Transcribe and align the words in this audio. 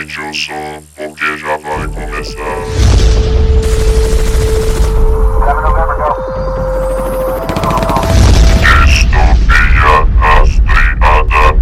aumente 0.00 0.20
o 0.20 0.34
som, 0.34 0.82
porque 0.96 1.36
já 1.36 1.56
vai 1.58 1.86
começar. 1.88 2.40
Distopia 8.86 10.06
rastreada. 10.18 11.60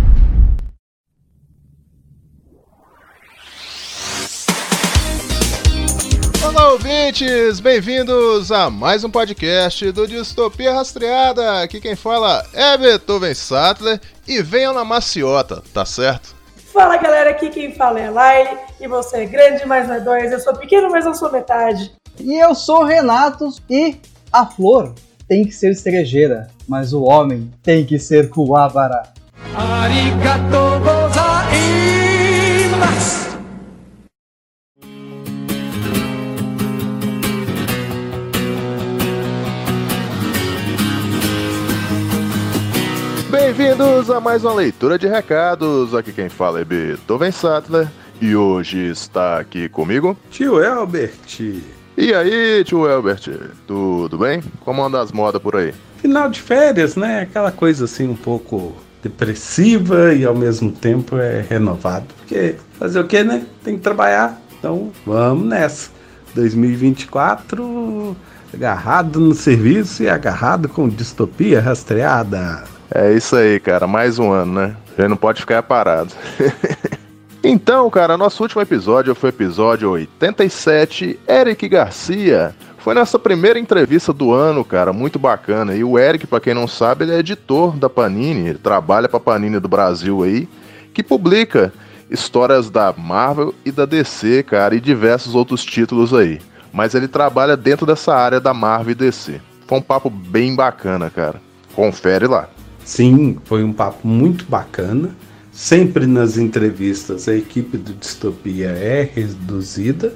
Olá, 6.45 6.73
ouvintes! 6.73 7.61
Bem-vindos 7.61 8.53
a 8.53 8.71
mais 8.71 9.03
um 9.03 9.11
podcast 9.11 9.91
do 9.91 10.07
Distopia 10.07 10.73
Rastreada. 10.73 11.63
Aqui 11.63 11.81
quem 11.81 11.97
fala 11.97 12.47
é 12.53 12.79
Beethoven 12.79 13.35
Sattler 13.35 14.01
e 14.29 14.41
venham 14.43 14.73
na 14.73 14.85
maciota, 14.85 15.63
tá 15.75 15.85
certo? 15.85 16.38
Fala 16.79 16.97
galera, 16.97 17.31
aqui 17.31 17.51
quem 17.51 17.75
fala 17.75 17.99
é 17.99 18.07
a 18.07 18.11
Laile 18.13 18.57
e 18.81 18.87
você 18.87 19.17
é 19.17 19.25
grande, 19.25 19.67
mas 19.67 19.89
não 19.89 19.97
é 19.97 20.01
dois. 20.01 20.31
Eu 20.31 20.39
sou 20.39 20.55
pequeno, 20.55 20.89
mas 20.89 21.05
não 21.05 21.13
sou 21.13 21.33
metade. 21.33 21.91
E 22.21 22.41
eu 22.41 22.55
sou 22.55 22.83
o 22.83 22.85
Renato 22.85 23.53
e 23.69 23.97
a 24.33 24.47
flor 24.47 24.95
tem 25.27 25.43
que 25.43 25.51
ser 25.51 25.75
cerejeira, 25.75 26.47
mas 26.69 26.93
o 26.93 27.03
homem 27.03 27.53
tem 27.65 27.85
que 27.85 27.99
ser 27.99 28.31
Kuwabara. 28.31 29.13
Arigato 29.57 30.79
gozaimasu. 30.79 31.69
Bem-vindos 43.59 44.09
a 44.09 44.21
mais 44.21 44.45
uma 44.45 44.55
leitura 44.55 44.97
de 44.97 45.09
recados. 45.09 45.93
Aqui 45.93 46.13
quem 46.13 46.29
fala 46.29 46.61
é 46.61 46.65
Beethoven 46.65 47.33
Sattler 47.33 47.89
e 48.21 48.37
hoje 48.37 48.79
está 48.89 49.41
aqui 49.41 49.69
comigo. 49.69 50.17
Tio 50.31 50.63
Elbert, 50.63 51.41
E 51.97 52.15
aí, 52.15 52.63
tio 52.63 52.89
Elbert, 52.89 53.29
tudo 53.67 54.17
bem? 54.17 54.41
Como 54.61 54.81
anda 54.81 55.01
as 55.01 55.11
modas 55.11 55.43
por 55.43 55.57
aí? 55.57 55.75
final 55.97 56.31
de 56.31 56.41
férias, 56.41 56.95
né? 56.95 57.23
Aquela 57.23 57.51
coisa 57.51 57.87
assim 57.87 58.07
um 58.07 58.15
pouco 58.15 58.77
depressiva 59.03 60.15
e 60.15 60.25
ao 60.25 60.37
mesmo 60.37 60.71
tempo 60.71 61.19
é 61.19 61.45
renovado. 61.51 62.07
Porque 62.19 62.55
fazer 62.79 63.01
o 63.01 63.09
que, 63.09 63.25
né? 63.25 63.45
Tem 63.65 63.75
que 63.75 63.83
trabalhar. 63.83 64.41
Então 64.57 64.93
vamos 65.05 65.49
nessa. 65.49 65.91
2024 66.33 68.17
agarrado 68.55 69.19
no 69.19 69.35
serviço 69.35 70.05
e 70.05 70.09
agarrado 70.09 70.69
com 70.69 70.89
distopia 70.89 71.61
rastreada. 71.61 72.78
É 72.95 73.13
isso 73.13 73.37
aí, 73.37 73.61
cara. 73.61 73.87
Mais 73.87 74.19
um 74.19 74.33
ano, 74.33 74.53
né? 74.55 74.77
Gente 74.97 75.09
não 75.09 75.17
pode 75.17 75.41
ficar 75.41 75.63
parado. 75.63 76.13
então, 77.45 77.89
cara, 77.91 78.17
nosso 78.17 78.43
último 78.43 78.63
episódio 78.63 79.15
foi 79.15 79.29
o 79.29 79.33
episódio 79.33 79.91
87, 79.91 81.19
Eric 81.29 81.69
Garcia. 81.69 82.55
Foi 82.79 82.95
nossa 82.95 83.19
primeira 83.19 83.59
entrevista 83.59 84.13
do 84.13 84.33
ano, 84.33 84.65
cara, 84.65 84.93
muito 84.93 85.19
bacana. 85.19 85.75
E 85.75 85.85
o 85.85 85.99
Eric, 85.99 86.27
pra 86.27 86.41
quem 86.41 86.55
não 86.55 86.67
sabe, 86.67 87.05
ele 87.05 87.13
é 87.13 87.19
editor 87.19 87.77
da 87.77 87.91
Panini, 87.91 88.49
ele 88.49 88.59
trabalha 88.59 89.09
pra 89.09 89.21
Panini 89.21 89.61
do 89.61 89.69
Brasil 89.69 90.23
aí, 90.23 90.49
que 90.95 91.03
publica 91.03 91.73
histórias 92.11 92.71
da 92.71 92.95
Marvel 92.97 93.55
e 93.65 93.71
da 93.71 93.85
DC, 93.85 94.43
cara, 94.45 94.75
e 94.75 94.81
diversos 94.81 95.35
outros 95.35 95.65
títulos 95.65 96.15
aí. 96.15 96.41
Mas 96.73 96.95
ele 96.95 97.09
trabalha 97.09 97.57
dentro 97.57 97.85
dessa 97.85 98.15
área 98.15 98.41
da 98.41 98.55
Marvel 98.55 98.93
e 98.93 98.95
DC. 98.95 99.41
Foi 99.67 99.79
um 99.79 99.83
papo 99.83 100.09
bem 100.09 100.55
bacana, 100.55 101.11
cara. 101.11 101.43
Confere 101.75 102.27
lá. 102.27 102.49
Sim, 102.89 103.37
foi 103.45 103.63
um 103.63 103.73
papo 103.73 104.09
muito 104.09 104.47
bacana. 104.47 105.15
Sempre 105.53 106.07
nas 106.07 106.39
entrevistas 106.39 107.29
a 107.29 107.37
equipe 107.37 107.77
do 107.77 107.93
Distopia 107.93 108.71
é 108.71 109.03
reduzida 109.03 110.15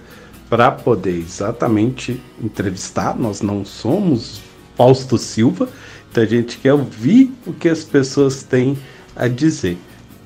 para 0.48 0.70
poder 0.70 1.18
exatamente 1.18 2.18
entrevistar. 2.42 3.14
Nós 3.14 3.42
não 3.42 3.62
somos 3.62 4.40
Fausto 4.74 5.18
Silva, 5.18 5.68
então 6.11 6.24
a 6.24 6.27
gente 6.27 6.56
quer 6.56 6.72
ouvir 6.72 7.30
o 7.46 7.52
que 7.52 7.68
as 7.68 7.84
pessoas 7.84 8.42
têm 8.42 8.78
a 9.14 9.28
dizer. 9.28 9.77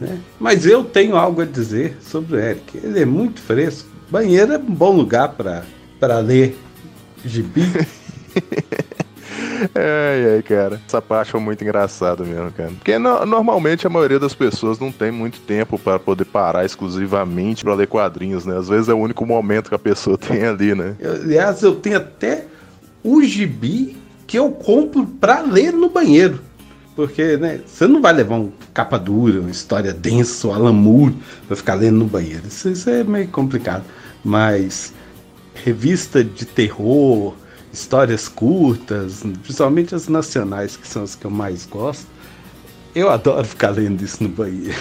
Né? 0.01 0.21
Mas 0.39 0.65
eu 0.65 0.85
tenho 0.85 1.17
algo 1.17 1.43
a 1.43 1.45
dizer 1.45 1.97
sobre 2.01 2.37
o 2.37 2.39
Eric. 2.39 2.79
Ele 2.79 3.01
é 3.01 3.05
muito 3.05 3.41
fresco. 3.41 3.89
Banheiro 4.09 4.53
é 4.53 4.59
um 4.59 4.73
bom 4.73 4.93
lugar 4.93 5.35
para 5.99 6.19
ler 6.21 6.57
gibi. 7.25 7.63
Ai, 9.79 10.35
ai, 10.37 10.43
cara. 10.43 10.81
Essa 10.87 11.03
parte 11.03 11.31
foi 11.33 11.41
muito 11.41 11.63
engraçada 11.63 12.25
mesmo, 12.25 12.51
cara. 12.53 12.71
Porque 12.71 12.99
no- 12.99 13.27
normalmente 13.27 13.87
a 13.87 13.91
maioria 13.91 14.19
das 14.19 14.35
pessoas 14.35 14.79
não 14.79 14.91
tem 14.91 15.11
muito 15.11 15.41
tempo 15.41 15.79
para 15.79 15.99
poder 15.99 16.25
parar 16.25 16.65
exclusivamente 16.65 17.63
para 17.65 17.75
ler 17.75 17.87
quadrinhos, 17.87 18.47
né? 18.47 18.57
Às 18.57 18.69
vezes 18.69 18.89
é 18.89 18.95
o 18.95 18.99
único 18.99 19.27
momento 19.27 19.69
que 19.69 19.75
a 19.75 19.79
pessoa 19.79 20.17
tem 20.19 20.45
ali, 20.45 20.75
né? 20.75 20.95
Eu- 20.99 21.13
aliás, 21.15 21.63
eu 21.63 21.75
tenho 21.75 21.97
até 21.99 22.47
o 23.05 23.23
gibi 23.23 23.97
que 24.27 24.39
eu 24.39 24.51
compro 24.51 25.05
para 25.07 25.41
ler 25.43 25.73
no 25.73 25.89
banheiro. 25.91 26.41
Porque, 26.97 27.37
né, 27.37 27.61
você 27.67 27.87
não 27.87 28.01
vai 28.01 28.15
levar 28.15 28.37
um 28.37 28.51
capa 28.73 28.99
dura, 28.99 29.41
uma 29.41 29.51
história 29.51 29.93
densa, 29.93 30.49
um 30.49 30.55
Alan 30.55 30.73
Moore, 30.73 31.15
pra 31.47 31.55
ficar 31.55 31.75
lendo 31.75 31.99
no 31.99 32.07
banheiro. 32.07 32.45
Isso, 32.49 32.71
isso 32.71 32.89
é 32.89 33.05
meio 33.05 33.29
complicado. 33.29 33.85
Mas 34.25 34.95
revista 35.63 36.25
de 36.25 36.47
terror, 36.47 37.35
histórias 37.77 38.27
curtas, 38.27 39.23
principalmente 39.43 39.95
as 39.95 40.09
nacionais, 40.09 40.77
que 40.77 40.89
são 40.89 41.03
as 41.03 41.15
que 41.15 41.27
eu 41.27 41.31
mais 41.31 41.67
gosto, 41.67 42.07
eu 42.95 43.11
adoro 43.11 43.47
ficar 43.47 43.71
lendo 43.71 44.03
isso 44.03 44.23
no 44.23 44.31
banheiro. 44.31 44.79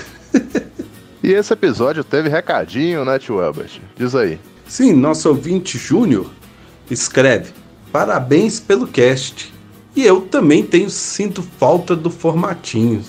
E 1.22 1.34
esse 1.34 1.52
episódio 1.52 2.04
teve 2.04 2.30
recadinho, 2.30 3.04
né, 3.04 3.18
tio 3.18 3.42
Albert? 3.42 3.82
Diz 3.98 4.14
aí. 4.14 4.40
Sim, 4.68 4.94
nosso 4.94 5.28
ouvinte 5.28 5.78
Júnior 5.78 6.30
escreve: 6.90 7.52
Parabéns 7.92 8.60
pelo 8.60 8.88
cast. 8.88 9.54
E 9.96 10.06
eu 10.06 10.22
também 10.22 10.64
tenho 10.64 10.90
sinto 10.90 11.42
falta 11.42 11.96
do 11.96 12.12
formatinho. 12.12 13.02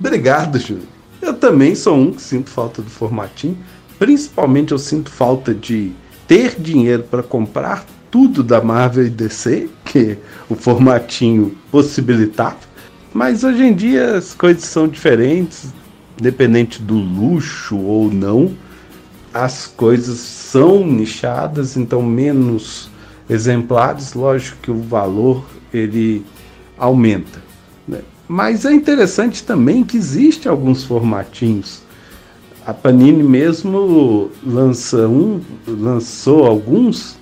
Obrigado, 0.00 0.58
Júnior. 0.58 0.86
Eu 1.20 1.34
também 1.34 1.74
sou 1.74 1.96
um 1.96 2.12
que 2.12 2.22
sinto 2.22 2.50
falta 2.50 2.80
do 2.80 2.90
formatinho. 2.90 3.58
Principalmente 3.98 4.72
eu 4.72 4.78
sinto 4.78 5.10
falta 5.10 5.52
de 5.52 5.92
ter 6.26 6.58
dinheiro 6.58 7.02
para 7.02 7.22
comprar 7.22 7.84
tudo 8.14 8.44
da 8.44 8.60
Marvel 8.60 9.08
e 9.08 9.10
DC, 9.10 9.68
que 9.84 10.16
o 10.48 10.54
formatinho 10.54 11.52
possibilitava. 11.68 12.60
Mas 13.12 13.42
hoje 13.42 13.64
em 13.64 13.74
dia 13.74 14.14
as 14.14 14.32
coisas 14.32 14.62
são 14.62 14.86
diferentes, 14.86 15.72
independente 16.16 16.80
do 16.80 16.94
luxo 16.94 17.76
ou 17.76 18.08
não 18.12 18.54
as 19.34 19.66
coisas 19.66 20.20
são 20.20 20.86
nichadas, 20.86 21.76
então 21.76 22.00
menos 22.00 22.88
exemplares, 23.28 24.14
lógico 24.14 24.58
que 24.62 24.70
o 24.70 24.80
valor 24.80 25.44
ele 25.72 26.24
aumenta. 26.78 27.42
né? 27.88 28.00
Mas 28.28 28.64
é 28.64 28.72
interessante 28.72 29.42
também 29.42 29.82
que 29.82 29.96
existe 29.96 30.48
alguns 30.48 30.84
formatinhos. 30.84 31.82
A 32.64 32.72
Panini 32.72 33.24
mesmo 33.24 34.30
lança 34.46 35.08
um, 35.08 35.40
lançou 35.66 36.46
alguns. 36.46 37.18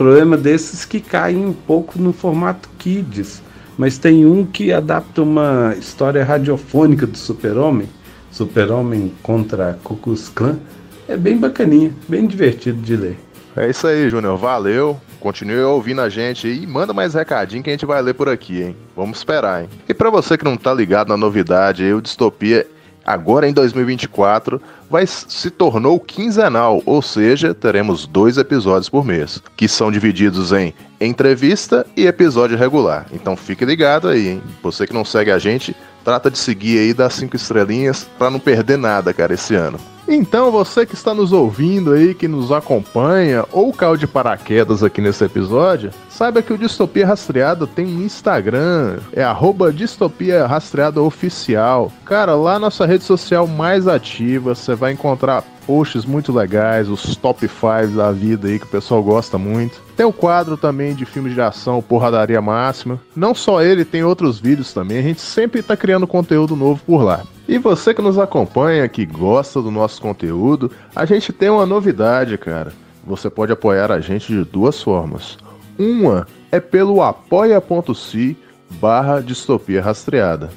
Problema 0.00 0.34
desses 0.34 0.86
que 0.86 0.98
caem 0.98 1.44
um 1.44 1.52
pouco 1.52 1.98
no 1.98 2.10
formato 2.10 2.70
kids, 2.78 3.42
mas 3.76 3.98
tem 3.98 4.24
um 4.24 4.46
que 4.46 4.72
adapta 4.72 5.20
uma 5.20 5.74
história 5.78 6.24
radiofônica 6.24 7.06
do 7.06 7.18
Super-Homem, 7.18 7.86
Super-Homem 8.32 9.12
contra 9.22 9.78
Ku 9.84 9.96
Klux 9.96 10.30
Klan. 10.30 10.58
É 11.06 11.18
bem 11.18 11.36
bacaninha, 11.36 11.92
bem 12.08 12.26
divertido 12.26 12.80
de 12.80 12.96
ler. 12.96 13.18
É 13.54 13.68
isso 13.68 13.86
aí, 13.86 14.08
Júnior. 14.08 14.38
Valeu. 14.38 14.98
Continue 15.20 15.60
ouvindo 15.60 16.00
a 16.00 16.08
gente 16.08 16.48
e 16.48 16.66
manda 16.66 16.94
mais 16.94 17.12
recadinho 17.12 17.62
que 17.62 17.68
a 17.68 17.74
gente 17.74 17.84
vai 17.84 18.00
ler 18.00 18.14
por 18.14 18.30
aqui, 18.30 18.62
hein? 18.62 18.76
Vamos 18.96 19.18
esperar, 19.18 19.64
hein? 19.64 19.68
E 19.86 19.92
pra 19.92 20.08
você 20.08 20.38
que 20.38 20.46
não 20.46 20.56
tá 20.56 20.72
ligado 20.72 21.08
na 21.08 21.16
novidade, 21.18 21.92
o 21.92 22.00
Distopia 22.00 22.66
agora 23.04 23.48
em 23.48 23.52
2024 23.52 24.60
vai 24.88 25.06
se 25.06 25.50
tornou 25.50 26.00
quinzenal, 26.00 26.82
ou 26.84 27.00
seja, 27.00 27.54
teremos 27.54 28.06
dois 28.06 28.36
episódios 28.36 28.88
por 28.88 29.04
mês, 29.04 29.40
que 29.56 29.68
são 29.68 29.90
divididos 29.90 30.52
em 30.52 30.74
entrevista 31.00 31.86
e 31.96 32.06
episódio 32.06 32.58
regular. 32.58 33.06
Então 33.12 33.36
fique 33.36 33.64
ligado 33.64 34.08
aí, 34.08 34.28
hein? 34.28 34.42
Você 34.62 34.86
que 34.86 34.92
não 34.92 35.04
segue 35.04 35.30
a 35.30 35.38
gente, 35.38 35.74
trata 36.04 36.30
de 36.30 36.38
seguir 36.38 36.78
aí 36.78 36.94
das 36.94 37.14
cinco 37.14 37.36
estrelinhas 37.36 38.08
pra 38.18 38.30
não 38.30 38.40
perder 38.40 38.76
nada, 38.76 39.12
cara, 39.12 39.34
esse 39.34 39.54
ano. 39.54 39.78
Então, 40.12 40.50
você 40.50 40.84
que 40.84 40.94
está 40.94 41.14
nos 41.14 41.30
ouvindo 41.30 41.92
aí, 41.92 42.14
que 42.14 42.26
nos 42.26 42.50
acompanha 42.50 43.44
ou 43.52 43.72
caiu 43.72 43.96
de 43.96 44.08
paraquedas 44.08 44.82
aqui 44.82 45.00
nesse 45.00 45.22
episódio, 45.22 45.92
saiba 46.08 46.42
que 46.42 46.52
o 46.52 46.58
Distopia 46.58 47.06
Rastreada 47.06 47.64
tem 47.64 47.86
um 47.86 48.02
Instagram, 48.02 48.98
é 49.12 49.22
arroba 49.22 49.72
Distopia 49.72 50.48
Rastreada 50.48 51.00
Oficial. 51.00 51.92
Cara, 52.04 52.34
lá 52.34 52.58
nossa 52.58 52.84
rede 52.84 53.04
social 53.04 53.46
mais 53.46 53.86
ativa, 53.86 54.52
você 54.52 54.74
vai 54.74 54.90
encontrar 54.90 55.44
posts 55.64 56.04
muito 56.04 56.32
legais, 56.32 56.88
os 56.88 57.14
top 57.14 57.46
5 57.46 57.96
da 57.96 58.10
vida 58.10 58.48
aí 58.48 58.58
que 58.58 58.64
o 58.64 58.68
pessoal 58.68 59.00
gosta 59.04 59.38
muito. 59.38 59.80
Tem 59.96 60.04
o 60.04 60.12
quadro 60.12 60.56
também 60.56 60.92
de 60.92 61.04
filmes 61.04 61.34
de 61.34 61.40
ação, 61.40 61.80
Porradaria 61.80 62.40
Máxima. 62.42 63.00
Não 63.14 63.32
só 63.32 63.62
ele, 63.62 63.84
tem 63.84 64.02
outros 64.02 64.40
vídeos 64.40 64.72
também. 64.72 64.98
A 64.98 65.02
gente 65.02 65.20
sempre 65.20 65.62
tá 65.62 65.76
criando 65.76 66.04
conteúdo 66.04 66.56
novo 66.56 66.80
por 66.84 67.04
lá. 67.04 67.22
E 67.50 67.58
você 67.58 67.92
que 67.92 68.00
nos 68.00 68.16
acompanha, 68.16 68.88
que 68.88 69.04
gosta 69.04 69.60
do 69.60 69.70
nosso 69.72 70.00
conteúdo, 70.00 70.70
a 70.94 71.04
gente 71.04 71.32
tem 71.32 71.50
uma 71.50 71.66
novidade, 71.66 72.38
cara. 72.38 72.72
Você 73.04 73.28
pode 73.28 73.50
apoiar 73.50 73.90
a 73.90 73.98
gente 73.98 74.32
de 74.32 74.44
duas 74.44 74.80
formas. 74.80 75.36
Uma 75.76 76.28
é 76.52 76.60
pelo 76.60 77.02
apoia.se 77.02 78.36
barra 78.80 79.20
distopia 79.20 79.82
rastreada. 79.82 80.50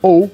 Ou 0.00 0.30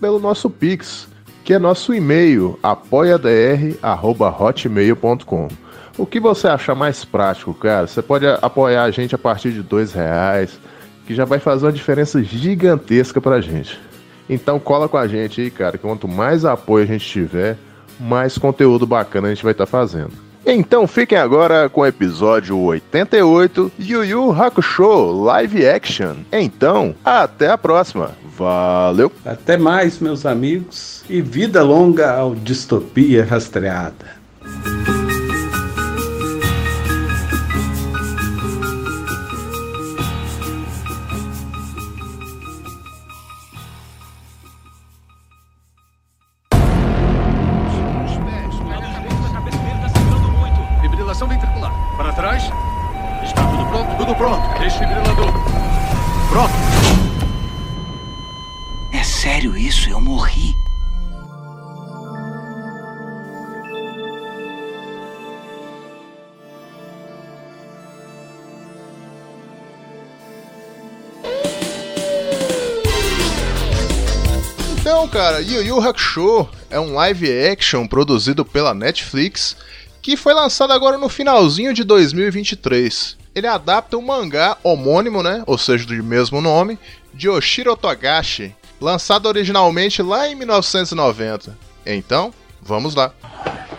pelo 0.00 0.18
nosso 0.18 0.50
Pix, 0.50 1.06
que 1.44 1.54
é 1.54 1.58
nosso 1.60 1.94
e-mail, 1.94 2.58
apoiadr.hotmail.com. 2.60 5.48
O 5.96 6.04
que 6.04 6.18
você 6.18 6.48
achar 6.48 6.74
mais 6.74 7.04
prático, 7.04 7.54
cara? 7.54 7.86
Você 7.86 8.02
pode 8.02 8.26
apoiar 8.26 8.82
a 8.82 8.90
gente 8.90 9.14
a 9.14 9.18
partir 9.18 9.52
de 9.52 9.62
dois 9.62 9.92
reais, 9.92 10.58
que 11.06 11.14
já 11.14 11.24
vai 11.24 11.38
fazer 11.38 11.66
uma 11.66 11.72
diferença 11.72 12.20
gigantesca 12.24 13.20
pra 13.20 13.40
gente. 13.40 13.86
Então 14.28 14.58
cola 14.58 14.88
com 14.88 14.96
a 14.96 15.06
gente 15.06 15.40
aí, 15.40 15.50
cara. 15.50 15.78
Quanto 15.78 16.06
mais 16.06 16.44
apoio 16.44 16.84
a 16.84 16.86
gente 16.86 17.06
tiver, 17.06 17.56
mais 17.98 18.36
conteúdo 18.38 18.86
bacana 18.86 19.28
a 19.28 19.34
gente 19.34 19.42
vai 19.42 19.52
estar 19.52 19.66
tá 19.66 19.70
fazendo. 19.70 20.12
Então 20.46 20.86
fiquem 20.86 21.18
agora 21.18 21.68
com 21.68 21.82
o 21.82 21.86
episódio 21.86 22.58
88 22.58 23.72
Yu 23.78 24.04
Yu 24.04 24.32
Hakusho 24.32 25.12
Live 25.24 25.66
Action. 25.66 26.16
Então, 26.32 26.94
até 27.04 27.50
a 27.50 27.58
próxima. 27.58 28.12
Valeu! 28.36 29.12
Até 29.26 29.56
mais, 29.56 29.98
meus 29.98 30.24
amigos, 30.24 31.04
e 31.10 31.20
vida 31.20 31.62
longa 31.62 32.12
ao 32.12 32.34
Distopia 32.34 33.24
Rastreada. 33.24 34.17
Trás. 52.28 52.50
Está 53.24 53.42
tudo 53.48 53.66
pronto? 53.66 53.96
Tudo 53.96 54.14
pronto. 54.14 54.58
Desfibrilador. 54.58 55.32
Pronto. 56.30 56.52
É 58.92 59.02
sério 59.02 59.56
isso? 59.56 59.88
Eu 59.88 60.00
morri. 60.00 60.54
Então, 74.80 75.08
cara, 75.08 75.40
Yu 75.40 75.62
Yu 75.62 75.80
Hakusho 75.80 76.48
é 76.70 76.78
um 76.78 76.92
live 76.92 77.48
action 77.48 77.86
produzido 77.86 78.44
pela 78.44 78.74
Netflix 78.74 79.56
que 80.08 80.16
foi 80.16 80.32
lançado 80.32 80.72
agora 80.72 80.96
no 80.96 81.06
finalzinho 81.06 81.74
de 81.74 81.84
2023. 81.84 83.18
Ele 83.34 83.46
adapta 83.46 83.98
o 83.98 84.00
mangá 84.00 84.56
homônimo, 84.62 85.22
né, 85.22 85.42
ou 85.46 85.58
seja, 85.58 85.84
do 85.84 85.92
mesmo 86.02 86.40
nome, 86.40 86.78
de 87.12 87.28
Oshiro 87.28 87.76
Togashi, 87.76 88.56
lançado 88.80 89.26
originalmente 89.26 90.00
lá 90.00 90.26
em 90.26 90.34
1990. 90.34 91.54
Então, 91.84 92.32
vamos 92.62 92.94
lá. 92.94 93.12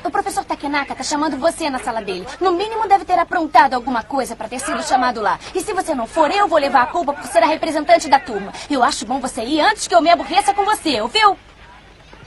O 0.05 0.11
professor 0.11 0.45
Takenaka 0.45 0.93
tá 0.93 1.01
chamando 1.01 1.35
você 1.35 1.67
na 1.67 1.79
sala 1.79 1.99
dele. 1.99 2.27
No 2.39 2.51
mínimo 2.51 2.87
deve 2.87 3.05
ter 3.05 3.17
aprontado 3.17 3.73
alguma 3.73 4.03
coisa 4.03 4.35
pra 4.35 4.47
ter 4.47 4.59
sido 4.59 4.83
chamado 4.83 5.19
lá. 5.19 5.39
E 5.55 5.61
se 5.61 5.73
você 5.73 5.95
não 5.95 6.05
for, 6.05 6.29
eu 6.29 6.47
vou 6.47 6.59
levar 6.59 6.83
a 6.83 6.87
culpa 6.87 7.11
por 7.11 7.25
ser 7.25 7.41
a 7.41 7.47
representante 7.47 8.07
da 8.07 8.19
turma. 8.19 8.53
Eu 8.69 8.83
acho 8.83 9.03
bom 9.03 9.19
você 9.19 9.41
ir 9.41 9.61
antes 9.61 9.87
que 9.87 9.95
eu 9.95 10.01
me 10.01 10.11
aborreça 10.11 10.53
com 10.53 10.63
você, 10.63 11.01
ouviu? 11.01 11.35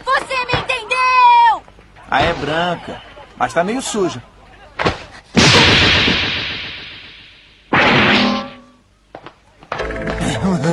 Você 0.04 0.34
me 0.46 0.60
entendeu? 0.60 1.62
Ah, 2.10 2.20
é 2.20 2.34
branca. 2.34 3.11
Mas 3.42 3.52
tá 3.52 3.64
meio 3.64 3.82
suja. 3.82 4.22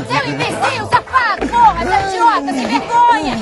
Seu 0.07 0.29
imbecil, 0.29 0.85
safado, 0.85 1.47
porra, 1.47 1.83
seu 1.83 1.99
idiota, 2.09 2.53
sem 2.53 2.67
vergonha! 2.67 3.35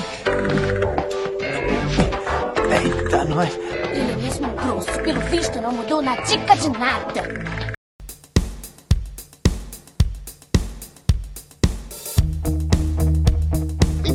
Eita, 2.71 3.25
nós. 3.25 3.53
Ele 3.91 4.13
é 4.13 4.15
mesmo 4.15 4.47
grosso, 4.47 4.97
pelo 5.01 5.19
visto 5.19 5.59
não 5.59 5.74
mudou 5.74 6.01
na 6.01 6.15
dica 6.21 6.56
de 6.56 6.69
nada. 6.69 7.76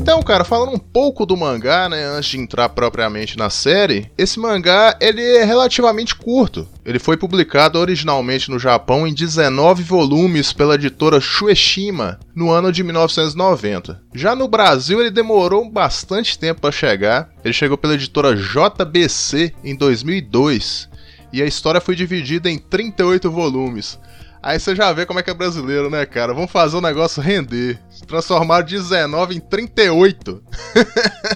Então, 0.02 0.20
cara, 0.20 0.42
falando 0.42 0.72
um 0.72 0.78
pouco 0.80 1.24
do 1.24 1.36
mangá, 1.36 1.88
né, 1.88 2.04
antes 2.04 2.30
de 2.30 2.36
entrar 2.36 2.68
propriamente 2.70 3.38
na 3.38 3.48
série, 3.48 4.10
esse 4.18 4.36
mangá 4.36 4.98
ele 5.00 5.22
é 5.22 5.44
relativamente 5.44 6.16
curto. 6.16 6.68
Ele 6.84 6.98
foi 6.98 7.16
publicado 7.16 7.78
originalmente 7.78 8.50
no 8.50 8.58
Japão 8.58 9.06
em 9.06 9.14
19 9.14 9.84
volumes 9.84 10.52
pela 10.52 10.74
editora 10.74 11.20
Shueishima 11.20 12.18
no 12.34 12.50
ano 12.50 12.72
de 12.72 12.82
1990. 12.82 14.02
Já 14.12 14.34
no 14.34 14.48
Brasil 14.48 15.00
ele 15.00 15.10
demorou 15.12 15.70
bastante 15.70 16.36
tempo 16.36 16.62
para 16.62 16.72
chegar. 16.72 17.30
Ele 17.44 17.54
chegou 17.54 17.78
pela 17.78 17.94
editora 17.94 18.34
JBC 18.34 19.54
em 19.62 19.76
2002 19.76 20.88
e 21.32 21.40
a 21.40 21.46
história 21.46 21.80
foi 21.80 21.94
dividida 21.94 22.50
em 22.50 22.58
38 22.58 23.30
volumes. 23.30 24.00
Aí 24.42 24.58
você 24.58 24.74
já 24.74 24.92
vê 24.92 25.06
como 25.06 25.20
é 25.20 25.22
que 25.22 25.30
é 25.30 25.34
brasileiro, 25.34 25.88
né, 25.88 26.04
cara? 26.04 26.34
Vamos 26.34 26.50
fazer 26.50 26.76
o 26.76 26.80
negócio 26.80 27.22
render. 27.22 27.78
Transformar 28.08 28.62
19 28.62 29.36
em 29.36 29.40
38. 29.40 30.42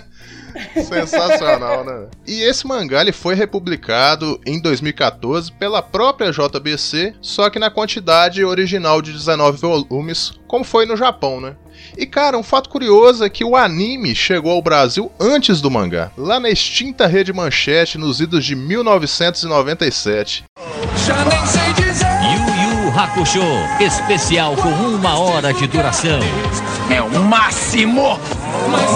Sensacional, 0.89 1.85
né? 1.85 2.07
E 2.27 2.43
esse 2.43 2.67
mangá 2.67 3.03
ele 3.03 3.13
foi 3.13 3.35
republicado 3.35 4.41
em 4.45 4.61
2014 4.61 5.53
pela 5.53 5.83
própria 5.83 6.33
JBC, 6.33 7.15
só 7.21 7.49
que 7.49 7.59
na 7.59 7.71
quantidade 7.71 8.43
original 8.45 9.01
de 9.01 9.13
19 9.13 9.59
volumes, 9.59 10.33
como 10.49 10.65
foi 10.65 10.87
no 10.87 10.97
Japão, 10.97 11.41
né? 11.41 11.55
E 11.97 12.07
cara, 12.07 12.39
um 12.39 12.43
fato 12.43 12.69
curioso 12.71 13.23
é 13.23 13.29
que 13.29 13.45
o 13.45 13.55
anime 13.55 14.15
chegou 14.15 14.51
ao 14.51 14.63
Brasil 14.63 15.13
antes 15.21 15.61
do 15.61 15.71
mangá, 15.71 16.11
lá 16.17 16.41
na 16.41 16.51
extinta 16.51 17.07
rede 17.07 17.33
Manchete 17.33 17.99
nos 17.99 18.21
idos 18.21 18.45
de 18.45 18.57
1997. 18.57 20.45
Já 21.07 21.25
nem 21.25 21.47
sei 21.47 21.73
dizer. 21.75 22.06
Hakusho, 22.97 23.43
especial 23.79 24.57
com 24.57 24.69
uma 24.71 25.19
hora 25.19 25.53
de 25.53 25.67
duração. 25.67 26.19
É 26.91 27.03
o 27.03 27.23
máximo. 27.25 28.19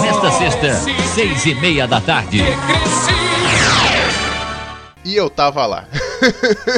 Nesta 0.01 0.31
sexta, 0.31 0.73
seis 1.13 1.45
e 1.45 1.53
meia 1.55 1.87
da 1.87 2.01
tarde. 2.01 2.41
E 5.05 5.15
eu 5.15 5.29
tava 5.29 5.65
lá. 5.65 5.85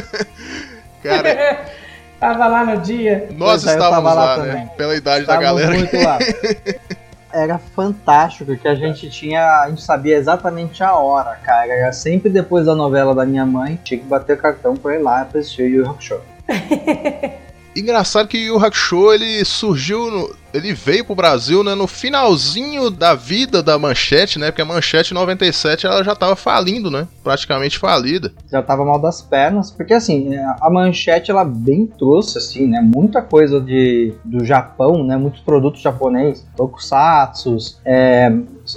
cara, 1.01 1.65
Tava 2.19 2.47
lá 2.47 2.65
no 2.65 2.77
dia. 2.81 3.27
nós 3.31 3.63
Pois 3.63 3.67
é, 3.67 3.73
estávamos 3.73 4.15
lá 4.15 4.23
lá, 4.25 4.35
também. 4.35 4.53
né? 4.53 4.69
Pela 4.77 4.95
idade 4.95 5.25
da 5.25 5.37
galera. 5.37 5.71
muito 5.71 5.97
lá. 6.01 6.17
Era 7.33 7.57
fantástico 7.57 8.55
que 8.55 8.67
a 8.67 8.75
gente 8.75 9.09
tinha, 9.09 9.61
a 9.61 9.69
gente 9.69 9.81
sabia 9.81 10.15
exatamente 10.15 10.83
a 10.83 10.93
hora, 10.93 11.35
cara. 11.43 11.71
Era 11.73 11.91
sempre 11.91 12.29
depois 12.29 12.65
da 12.65 12.75
novela 12.75 13.13
da 13.15 13.25
minha 13.25 13.45
mãe, 13.45 13.79
tinha 13.83 13.99
que 13.99 14.05
bater 14.05 14.37
o 14.37 14.39
cartão 14.41 14.75
pra 14.75 14.95
ir 14.95 14.99
lá 15.01 15.25
pra 15.25 15.39
assistir 15.39 15.63
o 15.63 15.67
Yu 15.67 15.77
Yu 15.83 15.89
Hakusho. 15.89 16.21
Engraçado 17.75 18.27
que 18.27 18.51
o 18.51 18.57
Hakusho 18.63 19.11
ele 19.11 19.43
surgiu, 19.43 20.11
no- 20.11 20.29
ele 20.53 20.73
veio 20.73 21.03
pro 21.03 21.15
Brasil 21.15 21.63
né, 21.63 21.73
no 21.73 21.87
finalzinho 21.87 22.91
da 22.91 23.15
vida 23.15 23.63
da 23.63 23.79
Manchete, 23.79 24.37
né? 24.37 24.51
Porque 24.51 24.61
a 24.61 24.65
Manchete 24.65 25.11
em 25.11 25.15
97 25.15 25.87
ela 25.87 26.03
já 26.03 26.15
tava 26.15 26.35
falindo, 26.35 26.91
né? 26.91 27.07
Praticamente 27.23 27.79
falida. 27.79 28.31
Já 28.51 28.61
tava 28.61 28.85
mal 28.85 28.99
das 28.99 29.23
pernas, 29.23 29.71
porque 29.71 29.91
assim, 29.95 30.35
a 30.61 30.69
manchete 30.69 31.31
ela 31.31 31.43
bem 31.43 31.87
trouxe 31.87 32.37
assim, 32.37 32.67
né, 32.67 32.79
muita 32.79 33.23
coisa 33.23 33.59
de 33.59 34.13
do 34.23 34.45
Japão, 34.45 35.03
né, 35.03 35.17
muitos 35.17 35.41
produtos 35.41 35.81
japoneses, 35.81 36.45
tokusatsus, 36.55 37.79
é, 37.83 38.31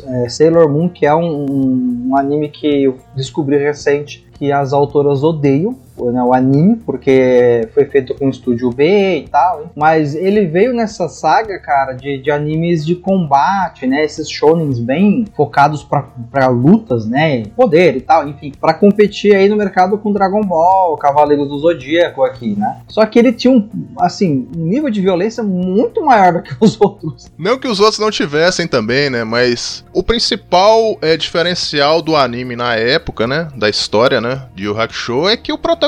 é, 0.06 0.28
Sailor 0.30 0.70
Moon, 0.70 0.88
que 0.88 1.04
é 1.04 1.14
um, 1.14 1.44
um- 1.44 2.06
um 2.12 2.16
anime 2.16 2.48
que 2.48 2.84
eu 2.84 2.98
descobri 3.14 3.58
recente 3.58 4.26
que 4.38 4.50
as 4.50 4.72
autoras 4.72 5.22
odeiam 5.22 5.76
o 5.98 6.32
anime, 6.32 6.76
porque 6.76 7.68
foi 7.74 7.84
feito 7.86 8.14
com 8.14 8.26
o 8.26 8.30
estúdio 8.30 8.70
B 8.70 9.18
e 9.18 9.28
tal, 9.28 9.70
mas 9.74 10.14
ele 10.14 10.46
veio 10.46 10.72
nessa 10.72 11.08
saga, 11.08 11.58
cara, 11.58 11.92
de, 11.92 12.18
de 12.18 12.30
animes 12.30 12.84
de 12.84 12.94
combate, 12.94 13.86
né, 13.86 14.04
esses 14.04 14.30
shonens 14.30 14.78
bem 14.78 15.26
focados 15.34 15.86
pra 16.30 16.48
lutas, 16.48 17.06
né, 17.06 17.44
poder 17.56 17.96
e 17.96 18.00
tal, 18.00 18.28
enfim, 18.28 18.52
pra 18.60 18.74
competir 18.74 19.34
aí 19.34 19.48
no 19.48 19.56
mercado 19.56 19.98
com 19.98 20.12
Dragon 20.12 20.42
Ball, 20.42 20.96
Cavaleiros 20.96 21.48
do 21.48 21.58
Zodíaco 21.58 22.22
aqui, 22.24 22.54
né. 22.56 22.80
Só 22.88 23.04
que 23.06 23.18
ele 23.18 23.32
tinha 23.32 23.52
um, 23.52 23.68
assim, 23.98 24.48
um 24.56 24.64
nível 24.64 24.90
de 24.90 25.00
violência 25.00 25.42
muito 25.42 26.04
maior 26.04 26.34
do 26.34 26.42
que 26.42 26.56
os 26.60 26.78
outros. 26.80 27.30
Não 27.38 27.58
que 27.58 27.68
os 27.68 27.80
outros 27.80 27.98
não 27.98 28.10
tivessem 28.10 28.66
também, 28.66 29.10
né? 29.10 29.24
Mas 29.24 29.84
o 29.92 30.02
principal 30.02 30.96
é, 31.00 31.16
diferencial 31.16 32.02
do 32.02 32.16
anime 32.16 32.56
na 32.56 32.74
época, 32.74 33.26
né? 33.26 33.48
Da 33.56 33.68
história, 33.68 34.20
né? 34.20 34.42
De 34.54 34.64
Yu 34.64 34.78
Hakusho 34.78 35.28
é 35.28 35.36
que 35.36 35.52
o 35.52 35.58
protagonista 35.58 35.85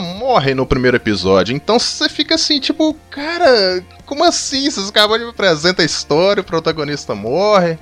morre 0.00 0.54
no 0.54 0.66
primeiro 0.66 0.96
episódio. 0.96 1.54
Então 1.54 1.78
você 1.78 2.08
fica 2.08 2.34
assim, 2.34 2.60
tipo, 2.60 2.96
cara, 3.10 3.84
como 4.06 4.24
assim? 4.24 4.70
Vocês 4.70 4.88
acabam 4.88 5.18
de 5.18 5.24
me 5.24 5.30
apresentar 5.30 5.82
a 5.82 5.86
história, 5.86 6.40
o 6.40 6.44
protagonista 6.44 7.14
morre. 7.14 7.78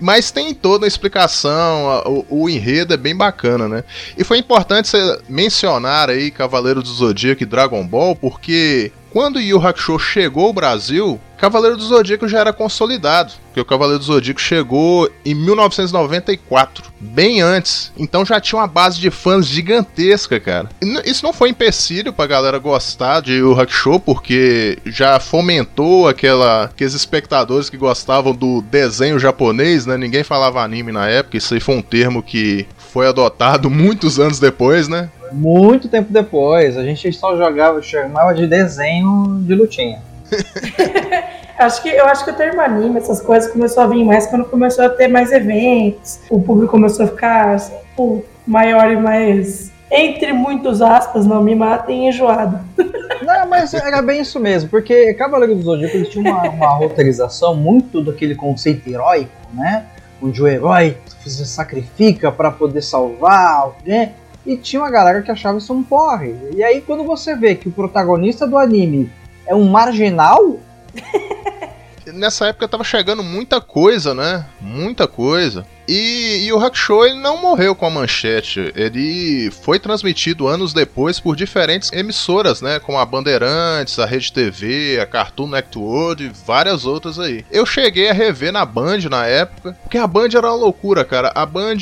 Mas 0.00 0.30
tem 0.30 0.54
toda 0.54 0.86
a 0.86 0.88
explicação, 0.88 2.02
o, 2.06 2.44
o 2.44 2.48
enredo 2.48 2.94
é 2.94 2.96
bem 2.96 3.14
bacana, 3.14 3.68
né? 3.68 3.84
E 4.16 4.24
foi 4.24 4.38
importante 4.38 4.88
você 4.88 5.20
mencionar 5.28 6.08
aí 6.08 6.30
Cavaleiro 6.30 6.82
do 6.82 6.88
Zodíaco 6.88 7.42
e 7.42 7.46
Dragon 7.46 7.86
Ball, 7.86 8.16
porque 8.16 8.90
quando 9.12 9.40
Yu 9.40 9.64
Hakusho 9.64 9.98
chegou 9.98 10.46
ao 10.46 10.52
Brasil, 10.52 11.20
Cavaleiro 11.36 11.76
do 11.76 11.84
Zodíaco 11.84 12.28
já 12.28 12.38
era 12.38 12.52
consolidado, 12.52 13.32
porque 13.46 13.60
o 13.60 13.64
Cavaleiro 13.64 13.98
do 13.98 14.04
Zodíaco 14.04 14.40
chegou 14.40 15.10
em 15.24 15.34
1994, 15.34 16.84
bem 17.00 17.40
antes. 17.40 17.92
Então 17.98 18.24
já 18.24 18.40
tinha 18.40 18.60
uma 18.60 18.66
base 18.68 19.00
de 19.00 19.10
fãs 19.10 19.44
gigantesca, 19.46 20.38
cara. 20.38 20.68
Isso 21.04 21.24
não 21.24 21.32
foi 21.32 21.48
empecilho 21.48 22.12
pra 22.12 22.28
galera 22.28 22.58
gostar 22.58 23.20
de 23.20 23.32
Yu 23.32 23.60
Hakusho, 23.60 23.98
porque 23.98 24.78
já 24.86 25.18
fomentou 25.18 26.08
aquela, 26.08 26.64
aqueles 26.64 26.94
espectadores 26.94 27.68
que 27.68 27.76
gostavam 27.76 28.32
do 28.32 28.62
desenho 28.62 29.18
japonês, 29.18 29.84
né? 29.84 29.96
Ninguém 29.96 30.22
falava 30.22 30.62
anime 30.62 30.92
na 30.92 31.08
época, 31.08 31.36
isso 31.36 31.54
aí 31.54 31.60
foi 31.60 31.74
um 31.74 31.82
termo 31.82 32.22
que 32.22 32.68
foi 32.92 33.08
adotado 33.08 33.68
muitos 33.70 34.20
anos 34.20 34.38
depois, 34.38 34.86
né? 34.86 35.10
Muito 35.32 35.88
tempo 35.88 36.12
depois, 36.12 36.76
a 36.76 36.84
gente 36.84 37.12
só 37.12 37.36
jogava, 37.36 37.80
chamava 37.82 38.34
de 38.34 38.46
desenho 38.46 39.40
de 39.42 39.54
lutinha. 39.54 40.00
Acho 41.58 41.82
que, 41.82 41.90
eu 41.90 42.06
acho 42.06 42.24
que 42.24 42.30
o 42.30 42.34
termo 42.34 42.60
anime, 42.60 42.98
essas 42.98 43.20
coisas, 43.20 43.52
começou 43.52 43.84
a 43.84 43.86
vir 43.86 44.04
mais 44.04 44.26
quando 44.26 44.44
começou 44.46 44.84
a 44.84 44.88
ter 44.88 45.06
mais 45.06 45.30
eventos. 45.30 46.18
O 46.28 46.40
público 46.40 46.72
começou 46.72 47.04
a 47.04 47.08
ficar 47.08 47.60
tipo, 47.60 48.24
maior 48.44 48.90
e 48.90 48.96
mais, 48.96 49.70
entre 49.90 50.32
muitos 50.32 50.82
aspas, 50.82 51.24
não 51.26 51.42
me 51.42 51.54
matem, 51.54 52.08
enjoado. 52.08 52.58
Não, 53.22 53.46
mas 53.46 53.72
era 53.72 54.02
bem 54.02 54.22
isso 54.22 54.40
mesmo, 54.40 54.68
porque 54.68 55.14
Cavaleiro 55.14 55.54
do 55.54 55.62
Zodíaco 55.62 56.02
tinha 56.10 56.32
uma, 56.32 56.42
uma 56.48 56.68
roteirização 56.70 57.54
muito 57.54 58.02
daquele 58.02 58.34
conceito 58.34 58.90
heróico, 58.90 59.30
né? 59.54 59.84
Onde 60.20 60.42
o 60.42 60.48
herói 60.48 60.96
se 61.24 61.46
sacrifica 61.46 62.32
para 62.32 62.50
poder 62.50 62.82
salvar 62.82 63.60
alguém. 63.60 64.10
E 64.44 64.56
tinha 64.56 64.82
uma 64.82 64.90
galera 64.90 65.22
que 65.22 65.30
achava 65.30 65.58
isso 65.58 65.72
um 65.72 65.82
porre. 65.82 66.34
E 66.54 66.62
aí, 66.62 66.80
quando 66.80 67.04
você 67.04 67.36
vê 67.36 67.54
que 67.54 67.68
o 67.68 67.72
protagonista 67.72 68.46
do 68.46 68.58
anime 68.58 69.10
é 69.46 69.54
um 69.54 69.68
marginal, 69.68 70.58
nessa 72.12 72.46
época 72.46 72.68
tava 72.68 72.84
chegando 72.84 73.22
muita 73.22 73.60
coisa, 73.60 74.14
né? 74.14 74.44
Muita 74.60 75.06
coisa. 75.06 75.66
E, 75.94 76.46
e 76.46 76.52
o 76.54 76.58
Hakusho 76.58 77.04
ele 77.04 77.20
não 77.20 77.36
morreu 77.36 77.74
com 77.74 77.84
a 77.84 77.90
manchete. 77.90 78.72
Ele 78.74 79.50
foi 79.50 79.78
transmitido 79.78 80.48
anos 80.48 80.72
depois 80.72 81.20
por 81.20 81.36
diferentes 81.36 81.92
emissoras, 81.92 82.62
né? 82.62 82.78
Como 82.78 82.96
a 82.96 83.04
Bandeirantes, 83.04 83.98
a 83.98 84.06
Rede 84.06 84.32
TV, 84.32 84.98
a 84.98 85.04
Cartoon 85.04 85.48
Network 85.48 86.22
e 86.22 86.32
várias 86.46 86.86
outras 86.86 87.18
aí. 87.18 87.44
Eu 87.50 87.66
cheguei 87.66 88.08
a 88.08 88.14
rever 88.14 88.50
na 88.50 88.64
Band 88.64 89.00
na 89.10 89.26
época, 89.26 89.76
porque 89.82 89.98
a 89.98 90.06
Band 90.06 90.30
era 90.34 90.46
uma 90.46 90.56
loucura, 90.56 91.04
cara. 91.04 91.30
A 91.34 91.44
Band, 91.44 91.76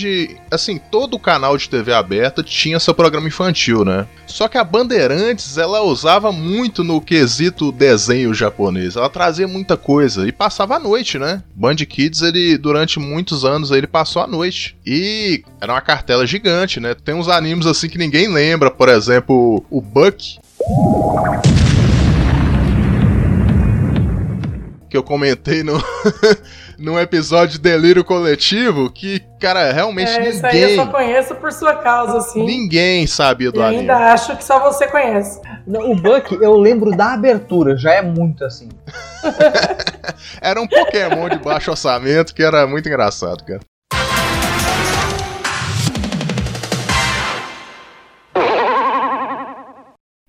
assim, 0.51 0.81
todo 0.91 1.17
canal 1.17 1.57
de 1.57 1.69
TV 1.69 1.93
aberta 1.93 2.43
tinha 2.43 2.81
seu 2.81 2.93
programa 2.93 3.29
infantil, 3.29 3.85
né? 3.85 4.09
Só 4.27 4.49
que 4.49 4.59
a 4.59 4.65
Bandeirantes, 4.65 5.57
ela 5.57 5.83
usava 5.83 6.33
muito 6.33 6.83
no 6.83 7.01
quesito 7.01 7.71
desenho 7.71 8.35
japonês. 8.35 8.97
Ela 8.97 9.09
trazia 9.09 9.47
muita 9.47 9.77
coisa 9.77 10.27
e 10.27 10.33
passava 10.33 10.75
a 10.75 10.81
noite, 10.81 11.17
né? 11.17 11.45
Band 11.55 11.77
Kids, 11.77 12.23
ele 12.23 12.59
durante 12.59 12.99
muitos 12.99 13.45
anos 13.45 13.71
ele 13.71 13.87
passou 14.01 14.23
a 14.23 14.27
noite. 14.27 14.79
E 14.87 15.43
era 15.61 15.73
uma 15.75 15.81
cartela 15.83 16.27
gigante, 16.27 16.81
né? 16.81 16.95
Tem 16.95 17.15
uns 17.15 17.29
animes 17.29 17.67
assim 17.67 17.87
que 17.87 17.99
ninguém 17.99 18.29
lembra, 18.33 18.71
por 18.71 18.89
exemplo, 18.89 19.63
o 19.71 19.81
Buck. 19.83 20.39
Que 24.89 24.97
eu 24.97 25.03
comentei 25.05 25.63
no, 25.63 25.75
num 26.79 26.99
episódio 26.99 27.53
de 27.53 27.59
Delírio 27.61 28.03
Coletivo, 28.03 28.91
que, 28.91 29.21
cara, 29.39 29.71
realmente 29.71 30.11
É, 30.11 30.29
isso 30.31 30.45
aí 30.45 30.61
eu 30.63 30.69
ninguém, 30.71 30.85
só 30.85 30.91
conheço 30.91 31.35
por 31.37 31.53
sua 31.53 31.77
causa, 31.77 32.19
assim. 32.19 32.45
ninguém 32.45 33.07
sabia 33.07 33.53
do 33.53 33.61
E 33.61 33.63
anime. 33.63 33.81
ainda 33.83 33.97
acho 34.13 34.35
que 34.37 34.43
só 34.43 34.59
você 34.61 34.89
conhece. 34.89 35.41
o 35.67 35.95
Buck 35.95 36.33
eu 36.43 36.57
lembro 36.59 36.91
da 36.97 37.13
abertura, 37.13 37.77
já 37.77 37.93
é 37.93 38.03
muito 38.03 38.45
assim. 38.45 38.69
Era 40.43 40.61
um 40.61 40.67
Pokémon 40.67 41.29
de 41.29 41.39
baixo 41.39 41.71
orçamento 41.71 42.35
que 42.35 42.43
era 42.43 42.67
muito 42.67 42.89
engraçado, 42.89 43.45
cara. 43.45 43.61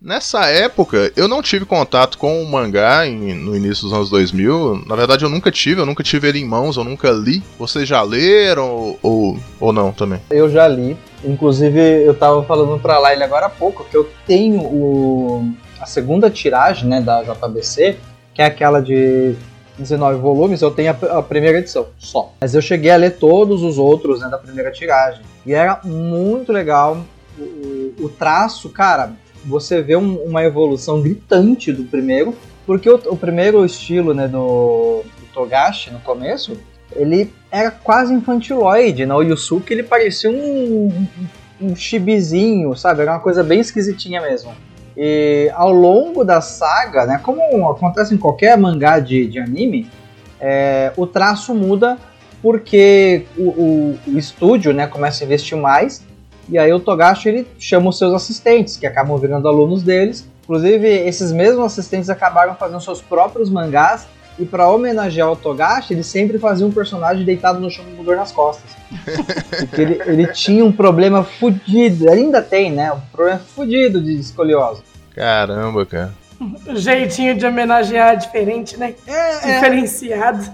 Nessa 0.01 0.47
época, 0.47 1.11
eu 1.15 1.27
não 1.27 1.43
tive 1.43 1.63
contato 1.63 2.17
com 2.17 2.41
o 2.41 2.49
mangá 2.49 3.05
em- 3.05 3.35
no 3.35 3.55
início 3.55 3.83
dos 3.83 3.93
anos 3.93 4.09
2000. 4.09 4.83
Na 4.87 4.95
verdade, 4.95 5.23
eu 5.23 5.29
nunca 5.29 5.51
tive, 5.51 5.79
eu 5.79 5.85
nunca 5.85 6.01
tive 6.01 6.27
ele 6.27 6.39
em 6.39 6.45
mãos, 6.45 6.75
eu 6.75 6.83
nunca 6.83 7.11
li. 7.11 7.43
Vocês 7.59 7.87
já 7.87 8.01
leram 8.01 8.67
ou, 8.67 8.99
ou, 9.03 9.37
ou 9.59 9.71
não 9.71 9.91
também? 9.91 10.19
Eu 10.31 10.49
já 10.49 10.67
li. 10.67 10.97
Inclusive, 11.23 11.79
eu 12.03 12.15
tava 12.15 12.41
falando 12.43 12.79
pra 12.81 12.97
Laila 12.97 13.23
agora 13.25 13.45
há 13.45 13.49
pouco 13.49 13.83
que 13.83 13.95
eu 13.95 14.09
tenho 14.25 14.61
o, 14.61 15.53
a 15.79 15.85
segunda 15.85 16.31
tiragem 16.31 16.89
né, 16.89 16.99
da 16.99 17.21
JBC, 17.21 17.97
que 18.33 18.41
é 18.41 18.45
aquela 18.45 18.81
de 18.81 19.35
19 19.77 20.19
volumes, 20.19 20.63
eu 20.63 20.71
tenho 20.71 20.89
a, 21.11 21.21
primeira 21.21 21.59
edição 21.59 21.85
só. 21.99 22.33
Mas 22.41 22.55
eu 22.55 22.61
cheguei 22.61 22.89
a 22.89 22.95
ler 22.97 23.17
todos 23.17 23.61
os 23.61 23.77
outros 23.77 24.19
né, 24.21 24.29
da 24.29 24.39
primeira 24.39 24.71
tiragem. 24.71 25.21
E 25.45 25.53
era 25.53 25.79
muito 25.83 26.51
legal. 26.51 26.97
O- 27.37 27.93
o 28.05 28.09
traço, 28.09 28.67
cara, 28.69 29.13
você 29.45 29.81
vê 29.81 29.95
um- 29.95 30.23
uma 30.23 30.43
evolução 30.43 31.01
gritante 31.01 31.71
do 31.71 31.83
primeiro, 31.83 32.35
porque 32.65 32.89
o, 32.89 32.95
o 33.05 33.17
primeiro 33.17 33.65
estilo 33.65 34.13
né, 34.13 34.27
do, 34.27 35.03
do 35.03 35.25
Togashi 35.33 35.91
no 35.91 35.99
começo 35.99 36.57
ele 36.95 37.31
era 37.49 37.71
quase 37.71 38.13
infantiloide, 38.13 39.05
né? 39.05 39.13
O 39.13 39.21
Yusuke 39.21 39.73
ele 39.73 39.83
parecia 39.83 40.29
um, 40.29 41.07
um, 41.61 41.75
chibizinho, 41.75 42.75
sabe? 42.75 43.01
Era 43.01 43.13
uma 43.13 43.19
coisa 43.19 43.43
bem 43.43 43.59
esquisitinha 43.59 44.21
mesmo. 44.21 44.53
E 44.95 45.49
ao 45.53 45.71
longo 45.71 46.23
da 46.23 46.41
saga, 46.41 47.05
né? 47.05 47.19
Como 47.23 47.69
acontece 47.69 48.13
em 48.13 48.17
qualquer 48.17 48.57
mangá 48.57 48.99
de, 48.99 49.25
de 49.25 49.39
anime, 49.39 49.89
é, 50.39 50.91
o 50.97 51.07
traço 51.07 51.53
muda 51.55 51.97
porque 52.41 53.25
o, 53.37 53.43
o, 53.43 53.99
o 54.07 54.17
estúdio 54.17 54.73
né, 54.73 54.87
começa 54.87 55.23
a 55.23 55.25
investir 55.25 55.57
mais 55.57 56.03
e 56.49 56.57
aí 56.57 56.71
o 56.73 56.79
Togashi 56.79 57.29
ele 57.29 57.47
chama 57.59 57.89
os 57.89 57.97
seus 57.97 58.13
assistentes, 58.13 58.77
que 58.77 58.85
acabam 58.85 59.17
virando 59.17 59.47
alunos 59.47 59.83
deles. 59.83 60.27
Inclusive, 60.43 60.87
esses 60.87 61.31
mesmos 61.31 61.65
assistentes 61.65 62.09
acabaram 62.09 62.55
fazendo 62.55 62.81
seus 62.81 63.01
próprios 63.01 63.49
mangás 63.49 64.05
e 64.39 64.45
para 64.45 64.67
homenagear 64.67 65.31
o 65.31 65.35
Togashi, 65.35 65.93
ele 65.93 66.03
sempre 66.03 66.39
fazia 66.39 66.65
um 66.65 66.71
personagem 66.71 67.23
deitado 67.23 67.59
no 67.59 67.69
chão 67.69 67.85
com 67.95 68.03
dor 68.03 68.15
nas 68.15 68.31
costas. 68.31 68.71
Porque 69.59 69.81
ele, 69.81 70.01
ele 70.05 70.27
tinha 70.27 70.65
um 70.65 70.71
problema 70.71 71.23
fudido, 71.23 72.09
ainda 72.09 72.41
tem, 72.41 72.71
né? 72.71 72.91
Um 72.91 72.99
problema 73.11 73.39
fudido 73.39 74.01
de 74.01 74.19
escoliose. 74.19 74.81
Caramba, 75.13 75.85
cara. 75.85 76.13
Jeitinho 76.75 77.35
de 77.35 77.45
homenagear 77.45 78.17
diferente, 78.17 78.77
né? 78.77 78.95
É, 79.05 79.53
Diferenciado. 79.53 80.51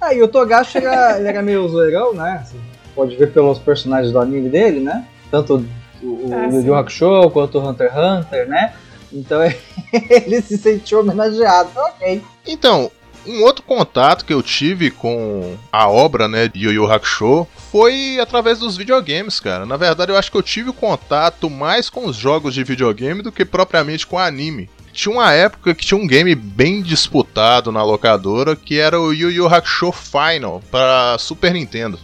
Aí 0.00 0.22
o 0.22 0.28
Togashi 0.28 0.78
era, 0.78 1.18
ele 1.18 1.28
era 1.28 1.42
meio 1.42 1.66
zoeirão, 1.68 2.12
né? 2.12 2.44
Você 2.44 2.56
pode 2.94 3.16
ver 3.16 3.32
pelos 3.32 3.58
personagens 3.58 4.12
do 4.12 4.18
anime 4.18 4.48
dele, 4.48 4.80
né? 4.80 5.04
Tanto 5.30 5.64
o, 6.02 6.30
Ah, 6.32 6.46
Yu. 6.52 6.62
Yu 6.66 6.74
Hakusho 6.74 7.30
quanto 7.30 7.58
o 7.58 7.68
Hunter 7.68 7.88
x 7.88 7.96
Hunter, 7.96 8.48
né? 8.48 8.72
Então 9.12 9.40
ele 9.92 10.40
se 10.42 10.56
sentiu 10.56 11.00
homenageado. 11.00 11.70
Ok. 11.76 12.22
Então, 12.46 12.90
um 13.26 13.42
outro 13.42 13.62
contato 13.62 14.24
que 14.24 14.32
eu 14.32 14.42
tive 14.42 14.90
com 14.90 15.56
a 15.72 15.88
obra, 15.88 16.26
né, 16.28 16.48
de 16.48 16.64
Yu 16.64 16.72
Yu 16.72 16.90
Hakusho 16.92 17.46
foi 17.70 18.18
através 18.20 18.58
dos 18.58 18.76
videogames, 18.76 19.38
cara. 19.38 19.66
Na 19.66 19.76
verdade, 19.76 20.10
eu 20.10 20.16
acho 20.16 20.30
que 20.30 20.36
eu 20.36 20.42
tive 20.42 20.72
contato 20.72 21.50
mais 21.50 21.90
com 21.90 22.06
os 22.06 22.16
jogos 22.16 22.54
de 22.54 22.64
videogame 22.64 23.22
do 23.22 23.30
que 23.32 23.44
propriamente 23.44 24.06
com 24.06 24.18
anime. 24.18 24.70
Tinha 24.92 25.14
uma 25.14 25.32
época 25.32 25.72
que 25.74 25.86
tinha 25.86 25.98
um 25.98 26.06
game 26.06 26.34
bem 26.34 26.82
disputado 26.82 27.70
na 27.70 27.82
locadora 27.84 28.56
que 28.56 28.78
era 28.78 29.00
o 29.00 29.12
Yu 29.12 29.30
Yu 29.30 29.46
Hakusho 29.46 29.92
Final 29.92 30.60
para 30.70 31.16
Super 31.18 31.52
Nintendo. 31.52 31.98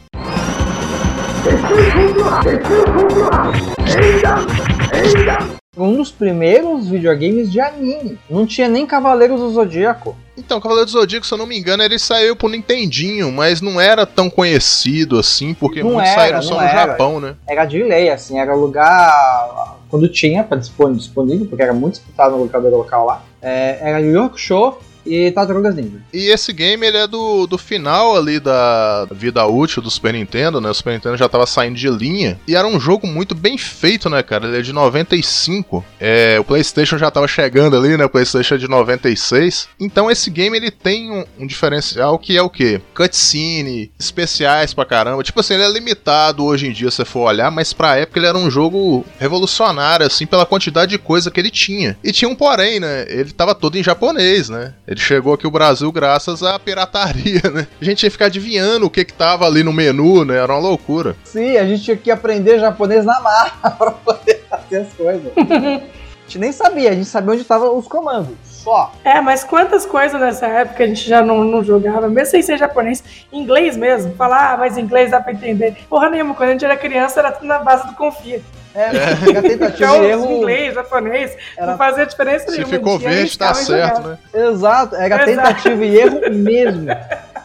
Um 5.76 5.94
dos 5.94 6.10
primeiros 6.10 6.88
videogames 6.88 7.52
de 7.52 7.60
anime. 7.60 8.18
Não 8.30 8.46
tinha 8.46 8.66
nem 8.66 8.86
Cavaleiros 8.86 9.38
do 9.40 9.50
Zodíaco. 9.50 10.16
Então, 10.36 10.60
Cavaleiro 10.60 10.86
do 10.86 10.92
Zodíaco, 10.92 11.26
se 11.26 11.32
eu 11.34 11.38
não 11.38 11.46
me 11.46 11.58
engano, 11.58 11.82
ele 11.82 11.98
saiu 11.98 12.34
pro 12.34 12.48
Nintendinho, 12.48 13.30
mas 13.30 13.60
não 13.60 13.80
era 13.80 14.06
tão 14.06 14.30
conhecido 14.30 15.18
assim, 15.18 15.52
porque 15.54 15.82
Não 15.82 15.92
muitos 15.92 16.10
era, 16.10 16.20
saíram 16.20 16.42
só 16.42 16.54
no 16.54 16.62
era. 16.62 16.72
Japão, 16.72 17.20
né? 17.20 17.36
Era 17.46 17.64
de 17.66 17.82
lei, 17.82 18.08
assim, 18.10 18.38
era 18.38 18.54
lugar. 18.54 19.76
Quando 19.90 20.08
tinha 20.08 20.42
para 20.42 20.58
disponível, 20.58 21.46
porque 21.46 21.62
era 21.62 21.72
muito 21.72 21.94
disputado 21.94 22.36
no 22.36 22.42
locador 22.42 22.70
local 22.70 23.06
lá. 23.06 23.22
É, 23.40 23.78
era 23.80 24.00
Yu 24.00 24.22
Hakusho, 24.22 24.74
e 25.06 25.30
Tartarugas 25.30 25.74
Ninja. 25.74 25.98
E 26.12 26.26
esse 26.26 26.52
game 26.52 26.86
ele 26.86 26.96
é 26.96 27.06
do, 27.06 27.46
do 27.46 27.56
final 27.56 28.16
ali 28.16 28.40
da 28.40 29.06
vida 29.10 29.44
útil 29.46 29.82
do 29.82 29.90
Super 29.90 30.12
Nintendo, 30.12 30.60
né? 30.60 30.70
O 30.70 30.74
Super 30.74 30.94
Nintendo 30.94 31.16
já 31.16 31.28
tava 31.28 31.46
saindo 31.46 31.76
de 31.76 31.88
linha. 31.88 32.38
E 32.46 32.56
era 32.56 32.66
um 32.66 32.78
jogo 32.80 33.06
muito 33.06 33.34
bem 33.34 33.56
feito, 33.56 34.08
né, 34.10 34.22
cara? 34.22 34.46
Ele 34.46 34.58
é 34.58 34.62
de 34.62 34.72
95. 34.72 35.84
É, 36.00 36.38
o 36.40 36.44
PlayStation 36.44 36.98
já 36.98 37.10
tava 37.10 37.28
chegando 37.28 37.76
ali, 37.76 37.96
né? 37.96 38.04
O 38.04 38.10
PlayStation 38.10 38.54
é 38.54 38.58
de 38.58 38.68
96. 38.68 39.68
Então 39.80 40.10
esse 40.10 40.30
game 40.30 40.56
ele 40.56 40.70
tem 40.70 41.10
um, 41.10 41.24
um 41.38 41.46
diferencial 41.46 42.18
que 42.18 42.36
é 42.36 42.42
o 42.42 42.50
quê? 42.50 42.80
Cutscene, 42.94 43.90
especiais 43.98 44.74
pra 44.74 44.84
caramba. 44.84 45.22
Tipo 45.22 45.40
assim, 45.40 45.54
ele 45.54 45.64
é 45.64 45.70
limitado 45.70 46.44
hoje 46.44 46.66
em 46.66 46.72
dia, 46.72 46.90
se 46.90 47.04
for 47.04 47.20
olhar, 47.20 47.50
mas 47.50 47.72
pra 47.72 47.96
época 47.96 48.18
ele 48.18 48.26
era 48.26 48.38
um 48.38 48.50
jogo 48.50 49.04
revolucionário, 49.18 50.06
assim, 50.06 50.26
pela 50.26 50.46
quantidade 50.46 50.90
de 50.90 50.98
coisa 50.98 51.30
que 51.30 51.40
ele 51.40 51.50
tinha. 51.50 51.96
E 52.02 52.12
tinha 52.12 52.28
um 52.28 52.34
porém, 52.34 52.80
né? 52.80 53.06
Ele 53.08 53.30
tava 53.32 53.54
todo 53.54 53.76
em 53.76 53.82
japonês, 53.82 54.48
né? 54.48 54.74
Ele 54.86 54.95
chegou 55.00 55.34
aqui 55.34 55.46
o 55.46 55.50
Brasil 55.50 55.90
graças 55.92 56.42
à 56.42 56.58
pirataria, 56.58 57.42
né? 57.52 57.66
A 57.80 57.84
gente 57.84 57.98
tinha 57.98 58.10
que 58.10 58.14
ficar 58.14 58.26
adivinhando 58.26 58.86
o 58.86 58.90
que 58.90 59.04
que 59.04 59.12
tava 59.12 59.46
ali 59.46 59.62
no 59.62 59.72
menu, 59.72 60.24
né? 60.24 60.36
Era 60.36 60.52
uma 60.52 60.60
loucura. 60.60 61.16
Sim, 61.24 61.56
a 61.56 61.66
gente 61.66 61.82
tinha 61.82 61.96
que 61.96 62.10
aprender 62.10 62.58
japonês 62.58 63.04
na 63.04 63.20
marra 63.20 63.70
pra 63.76 63.90
poder 63.90 64.44
fazer 64.48 64.78
as 64.78 64.92
coisas. 64.92 65.32
a 65.36 65.80
gente 66.22 66.38
nem 66.38 66.52
sabia, 66.52 66.90
a 66.90 66.94
gente 66.94 67.06
sabia 67.06 67.32
onde 67.32 67.42
estavam 67.42 67.76
os 67.76 67.86
comandos. 67.86 68.34
Só. 68.42 68.92
É, 69.04 69.20
mas 69.20 69.44
quantas 69.44 69.86
coisas 69.86 70.20
nessa 70.20 70.46
época 70.46 70.82
a 70.82 70.86
gente 70.88 71.08
já 71.08 71.22
não, 71.22 71.44
não 71.44 71.62
jogava, 71.62 72.08
mesmo 72.08 72.32
sem 72.32 72.42
ser 72.42 72.58
japonês, 72.58 73.04
inglês 73.32 73.76
mesmo. 73.76 74.14
Falar, 74.16 74.54
ah, 74.54 74.56
mas 74.56 74.76
inglês 74.76 75.12
dá 75.12 75.20
pra 75.20 75.32
entender. 75.32 75.76
Porra 75.88 76.10
nenhuma, 76.10 76.34
quando 76.34 76.48
a 76.48 76.52
gente 76.52 76.64
era 76.64 76.76
criança 76.76 77.20
era 77.20 77.30
tudo 77.30 77.46
na 77.46 77.60
base 77.60 77.86
do 77.86 77.94
confia. 77.94 78.42
É, 78.76 79.38
a 79.38 79.42
tentativa 79.42 79.66
Então, 79.86 80.04
e 80.04 80.10
erro. 80.10 80.32
inglês, 80.36 80.74
japonês, 80.74 81.36
Era- 81.56 81.66
não 81.72 81.78
fazia 81.78 82.04
diferença 82.04 82.44
Se 82.46 82.58
nenhuma. 82.58 82.72
ficou 82.74 82.98
Tinha, 82.98 83.10
verde, 83.10 83.38
tá 83.38 83.54
certo, 83.54 83.96
jogava. 84.02 84.08
né? 84.34 84.48
Exato, 84.48 84.94
era 84.96 85.14
Exato. 85.30 85.30
tentativa 85.54 85.84
e 85.84 85.96
erro 85.96 86.20
mesmo. 86.34 86.86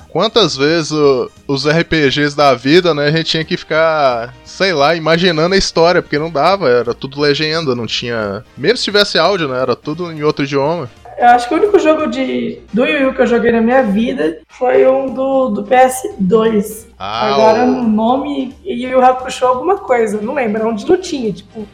Quantas 0.09 0.57
vezes 0.57 0.91
o- 0.91 1.31
os 1.47 1.65
RPGs 1.65 2.35
da 2.35 2.53
vida, 2.53 2.93
né, 2.93 3.05
a 3.07 3.11
gente 3.11 3.27
tinha 3.31 3.45
que 3.45 3.55
ficar, 3.55 4.33
sei 4.43 4.73
lá, 4.73 4.93
imaginando 4.93 5.55
a 5.55 5.57
história, 5.57 6.01
porque 6.01 6.19
não 6.19 6.29
dava, 6.29 6.67
era 6.69 6.93
tudo 6.93 7.21
legenda, 7.21 7.73
não 7.73 7.87
tinha. 7.87 8.43
Mesmo 8.57 8.75
se 8.77 8.83
tivesse 8.83 9.17
áudio, 9.17 9.47
né, 9.47 9.61
era 9.61 9.73
tudo 9.73 10.11
em 10.11 10.21
outro 10.21 10.43
idioma. 10.43 10.89
Eu 11.21 11.27
acho 11.27 11.47
que 11.47 11.53
o 11.53 11.57
único 11.57 11.77
jogo 11.77 12.07
de, 12.07 12.59
do 12.73 12.83
Yu 12.83 12.97
Yu 13.03 13.13
que 13.13 13.21
eu 13.21 13.27
joguei 13.27 13.51
na 13.51 13.61
minha 13.61 13.83
vida 13.83 14.39
foi 14.49 14.87
um 14.87 15.13
do, 15.13 15.49
do 15.49 15.63
PS2. 15.63 16.87
Ah, 16.97 17.33
Agora 17.33 17.63
o- 17.63 17.67
no 17.67 17.83
nome 17.87 18.55
Yu 18.65 18.89
Yu 18.89 19.01
Hakusho 19.05 19.45
alguma 19.45 19.77
coisa, 19.77 20.19
não 20.19 20.33
lembro, 20.33 20.61
era 20.61 20.67
um 20.67 20.73
de 20.73 20.83
lutinha, 20.85 21.31
tipo. 21.31 21.67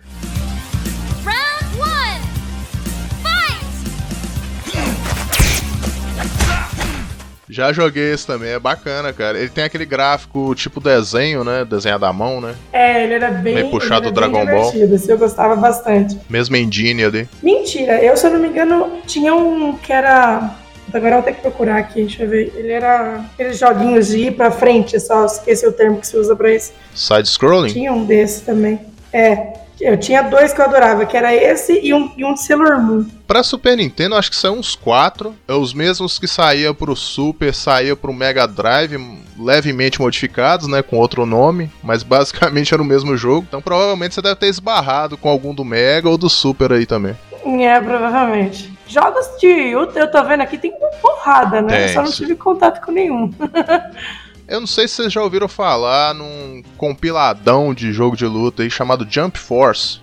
Já 7.57 7.73
joguei 7.73 8.13
esse 8.13 8.27
também, 8.27 8.51
é 8.51 8.59
bacana, 8.59 9.11
cara. 9.11 9.39
Ele 9.39 9.49
tem 9.49 9.63
aquele 9.63 9.83
gráfico 9.83 10.53
tipo 10.53 10.79
desenho, 10.79 11.43
né, 11.43 11.65
desenhado 11.65 12.05
à 12.05 12.13
mão, 12.13 12.39
né, 12.39 12.53
É, 12.71 13.03
ele 13.03 13.15
era 13.15 13.31
bem. 13.31 13.55
Meio 13.55 13.71
puxado 13.71 14.11
do 14.11 14.11
Dragon 14.11 14.45
Ball. 14.45 14.71
Esse 14.75 15.09
eu 15.09 15.17
gostava 15.17 15.55
bastante. 15.55 16.19
mesmo 16.29 16.55
engine 16.55 17.03
ali. 17.03 17.27
Mentira, 17.41 17.99
eu, 17.99 18.15
se 18.15 18.27
eu 18.27 18.31
não 18.31 18.39
me 18.39 18.49
engano, 18.49 19.01
tinha 19.07 19.33
um 19.33 19.75
que 19.75 19.91
era. 19.91 20.55
Agora 20.93 21.15
eu 21.15 21.15
vou 21.15 21.23
ter 21.23 21.33
que 21.33 21.41
procurar 21.41 21.77
aqui, 21.77 22.01
deixa 22.01 22.23
eu 22.25 22.29
ver. 22.29 22.53
Ele 22.55 22.71
era 22.71 23.21
aqueles 23.33 23.57
joguinhos 23.57 24.09
de 24.09 24.19
ir 24.27 24.33
pra 24.35 24.51
frente, 24.51 24.99
só 24.99 25.25
esqueci 25.25 25.65
o 25.65 25.71
termo 25.71 25.99
que 25.99 26.05
se 26.05 26.15
usa 26.15 26.35
pra 26.35 26.53
isso. 26.53 26.73
Side-scrolling? 26.93 27.73
Tinha 27.73 27.91
um 27.91 28.05
desses 28.05 28.41
também. 28.41 28.79
É, 29.11 29.53
eu 29.79 29.97
tinha 29.97 30.21
dois 30.23 30.53
que 30.53 30.61
eu 30.61 30.65
adorava, 30.65 31.05
que 31.05 31.15
era 31.15 31.33
esse 31.33 31.79
e 31.81 31.93
um, 31.93 32.11
e 32.17 32.25
um 32.25 32.33
de 32.33 32.41
Sailor 32.41 32.81
Moon. 32.81 33.05
Pra 33.27 33.43
Super 33.43 33.75
Nintendo, 33.75 34.15
acho 34.15 34.29
que 34.29 34.35
são 34.35 34.57
uns 34.57 34.75
quatro. 34.75 35.35
É 35.47 35.53
os 35.53 35.73
mesmos 35.73 36.17
que 36.17 36.27
saía 36.27 36.73
pro 36.73 36.95
Super, 36.95 37.53
saía 37.53 37.95
pro 37.95 38.13
Mega 38.13 38.47
Drive, 38.47 38.97
levemente 39.37 39.99
modificados, 39.99 40.67
né? 40.67 40.81
Com 40.81 40.97
outro 40.97 41.25
nome. 41.25 41.69
Mas 41.83 42.03
basicamente 42.03 42.73
era 42.73 42.81
o 42.81 42.85
mesmo 42.85 43.17
jogo. 43.17 43.45
Então 43.47 43.61
provavelmente 43.61 44.15
você 44.15 44.21
deve 44.21 44.35
ter 44.35 44.47
esbarrado 44.47 45.17
com 45.17 45.29
algum 45.29 45.53
do 45.53 45.65
Mega 45.65 46.09
ou 46.09 46.17
do 46.17 46.29
Super 46.29 46.71
aí 46.71 46.85
também. 46.85 47.15
É, 47.45 47.79
provavelmente. 47.79 48.73
Jogos 48.87 49.27
de 49.39 49.47
Yu, 49.47 49.91
eu 49.95 50.11
tô 50.11 50.23
vendo 50.23 50.41
aqui, 50.41 50.57
tem 50.57 50.71
uma 50.71 50.89
porrada, 51.01 51.61
né? 51.61 51.67
Tem, 51.67 51.81
eu 51.87 51.89
só 51.89 52.01
não 52.01 52.11
tive 52.11 52.35
contato 52.35 52.83
com 52.83 52.91
nenhum. 52.91 53.31
Eu 54.47 54.61
não 54.61 54.67
sei 54.67 54.87
se 54.87 54.95
vocês 54.95 55.11
já 55.11 55.21
ouviram 55.21 55.49
falar 55.49 56.13
num 56.13 56.63
compiladão 56.77 57.73
de 57.73 57.91
jogo 57.91 58.15
de 58.15 58.25
luta 58.25 58.63
aí 58.63 58.71
chamado 58.71 59.05
Jump 59.09 59.37
Force. 59.37 59.99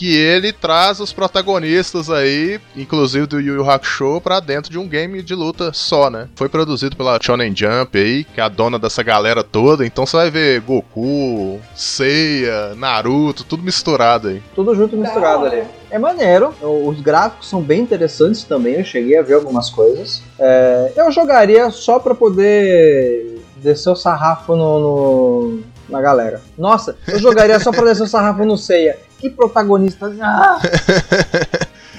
Que 0.00 0.16
ele 0.16 0.50
traz 0.50 0.98
os 0.98 1.12
protagonistas 1.12 2.08
aí, 2.08 2.58
inclusive 2.74 3.26
do 3.26 3.38
Yu 3.38 3.56
Yu 3.56 3.70
Hakusho, 3.70 4.18
pra 4.22 4.40
dentro 4.40 4.70
de 4.70 4.78
um 4.78 4.88
game 4.88 5.22
de 5.22 5.34
luta 5.34 5.72
só, 5.74 6.08
né? 6.08 6.26
Foi 6.34 6.48
produzido 6.48 6.96
pela 6.96 7.18
Shonen 7.20 7.54
Jump 7.54 7.98
aí, 7.98 8.24
que 8.24 8.40
é 8.40 8.42
a 8.42 8.48
dona 8.48 8.78
dessa 8.78 9.02
galera 9.02 9.44
toda. 9.44 9.84
Então 9.84 10.06
você 10.06 10.16
vai 10.16 10.30
ver 10.30 10.62
Goku, 10.62 11.60
Seiya, 11.74 12.74
Naruto, 12.76 13.44
tudo 13.44 13.62
misturado 13.62 14.28
aí. 14.28 14.42
Tudo 14.54 14.74
junto 14.74 14.96
e 14.96 14.98
misturado 14.98 15.44
ali. 15.44 15.64
É 15.90 15.98
maneiro, 15.98 16.54
os 16.62 16.98
gráficos 17.02 17.50
são 17.50 17.60
bem 17.60 17.82
interessantes 17.82 18.42
também, 18.44 18.76
eu 18.76 18.84
cheguei 18.84 19.18
a 19.18 19.22
ver 19.22 19.34
algumas 19.34 19.68
coisas. 19.68 20.22
É, 20.38 20.92
eu 20.96 21.12
jogaria 21.12 21.68
só 21.70 21.98
pra 21.98 22.14
poder 22.14 23.38
descer 23.56 23.90
o 23.90 23.96
sarrafo 23.96 24.56
no, 24.56 24.78
no- 24.80 25.60
na 25.90 26.00
galera. 26.00 26.40
Nossa, 26.56 26.96
eu 27.06 27.18
jogaria 27.18 27.60
só 27.60 27.70
pra 27.70 27.84
descer 27.84 28.04
o 28.04 28.06
sarrafo 28.06 28.46
no 28.46 28.56
Seiya. 28.56 28.96
Que 29.20 29.30
protagonista. 29.30 30.12
Ah! 30.20 30.58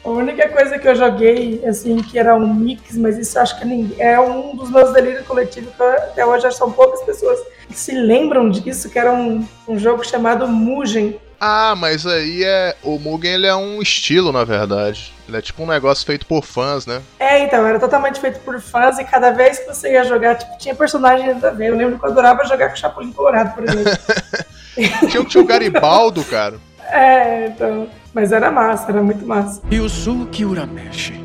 A 0.05 0.09
única 0.09 0.49
coisa 0.49 0.79
que 0.79 0.87
eu 0.87 0.95
joguei, 0.95 1.63
assim, 1.67 1.97
que 1.97 2.19
era 2.19 2.35
um 2.35 2.55
mix, 2.55 2.97
mas 2.97 3.19
isso 3.19 3.37
eu 3.37 3.43
acho 3.43 3.59
que 3.59 3.65
ninguém, 3.65 4.01
é 4.01 4.19
um 4.19 4.55
dos 4.55 4.71
meus 4.71 4.93
delírios 4.93 5.27
coletivos, 5.27 5.75
que 5.75 5.83
até 5.83 6.25
hoje 6.25 6.51
são 6.53 6.71
poucas 6.71 7.03
pessoas 7.03 7.41
que 7.69 7.75
se 7.75 7.93
lembram 7.93 8.49
disso, 8.49 8.89
que 8.89 8.99
era 8.99 9.13
um, 9.13 9.47
um 9.67 9.79
jogo 9.79 10.05
chamado 10.05 10.47
Mugen. 10.47 11.19
Ah, 11.39 11.75
mas 11.77 12.07
aí 12.07 12.45
é. 12.45 12.75
O 12.83 12.99
Mugen 12.99 13.35
ele 13.35 13.47
é 13.47 13.55
um 13.55 13.83
estilo, 13.83 14.33
na 14.33 14.45
verdade. 14.45 15.13
Ele 15.29 15.37
é 15.37 15.43
tipo 15.43 15.63
um 15.63 15.67
negócio 15.67 16.07
feito 16.07 16.25
por 16.25 16.43
fãs, 16.43 16.87
né? 16.87 17.03
É, 17.19 17.41
então, 17.41 17.67
era 17.67 17.79
totalmente 17.79 18.21
feito 18.21 18.41
por 18.41 18.59
fãs 18.61 18.99
e 18.99 19.05
cada 19.05 19.33
vez 19.33 19.59
que 19.59 19.67
você 19.67 19.93
ia 19.93 20.05
jogar, 20.05 20.37
tipo, 20.37 20.57
tinha 20.57 20.75
personagem 20.75 21.35
nada 21.35 21.49
a 21.49 21.51
ver. 21.51 21.69
Eu 21.69 21.77
lembro 21.77 21.99
que 21.99 22.07
eu 22.07 22.11
adorava 22.11 22.45
jogar 22.45 22.69
com 22.69 22.75
o 22.75 22.79
Chapolin 22.79 23.13
Colorado, 23.13 23.55
por 23.55 23.65
exemplo. 23.65 23.93
Tinha, 25.29 25.43
o 25.43 25.47
Garibaldo, 25.47 26.23
cara. 26.25 26.57
é, 26.91 27.47
então. 27.49 27.89
Mas 28.13 28.33
era 28.33 28.51
massa, 28.51 28.91
era 28.91 29.03
muito 29.03 29.27
massa. 29.27 29.61
Yusuke 29.71 30.45
Urameshi. 30.45 31.23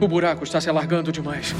O 0.00 0.08
buraco 0.08 0.42
está 0.42 0.60
se 0.60 0.68
alargando 0.68 1.12
demais. 1.12 1.54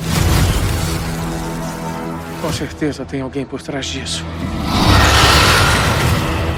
Com 2.40 2.52
certeza 2.52 3.04
tem 3.04 3.20
alguém 3.20 3.44
por 3.46 3.62
trás 3.62 3.86
disso. 3.86 4.24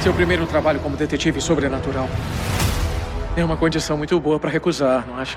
Seu 0.02 0.14
primeiro 0.14 0.46
trabalho 0.46 0.80
como 0.80 0.96
detetive 0.96 1.40
sobrenatural. 1.40 2.08
É 3.36 3.44
uma 3.44 3.56
condição 3.56 3.98
muito 3.98 4.18
boa 4.18 4.40
para 4.40 4.48
recusar, 4.48 5.06
não 5.06 5.18
acha? 5.18 5.36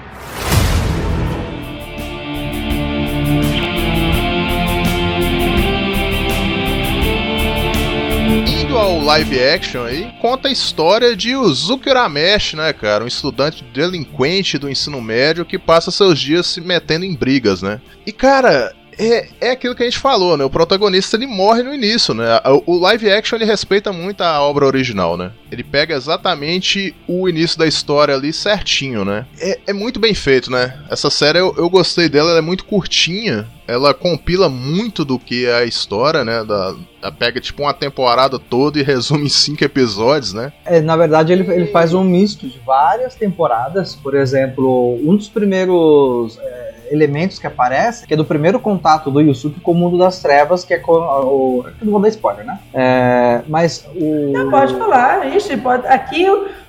Ao 8.78 9.02
live 9.02 9.44
action 9.44 9.84
aí, 9.84 10.12
conta 10.22 10.48
a 10.48 10.52
história 10.52 11.16
de 11.16 11.36
Uzuki 11.36 11.90
Urameshi, 11.90 12.56
né, 12.56 12.72
cara? 12.72 13.04
Um 13.04 13.08
estudante 13.08 13.64
delinquente 13.74 14.58
do 14.58 14.70
ensino 14.70 15.02
médio 15.02 15.46
que 15.46 15.58
passa 15.58 15.90
seus 15.90 16.20
dias 16.20 16.46
se 16.46 16.62
metendo 16.62 17.04
em 17.04 17.16
brigas, 17.16 17.62
né? 17.62 17.82
E, 18.06 18.12
cara, 18.12 18.76
é, 18.98 19.28
é 19.40 19.52
aquilo 19.52 19.76
que 19.76 19.84
a 19.84 19.86
gente 19.86 20.00
falou, 20.00 20.36
né? 20.36 20.44
O 20.44 20.50
protagonista 20.50 21.16
ele 21.16 21.28
morre 21.28 21.64
no 21.64 21.74
início, 21.74 22.14
né? 22.14 22.26
O, 22.66 22.78
live 22.80 23.12
action 23.12 23.38
ele 23.38 23.46
respeita 23.46 23.94
muito 23.94 24.22
a 24.22 24.42
obra 24.42 24.66
original, 24.66 25.16
né? 25.16 25.32
Ele 25.52 25.64
pega 25.64 25.96
exatamente 25.96 26.96
o 27.08 27.30
início 27.30 27.58
da 27.58 27.68
história 27.68 28.16
ali 28.16 28.34
certinho, 28.34 29.06
né? 29.06 29.26
É, 29.40 29.60
é 29.68 29.74
muito 29.74 30.00
bem 30.00 30.14
feito, 30.14 30.52
né? 30.52 30.80
Essa 30.90 31.10
série 31.10 31.40
eu, 31.40 31.54
eu 31.58 31.70
gostei 31.70 32.10
dela, 32.10 32.32
ela 32.32 32.40
é 32.40 32.42
muito 32.42 32.66
curtinha. 32.66 33.48
Ela 33.68 33.94
compila 33.94 34.48
muito 34.48 35.04
do 35.04 35.20
que 35.20 35.46
é 35.46 35.56
a 35.56 35.66
história, 35.66 36.24
né? 36.24 36.44
Da, 36.44 36.74
ela 37.02 37.12
pega 37.12 37.42
tipo 37.42 37.64
uma 37.64 37.74
temporada 37.74 38.40
toda 38.40 38.80
e 38.80 38.84
resume 38.84 39.26
em 39.26 39.30
cinco 39.30 39.64
episódios, 39.64 40.34
né? 40.34 40.54
É, 40.66 40.80
na 40.80 40.96
verdade, 40.96 41.34
ele, 41.34 41.50
ele 41.52 41.68
faz 41.68 41.94
um 41.94 42.04
misto 42.04 42.48
de 42.48 42.60
várias 42.60 43.16
temporadas. 43.16 43.94
Por 43.94 44.16
exemplo, 44.16 44.98
um 45.04 45.18
dos 45.18 45.28
primeiros 45.28 46.40
é, 46.40 46.77
elementos 46.92 47.40
que 47.40 47.48
aparece, 47.48 48.06
que 48.08 48.14
é 48.14 48.18
do 48.18 48.26
primeiro 48.26 48.60
contato 48.60 49.10
do 49.12 49.22
Yusuke 49.22 49.60
com 49.60 49.72
o 49.72 49.76
mundo 49.76 49.98
das 49.98 50.20
trevas, 50.22 50.64
que 50.64 50.74
é 50.74 50.80
com 50.80 50.92
o. 50.94 51.66
Não 51.82 51.92
vou 51.92 52.02
dar 52.02 52.10
spoiler, 52.10 52.46
né? 52.46 52.60
É, 52.74 53.42
mas 53.48 53.86
o. 53.96 54.32
Não, 54.34 54.50
pode 54.50 54.76
falar, 54.76 55.28
ixi, 55.36 55.58
pode. 55.58 55.86
Aqui 55.88 56.26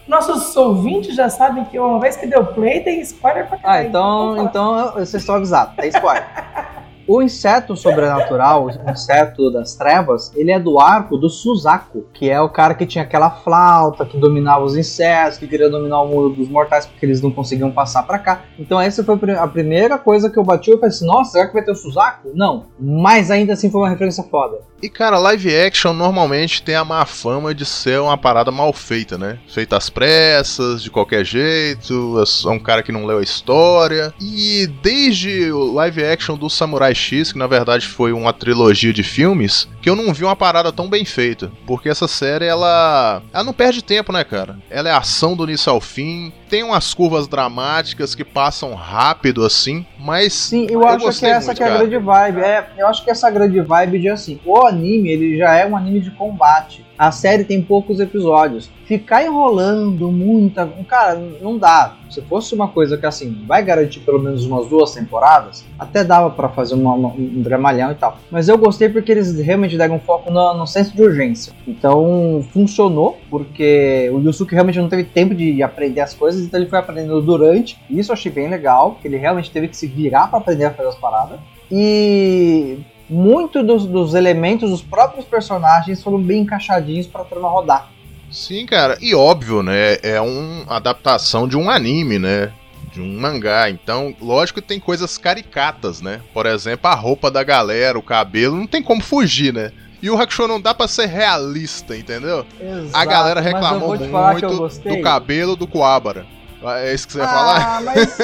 nossos 0.06 0.56
ouvintes 0.56 1.14
já 1.14 1.28
sabem 1.28 1.64
que 1.66 1.78
uma 1.78 2.00
vez 2.00 2.16
que 2.16 2.26
deu 2.26 2.44
play 2.46 2.80
tem 2.80 3.00
spoiler 3.02 3.46
pra 3.46 3.58
Ah, 3.58 3.60
caralho. 3.62 3.88
então, 3.88 4.34
Pode 4.36 4.36
falar. 4.36 4.48
então 4.48 4.92
vocês 4.94 5.14
estão 5.14 5.34
avisados, 5.34 5.74
tem 5.76 5.88
spoiler. 5.88 6.24
O 7.08 7.22
inseto 7.22 7.74
sobrenatural, 7.74 8.66
o 8.66 8.90
inseto 8.90 9.50
das 9.50 9.74
trevas, 9.74 10.30
ele 10.36 10.52
é 10.52 10.60
do 10.60 10.78
arco 10.78 11.16
do 11.16 11.30
Suzaku, 11.30 12.04
que 12.12 12.28
é 12.28 12.38
o 12.38 12.50
cara 12.50 12.74
que 12.74 12.84
tinha 12.84 13.02
aquela 13.02 13.30
flauta, 13.30 14.04
que 14.04 14.18
dominava 14.18 14.62
os 14.62 14.76
insetos, 14.76 15.38
que 15.38 15.46
queria 15.46 15.70
dominar 15.70 16.02
o 16.02 16.08
mundo 16.08 16.36
dos 16.36 16.50
mortais 16.50 16.84
porque 16.84 17.06
eles 17.06 17.22
não 17.22 17.30
conseguiam 17.30 17.70
passar 17.70 18.02
pra 18.02 18.18
cá. 18.18 18.42
Então 18.58 18.78
essa 18.78 19.02
foi 19.02 19.18
a 19.38 19.46
primeira 19.46 19.96
coisa 19.96 20.28
que 20.28 20.38
eu 20.38 20.44
bati 20.44 20.70
e 20.70 20.74
falei 20.74 20.88
assim, 20.88 21.06
nossa, 21.06 21.32
será 21.32 21.46
que 21.46 21.54
vai 21.54 21.64
ter 21.64 21.70
o 21.70 21.74
Suzaku? 21.74 22.30
Não. 22.34 22.66
Mas 22.78 23.30
ainda 23.30 23.54
assim 23.54 23.70
foi 23.70 23.80
uma 23.80 23.88
referência 23.88 24.22
foda. 24.24 24.58
E 24.80 24.88
cara, 24.88 25.18
live 25.18 25.56
action 25.56 25.92
normalmente 25.92 26.62
tem 26.62 26.74
a 26.74 26.84
má 26.84 27.04
fama 27.06 27.54
de 27.54 27.64
ser 27.64 28.00
uma 28.00 28.16
parada 28.18 28.52
mal 28.52 28.72
feita, 28.72 29.16
né? 29.18 29.38
Feita 29.48 29.76
às 29.76 29.90
pressas, 29.90 30.82
de 30.82 30.90
qualquer 30.90 31.24
jeito, 31.24 32.22
é 32.46 32.50
um 32.50 32.60
cara 32.60 32.82
que 32.82 32.92
não 32.92 33.06
leu 33.06 33.18
a 33.18 33.22
história. 33.22 34.12
E 34.20 34.68
desde 34.82 35.50
o 35.50 35.72
live 35.72 36.04
action 36.04 36.36
do 36.36 36.50
Samurai 36.50 36.94
X, 36.98 37.32
que 37.32 37.38
na 37.38 37.46
verdade 37.46 37.86
foi 37.86 38.12
uma 38.12 38.32
trilogia 38.32 38.92
de 38.92 39.02
filmes, 39.02 39.68
que 39.80 39.88
eu 39.88 39.96
não 39.96 40.12
vi 40.12 40.24
uma 40.24 40.36
parada 40.36 40.72
tão 40.72 40.88
bem 40.88 41.04
feita. 41.04 41.50
Porque 41.66 41.88
essa 41.88 42.08
série, 42.08 42.44
ela. 42.44 43.22
Ela 43.32 43.44
não 43.44 43.52
perde 43.52 43.82
tempo, 43.82 44.12
né, 44.12 44.24
cara? 44.24 44.58
Ela 44.68 44.88
é 44.88 44.92
ação 44.92 45.36
do 45.36 45.44
início 45.44 45.70
ao 45.70 45.80
fim, 45.80 46.32
tem 46.48 46.62
umas 46.62 46.92
curvas 46.92 47.28
dramáticas 47.28 48.14
que 48.14 48.24
passam 48.24 48.74
rápido 48.74 49.44
assim, 49.44 49.86
mas. 49.98 50.32
Sim, 50.32 50.66
eu, 50.68 50.82
eu 50.82 50.88
acho 50.88 51.20
que 51.20 51.26
essa 51.26 51.46
muito, 51.46 51.58
que 51.58 51.62
é 51.62 51.66
a 51.66 51.78
grande 51.78 51.98
vibe. 51.98 52.40
É, 52.40 52.66
eu 52.76 52.86
acho 52.86 53.04
que 53.04 53.10
essa 53.10 53.30
grande 53.30 53.60
vibe 53.60 53.98
de 53.98 54.08
assim, 54.08 54.40
o 54.44 54.66
anime 54.66 55.10
ele 55.10 55.38
já 55.38 55.54
é 55.54 55.66
um 55.66 55.76
anime 55.76 56.00
de 56.00 56.10
combate. 56.10 56.87
A 56.98 57.12
série 57.12 57.44
tem 57.44 57.62
poucos 57.62 58.00
episódios. 58.00 58.68
Ficar 58.84 59.24
enrolando 59.24 60.10
muita. 60.10 60.66
Cara, 60.88 61.14
não 61.40 61.56
dá. 61.56 61.96
Se 62.10 62.20
fosse 62.22 62.54
uma 62.54 62.66
coisa 62.66 62.96
que 62.96 63.06
assim, 63.06 63.44
vai 63.46 63.62
garantir 63.62 64.00
pelo 64.00 64.18
menos 64.18 64.44
umas 64.44 64.66
duas 64.66 64.92
temporadas, 64.92 65.64
até 65.78 66.02
dava 66.02 66.30
para 66.30 66.48
fazer 66.48 66.74
uma, 66.74 66.94
uma, 66.94 67.08
um 67.10 67.40
dramalhão 67.40 67.92
e 67.92 67.94
tal. 67.94 68.18
Mas 68.30 68.48
eu 68.48 68.58
gostei 68.58 68.88
porque 68.88 69.12
eles 69.12 69.38
realmente 69.38 69.76
deram 69.76 70.00
foco 70.00 70.32
no, 70.32 70.54
no 70.54 70.66
senso 70.66 70.96
de 70.96 71.02
urgência. 71.02 71.52
Então 71.68 72.44
funcionou, 72.52 73.18
porque 73.30 74.10
o 74.12 74.18
Yusuke 74.18 74.54
realmente 74.54 74.80
não 74.80 74.88
teve 74.88 75.04
tempo 75.04 75.34
de 75.34 75.62
aprender 75.62 76.00
as 76.00 76.14
coisas, 76.14 76.42
então 76.42 76.58
ele 76.58 76.68
foi 76.68 76.80
aprendendo 76.80 77.20
durante. 77.20 77.78
E 77.88 78.00
isso 78.00 78.10
eu 78.10 78.14
achei 78.14 78.32
bem 78.32 78.48
legal, 78.48 78.96
que 79.00 79.06
ele 79.06 79.18
realmente 79.18 79.52
teve 79.52 79.68
que 79.68 79.76
se 79.76 79.86
virar 79.86 80.26
para 80.26 80.38
aprender 80.38 80.64
a 80.64 80.72
fazer 80.72 80.88
as 80.88 80.96
paradas. 80.96 81.38
E 81.70 82.78
muito 83.08 83.62
dos, 83.62 83.86
dos 83.86 84.14
elementos 84.14 84.70
dos 84.70 84.82
próprios 84.82 85.24
personagens 85.24 86.02
foram 86.02 86.20
bem 86.20 86.42
encaixadinhos 86.42 87.06
para 87.06 87.22
a 87.22 87.24
trama 87.24 87.48
rodar. 87.48 87.90
Sim, 88.30 88.66
cara, 88.66 88.98
e 89.00 89.14
óbvio, 89.14 89.62
né? 89.62 89.96
É 90.02 90.20
uma 90.20 90.76
adaptação 90.76 91.48
de 91.48 91.56
um 91.56 91.70
anime, 91.70 92.18
né? 92.18 92.52
De 92.92 93.00
um 93.00 93.18
mangá. 93.18 93.70
Então, 93.70 94.14
lógico 94.20 94.60
que 94.60 94.68
tem 94.68 94.78
coisas 94.78 95.16
caricatas, 95.16 96.02
né? 96.02 96.20
Por 96.34 96.44
exemplo, 96.44 96.90
a 96.90 96.94
roupa 96.94 97.30
da 97.30 97.42
galera, 97.42 97.98
o 97.98 98.02
cabelo, 98.02 98.56
não 98.56 98.66
tem 98.66 98.82
como 98.82 99.02
fugir, 99.02 99.52
né? 99.52 99.72
E 100.00 100.10
o 100.10 100.20
Hakusho 100.20 100.46
não 100.46 100.60
dá 100.60 100.74
pra 100.74 100.86
ser 100.86 101.06
realista, 101.06 101.96
entendeu? 101.96 102.46
Exato, 102.60 102.96
a 102.96 103.04
galera 103.04 103.40
reclamou 103.40 103.96
muito 103.96 104.68
do 104.88 105.02
cabelo 105.02 105.56
do 105.56 105.66
Coabara. 105.66 106.24
É 106.62 106.92
isso 106.92 107.06
que 107.06 107.12
você 107.12 107.18
ia 107.20 107.24
ah, 107.24 107.28
falar? 107.28 107.82
Mas, 107.82 108.18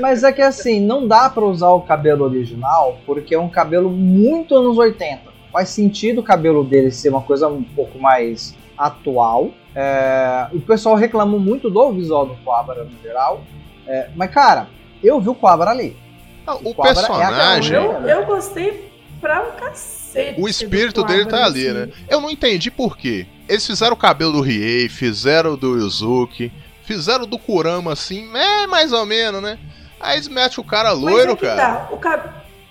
mas 0.00 0.24
é 0.24 0.32
que 0.32 0.40
assim, 0.40 0.80
não 0.80 1.06
dá 1.06 1.28
para 1.28 1.44
usar 1.44 1.68
o 1.70 1.82
cabelo 1.82 2.24
original 2.24 2.98
porque 3.04 3.34
é 3.34 3.38
um 3.38 3.48
cabelo 3.48 3.90
muito 3.90 4.56
anos 4.56 4.78
80. 4.78 5.20
Faz 5.52 5.68
sentido 5.68 6.20
o 6.20 6.24
cabelo 6.24 6.64
dele 6.64 6.90
ser 6.90 7.10
uma 7.10 7.20
coisa 7.20 7.46
um 7.48 7.62
pouco 7.62 7.98
mais 7.98 8.54
atual. 8.76 9.50
É, 9.74 10.46
o 10.52 10.60
pessoal 10.60 10.94
reclamou 10.94 11.38
muito 11.38 11.68
do 11.68 11.92
visual 11.92 12.26
do 12.26 12.34
Quabara 12.44 12.84
no 12.84 13.02
geral. 13.02 13.42
É, 13.86 14.08
mas, 14.16 14.30
cara, 14.30 14.68
eu 15.02 15.20
vi 15.20 15.28
o 15.28 15.34
Quabara 15.34 15.70
ali. 15.70 15.96
Ah, 16.46 16.56
o, 16.56 16.68
o 16.68 16.70
é 16.70 16.74
personagem. 16.74 17.76
É 17.76 17.78
eu, 17.78 17.92
eu 18.06 18.26
gostei 18.26 18.90
pra 19.20 19.42
um 19.42 19.52
cacete. 19.52 20.40
O 20.40 20.48
espírito 20.48 21.02
dele 21.04 21.26
tá 21.26 21.44
ali, 21.44 21.66
assim. 21.66 21.78
né? 21.78 21.88
Eu 22.08 22.20
não 22.20 22.30
entendi 22.30 22.70
por 22.70 22.96
quê. 22.96 23.26
Eles 23.48 23.66
fizeram 23.66 23.94
o 23.94 23.96
cabelo 23.96 24.32
do 24.32 24.40
Riei, 24.40 24.88
fizeram 24.88 25.56
do 25.56 25.76
Yuzuki. 25.76 26.52
Fizeram 26.84 27.26
do 27.26 27.38
Kurama 27.38 27.92
assim, 27.92 28.30
é 28.36 28.66
mais 28.66 28.92
ou 28.92 29.06
menos, 29.06 29.42
né? 29.42 29.58
Aí 29.98 30.16
eles 30.16 30.28
metem 30.28 30.62
o 30.62 30.66
cara 30.66 30.92
loiro, 30.92 31.32
é 31.32 31.36
cara. 31.36 31.56
Tá. 31.56 31.88
O, 31.90 31.96
cab 31.96 32.22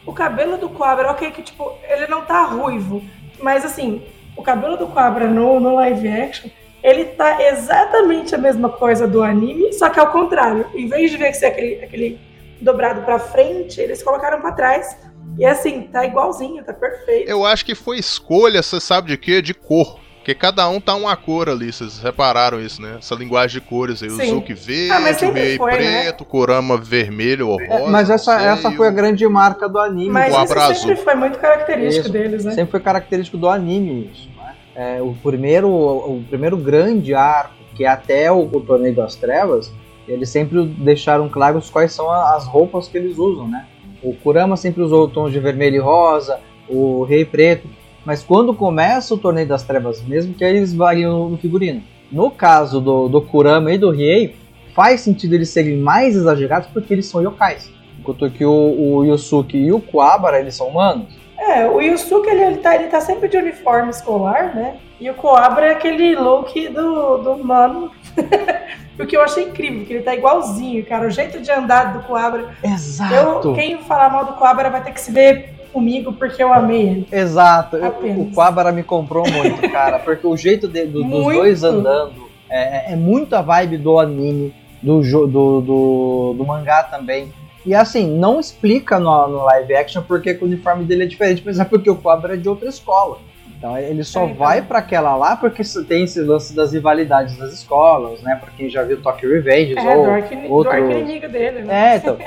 o 0.06 0.14
cabelo 0.14 0.58
do 0.58 0.70
Cobra, 0.70 1.12
ok, 1.12 1.32
que 1.32 1.42
tipo, 1.42 1.78
ele 1.90 2.08
não 2.08 2.22
tá 2.22 2.44
ruivo. 2.46 3.04
Mas 3.40 3.66
assim, 3.66 4.04
o 4.38 4.44
cabelo 4.44 4.78
do 4.78 4.88
Cobra 4.88 5.28
no, 5.28 5.60
no 5.60 5.76
live 5.76 6.08
action, 6.08 6.50
ele 6.84 7.06
tá 7.06 7.42
exatamente 7.42 8.36
a 8.36 8.38
mesma 8.38 8.70
coisa 8.70 9.08
do 9.08 9.24
anime, 9.24 9.74
só 9.74 9.90
que 9.90 10.00
ao 10.00 10.12
contrário. 10.12 10.68
Em 10.76 10.88
vez 10.88 11.10
de 11.10 11.18
ver 11.18 11.34
ser 11.34 11.48
aquele, 11.48 11.84
aquele 11.84 12.20
dobrado 12.62 13.02
pra 13.02 13.18
frente, 13.18 13.80
eles 13.80 14.04
colocaram 14.04 14.42
para 14.42 14.52
trás. 14.52 14.98
E 15.40 15.46
assim, 15.46 15.84
tá 15.84 16.06
igualzinho, 16.06 16.64
tá 16.64 16.74
perfeito. 16.74 17.28
Eu 17.28 17.46
acho 17.46 17.66
que 17.66 17.74
foi 17.74 17.98
escolha, 17.98 18.62
você 18.62 18.80
sabe 18.80 19.08
de 19.08 19.18
quê? 19.18 19.42
De 19.42 19.54
cor. 19.54 20.00
Porque 20.24 20.34
cada 20.34 20.70
um 20.70 20.80
tá 20.80 20.96
uma 20.96 21.18
cor 21.18 21.50
ali, 21.50 21.70
vocês 21.70 22.00
repararam 22.00 22.62
isso, 22.62 22.82
né? 22.82 22.96
Essa 22.98 23.14
linguagem 23.14 23.60
de 23.60 23.68
cores 23.68 24.02
aí. 24.02 24.10
Sim. 24.10 24.22
O 24.22 24.36
Zuki 24.36 24.54
verde, 24.54 24.92
ah, 24.94 25.28
o 25.28 25.34
Rei 25.34 25.58
foi, 25.58 25.72
né? 25.72 25.78
preto, 25.78 26.22
né? 26.22 26.22
o 26.22 26.26
Kurama 26.26 26.78
vermelho 26.78 27.50
ou 27.50 27.58
rosa. 27.58 27.84
É, 27.84 27.90
mas 27.90 28.10
essa, 28.10 28.42
essa 28.42 28.72
foi 28.72 28.88
a 28.88 28.92
grande 28.92 29.28
marca 29.28 29.68
do 29.68 29.78
anime. 29.78 30.10
Mas 30.10 30.34
o 30.34 30.72
isso 30.72 30.82
sempre 30.88 30.96
foi 31.04 31.16
muito 31.16 31.38
característico 31.38 32.06
isso, 32.06 32.14
deles, 32.14 32.46
né? 32.46 32.54
Sempre 32.54 32.72
foi 32.72 32.80
característico 32.80 33.38
do 33.38 33.50
anime 33.50 34.10
isso. 34.14 34.30
Né? 34.38 34.56
É, 34.76 35.02
o, 35.02 35.14
primeiro, 35.22 35.68
o 35.68 36.24
primeiro 36.30 36.56
grande 36.56 37.14
arco, 37.14 37.56
que 37.76 37.84
é 37.84 37.90
até 37.90 38.32
o, 38.32 38.44
o 38.44 38.62
Torneio 38.62 38.96
das 38.96 39.18
Trevas, 39.18 39.74
eles 40.08 40.30
sempre 40.30 40.66
deixaram 40.66 41.28
claros 41.28 41.70
quais 41.70 41.92
são 41.92 42.10
as 42.10 42.48
roupas 42.48 42.88
que 42.88 42.98
eles 42.98 43.18
usam, 43.18 43.46
né? 43.46 43.66
O 44.02 44.14
Kurama 44.14 44.56
sempre 44.56 44.84
usou 44.84 45.06
tons 45.10 45.34
de 45.34 45.40
vermelho 45.42 45.76
e 45.76 45.80
rosa, 45.80 46.40
o 46.70 47.04
Rei 47.04 47.26
Preto 47.26 47.68
mas 48.06 48.24
quando 48.24 48.54
começa 48.54 49.14
o 49.14 49.18
Torneio 49.18 49.48
das 49.48 49.64
Trevas 49.64 50.02
mesmo, 50.02 50.34
que 50.34 50.44
eles 50.44 50.74
variam 50.74 51.30
no 51.30 51.38
figurino. 51.38 51.82
No 52.12 52.30
caso 52.30 52.80
do, 52.80 53.08
do 53.08 53.22
Kurama 53.22 53.72
e 53.72 53.78
do 53.78 53.90
Riei, 53.90 54.36
faz 54.76 55.02
sentido 55.02 55.34
eles 55.34 55.50
serem 55.50 55.78
mais 55.78 56.16
exagerados 56.16 56.68
porque 56.72 56.94
eles 56.94 57.06
são 57.06 57.22
yokais. 57.22 57.72
Enquanto 58.00 58.30
que 58.30 58.46
o, 58.46 58.52
o 58.52 59.06
Yusuke 59.06 59.58
e 59.58 59.72
o 59.72 59.80
Kuwabara, 59.80 60.40
eles 60.40 60.56
são 60.56 60.68
humanos. 60.68 61.08
É, 61.38 61.66
o 61.68 61.82
Yusuke 61.82 62.30
ele, 62.30 62.44
ele, 62.44 62.58
tá, 62.58 62.76
ele 62.76 62.88
tá 62.88 63.00
sempre 63.00 63.28
de 63.30 63.38
uniforme 63.38 63.90
escolar, 63.90 64.56
né? 64.56 64.78
E 65.00 65.10
o 65.10 65.14
Kuwabara 65.14 65.68
é 65.68 65.72
aquele 65.72 66.16
look 66.16 66.68
do, 66.70 67.18
do 67.18 67.32
humano. 67.32 67.92
o 69.00 69.06
que 69.06 69.16
eu 69.16 69.22
achei 69.22 69.46
incrível, 69.46 69.86
que 69.86 69.94
ele 69.94 70.04
tá 70.04 70.14
igualzinho, 70.14 70.86
cara. 70.86 71.08
O 71.08 71.12
jeito 71.12 71.42
de 71.42 71.52
andar 71.52 71.94
do 71.94 72.04
Kuwabara. 72.04 72.50
Exato. 72.64 73.50
Eu, 73.50 73.54
quem 73.54 73.78
falar 73.80 74.10
mal 74.10 74.26
do 74.26 74.34
Kuwabara 74.34 74.70
vai 74.70 74.84
ter 74.84 74.92
que 74.92 75.02
se 75.02 75.12
ver 75.12 75.54
comigo 75.74 76.14
porque 76.14 76.42
eu 76.42 76.54
amei 76.54 76.82
ele. 76.82 77.08
Exato. 77.12 77.78
O 77.78 78.32
Quabara 78.32 78.72
me 78.72 78.84
comprou 78.84 79.26
muito, 79.30 79.70
cara, 79.72 80.00
porque 80.00 80.26
o 80.26 80.38
jeito 80.38 80.68
de, 80.68 80.86
do, 80.86 81.04
dos 81.04 81.24
dois 81.34 81.64
andando 81.64 82.30
é, 82.50 82.92
é, 82.92 82.94
é 82.94 82.96
muito 82.96 83.36
a 83.36 83.42
vibe 83.42 83.78
do 83.78 84.00
anime, 84.00 84.54
do, 84.82 85.02
do, 85.02 85.62
do, 85.62 86.36
do 86.38 86.46
mangá 86.46 86.84
também. 86.84 87.34
E 87.66 87.74
assim, 87.74 88.08
não 88.08 88.40
explica 88.40 89.00
no, 89.00 89.28
no, 89.28 89.44
live 89.46 89.74
action 89.76 90.04
porque 90.04 90.38
o 90.40 90.46
uniforme 90.46 90.84
dele 90.84 91.04
é 91.04 91.08
diferente, 91.08 91.42
mas 91.46 91.60
é 91.60 91.66
porque 91.66 91.90
o 91.90 91.96
Quabra 91.96 92.34
é 92.34 92.38
de 92.38 92.48
outra 92.48 92.70
escola. 92.70 93.18
Então 93.64 93.78
ele 93.78 94.04
só 94.04 94.24
é, 94.24 94.26
então. 94.26 94.36
vai 94.36 94.62
para 94.62 94.80
aquela 94.80 95.16
lá 95.16 95.38
porque 95.38 95.64
tem 95.88 96.04
esse 96.04 96.20
lance 96.20 96.54
das 96.54 96.74
rivalidades 96.74 97.38
das 97.38 97.54
escolas, 97.54 98.22
né? 98.22 98.36
Pra 98.36 98.52
quem 98.52 98.70
já 98.70 98.84
viu 98.84 99.02
Tokyo 99.02 99.30
Revenge 99.30 99.78
é, 99.78 99.96
ou 99.96 100.04
do 100.04 100.52
outro... 100.52 100.84
do 100.86 100.92
inimigo 100.92 101.30
dele, 101.30 101.62
né? 101.62 101.94
É, 101.94 101.96
então. 101.96 102.18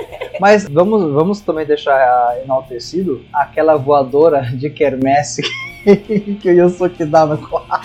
Mas 0.41 0.67
vamos, 0.67 1.13
vamos 1.13 1.41
também 1.43 1.67
deixar 1.67 2.39
enaltecido 2.43 3.23
aquela 3.31 3.77
voadora 3.77 4.41
de 4.51 4.71
quermesse 4.71 5.43
que, 5.85 6.37
que 6.41 6.49
o 6.49 6.53
Yusuke 6.55 7.05
dava 7.05 7.37
com 7.37 7.59
a... 7.59 7.83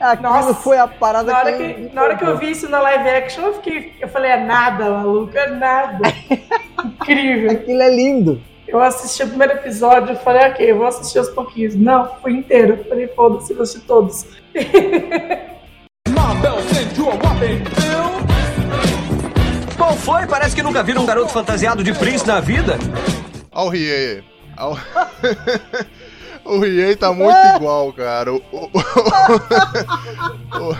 Aquilo 0.00 0.28
Nossa, 0.28 0.54
foi 0.54 0.76
a 0.76 0.88
parada 0.88 1.30
na 1.30 1.38
hora 1.38 1.52
que, 1.52 1.74
que 1.74 1.94
Na 1.94 2.02
hora 2.02 2.16
que 2.16 2.24
eu 2.24 2.36
vi 2.36 2.50
isso 2.50 2.68
na 2.68 2.80
live 2.80 3.08
action, 3.10 3.44
eu 3.44 3.54
fiquei. 3.54 3.92
Eu 4.00 4.08
falei, 4.08 4.32
é 4.32 4.42
nada, 4.42 4.90
maluco, 4.90 5.36
é 5.36 5.50
nada. 5.50 5.98
Incrível. 6.84 7.52
Aquilo 7.52 7.82
é 7.82 7.94
lindo. 7.94 8.40
Eu 8.68 8.82
assisti 8.82 9.22
o 9.22 9.28
primeiro 9.28 9.54
episódio 9.54 10.12
e 10.12 10.16
falei, 10.16 10.50
ok, 10.50 10.70
eu 10.70 10.76
vou 10.76 10.86
assistir 10.86 11.18
aos 11.18 11.30
pouquinhos. 11.30 11.74
Não, 11.74 12.14
foi 12.20 12.32
inteiro. 12.32 12.74
Eu 12.74 12.84
falei, 12.84 13.08
foda-se, 13.08 13.54
vou 13.54 13.62
assistir 13.62 13.86
todos. 13.86 14.26
Qual 19.76 19.96
foi? 19.96 20.26
Parece 20.26 20.54
que 20.54 20.62
nunca 20.62 20.82
viram 20.82 21.02
um 21.02 21.06
garoto 21.06 21.32
fantasiado 21.32 21.82
de 21.82 21.94
príncipe 21.94 22.28
na 22.28 22.40
vida. 22.40 22.76
Olha 23.50 23.66
o 23.66 23.70
Riei. 23.70 24.22
O 26.44 26.58
Riei 26.60 26.94
tá 26.94 27.10
muito 27.10 27.38
igual, 27.56 27.90
cara. 27.94 28.34
O, 28.34 28.42
o, 28.52 28.70
o, 30.60 30.76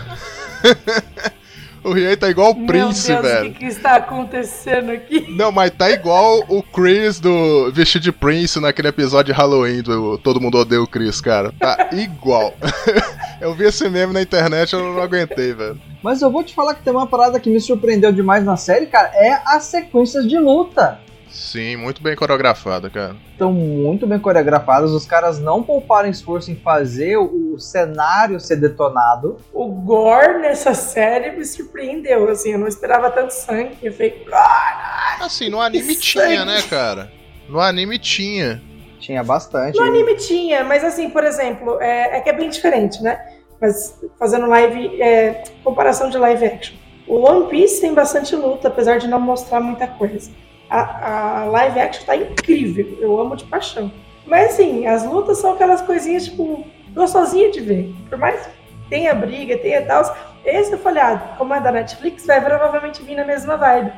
O 1.83 1.93
Riei 1.93 2.15
tá 2.17 2.29
igual 2.29 2.51
o 2.51 2.65
Prince, 2.65 3.11
Meu 3.11 3.21
Deus, 3.21 3.33
velho. 3.33 3.49
O 3.49 3.53
que, 3.53 3.59
que, 3.59 3.65
está 3.65 3.95
acontecendo 3.95 4.91
aqui? 4.91 5.25
Não, 5.29 5.51
mas 5.51 5.71
tá 5.71 5.89
igual 5.89 6.43
o 6.47 6.61
Chris 6.61 7.19
do 7.19 7.71
vestido 7.71 8.03
de 8.03 8.11
Prince 8.11 8.59
naquele 8.59 8.89
episódio 8.89 9.33
de 9.33 9.39
Halloween 9.39 9.81
do 9.81 10.17
Todo 10.17 10.41
Mundo 10.41 10.57
Odeia 10.57 10.81
o 10.81 10.87
Chris, 10.87 11.21
cara. 11.21 11.53
Tá 11.59 11.89
igual. 11.93 12.53
eu 13.39 13.53
vi 13.53 13.65
esse 13.65 13.89
meme 13.89 14.13
na 14.13 14.21
internet 14.21 14.71
e 14.71 14.75
eu 14.75 14.93
não 14.93 15.01
aguentei, 15.01 15.53
velho. 15.53 15.79
Mas 16.03 16.21
eu 16.21 16.31
vou 16.31 16.43
te 16.43 16.53
falar 16.53 16.75
que 16.75 16.83
tem 16.83 16.93
uma 16.93 17.07
parada 17.07 17.39
que 17.39 17.49
me 17.49 17.59
surpreendeu 17.59 18.11
demais 18.11 18.43
na 18.43 18.57
série, 18.57 18.87
cara, 18.87 19.11
é 19.13 19.41
as 19.45 19.63
sequências 19.65 20.27
de 20.27 20.37
luta. 20.37 20.99
Sim, 21.29 21.75
muito 21.75 22.01
bem 22.01 22.15
coreografada, 22.15 22.89
cara. 22.89 23.15
Estão 23.31 23.53
muito 23.53 24.07
bem 24.07 24.19
coreografadas, 24.19 24.91
os 24.91 25.05
caras 25.05 25.39
não 25.39 25.61
pouparam 25.61 26.09
esforço 26.09 26.51
em 26.51 26.55
fazer 26.55 27.17
o, 27.17 27.53
o 27.53 27.59
cenário 27.59 28.39
ser 28.39 28.55
detonado. 28.55 29.37
O 29.53 29.67
gore 29.67 30.39
nessa 30.39 30.73
série 30.73 31.31
me 31.37 31.45
surpreendeu, 31.45 32.27
assim, 32.29 32.53
eu 32.53 32.59
não 32.59 32.67
esperava 32.67 33.11
tanto 33.11 33.31
sangue. 33.31 33.77
Eu 33.81 33.93
falei, 33.93 34.11
caralho! 34.11 35.23
Assim, 35.23 35.49
no 35.49 35.61
anime 35.61 35.95
tinha, 35.95 36.23
sangue. 36.23 36.45
né, 36.45 36.61
cara? 36.63 37.11
No 37.47 37.59
anime 37.59 37.99
tinha. 37.99 38.61
Tinha 38.99 39.23
bastante. 39.23 39.77
No 39.77 39.85
anime 39.85 40.15
tinha, 40.15 40.63
mas 40.63 40.83
assim, 40.83 41.09
por 41.09 41.23
exemplo, 41.23 41.79
é, 41.79 42.17
é 42.17 42.21
que 42.21 42.29
é 42.29 42.33
bem 42.33 42.49
diferente, 42.49 43.01
né? 43.01 43.19
Mas 43.61 43.99
fazendo 44.17 44.47
live, 44.47 45.01
é, 45.01 45.43
comparação 45.63 46.09
de 46.09 46.17
live 46.17 46.45
action. 46.45 46.75
O 47.07 47.21
One 47.27 47.49
Piece 47.49 47.81
tem 47.81 47.93
bastante 47.93 48.35
luta, 48.35 48.67
apesar 48.67 48.99
de 48.99 49.07
não 49.07 49.19
mostrar 49.19 49.59
muita 49.59 49.87
coisa. 49.87 50.29
A, 50.69 51.41
a 51.41 51.45
live 51.45 51.79
action 51.79 52.05
tá 52.05 52.15
incrível, 52.15 52.97
eu 52.99 53.19
amo 53.19 53.35
de 53.35 53.43
paixão. 53.45 53.91
Mas 54.25 54.53
assim, 54.53 54.85
as 54.85 55.03
lutas 55.03 55.39
são 55.39 55.53
aquelas 55.53 55.81
coisinhas, 55.81 56.25
tipo, 56.25 56.65
gostosinha 56.93 57.51
de 57.51 57.59
ver. 57.59 57.93
Por 58.07 58.17
mais 58.17 58.45
que 58.45 58.51
tenha 58.89 59.13
briga, 59.15 59.57
tenha 59.57 59.81
tal, 59.85 60.03
esse 60.45 60.71
eu 60.71 60.77
falei, 60.79 61.01
ah, 61.01 61.35
como 61.37 61.53
é 61.53 61.59
da 61.59 61.71
Netflix, 61.71 62.25
vai 62.25 62.43
provavelmente 62.43 63.01
vir 63.01 63.15
na 63.15 63.25
mesma 63.25 63.57
vibe. 63.57 63.91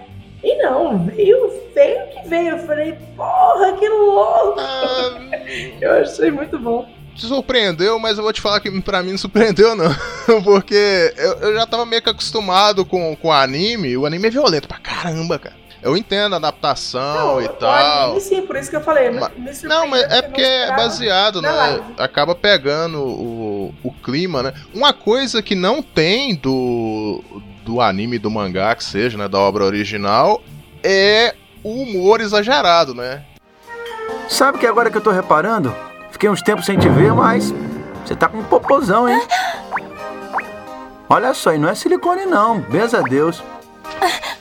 E 0.44 0.56
não, 0.64 1.06
veio, 1.06 1.52
veio 1.76 2.08
que 2.10 2.28
veio. 2.28 2.50
Eu 2.56 2.60
falei, 2.60 2.98
porra, 3.16 3.74
que 3.78 3.88
louco! 3.88 4.60
Ah, 4.60 5.20
Eu 5.80 5.92
achei 6.02 6.32
muito 6.32 6.58
bom. 6.58 6.88
te 7.16 7.26
surpreendeu, 7.26 8.00
mas 8.00 8.18
eu 8.18 8.24
vou 8.24 8.34
te 8.34 8.42
falar 8.42 8.60
que 8.60 8.82
pra 8.82 9.04
mim 9.04 9.12
não 9.12 9.18
surpreendeu, 9.18 9.76
não. 9.76 9.94
Porque 10.44 11.14
eu, 11.18 11.34
eu 11.34 11.54
já 11.56 11.68
tava 11.68 11.86
meio 11.86 12.02
que 12.02 12.10
acostumado 12.10 12.86
com, 12.86 13.16
com 13.18 13.28
o 13.28 13.32
anime. 13.32 13.96
O 13.98 14.06
anime 14.06 14.28
é 14.28 14.32
violento 14.32 14.68
pra 14.68 14.80
caramba, 14.80 15.38
cara. 15.38 15.61
Eu 15.82 15.98
entendo 15.98 16.34
a 16.34 16.38
adaptação 16.38 17.42
e 17.42 17.46
o 17.46 17.50
tal. 17.50 18.06
anime, 18.06 18.22
sim, 18.22 18.42
por 18.44 18.56
isso 18.56 18.70
que 18.70 18.76
eu 18.76 18.82
falei. 18.82 19.10
me- 19.10 19.20
Ma- 19.20 19.30
me 19.30 19.54
surpreendeu, 19.54 19.70
Não, 19.70 19.88
mas 19.88 20.04
é 20.04 20.22
porque 20.22 20.42
é 20.42 20.76
baseado, 20.76 21.42
né? 21.42 21.50
live. 21.52 21.84
Acaba 21.98 22.36
pegando 22.36 23.00
o, 23.00 23.74
o 23.84 23.92
clima, 23.92 24.44
né? 24.44 24.54
Uma 24.76 24.94
coisa 24.94 25.42
que 25.42 25.56
não 25.56 25.82
tem 25.82 26.36
do, 26.36 27.24
do 27.66 27.82
anime, 27.82 28.20
do 28.20 28.30
mangá, 28.30 28.76
que 28.76 28.84
seja, 28.84 29.18
né? 29.18 29.28
Da 29.28 29.40
obra 29.40 29.64
original, 29.66 30.42
é 30.84 31.34
o 31.64 31.82
humor 31.82 32.22
exagerado, 32.22 32.94
né? 32.94 33.24
Sabe 34.30 34.60
que 34.60 34.68
agora 34.68 34.90
que 34.92 34.98
eu 34.98 35.02
tô 35.02 35.10
reparando? 35.12 35.76
Fiquei 36.12 36.30
uns 36.30 36.42
tempos 36.44 36.66
sem 36.66 36.78
te 36.78 36.88
ver, 36.90 37.12
mas 37.14 37.52
você 38.06 38.16
tá 38.16 38.28
com 38.30 38.38
um 38.38 38.44
popozão, 38.44 39.10
hein? 39.10 39.20
Olha 41.10 41.34
só, 41.34 41.54
e 41.54 41.58
não 41.58 41.70
é 41.70 41.76
silicone 41.76 42.26
não, 42.26 42.60
benza 42.60 43.00
a 43.00 43.02
Deus. 43.02 43.44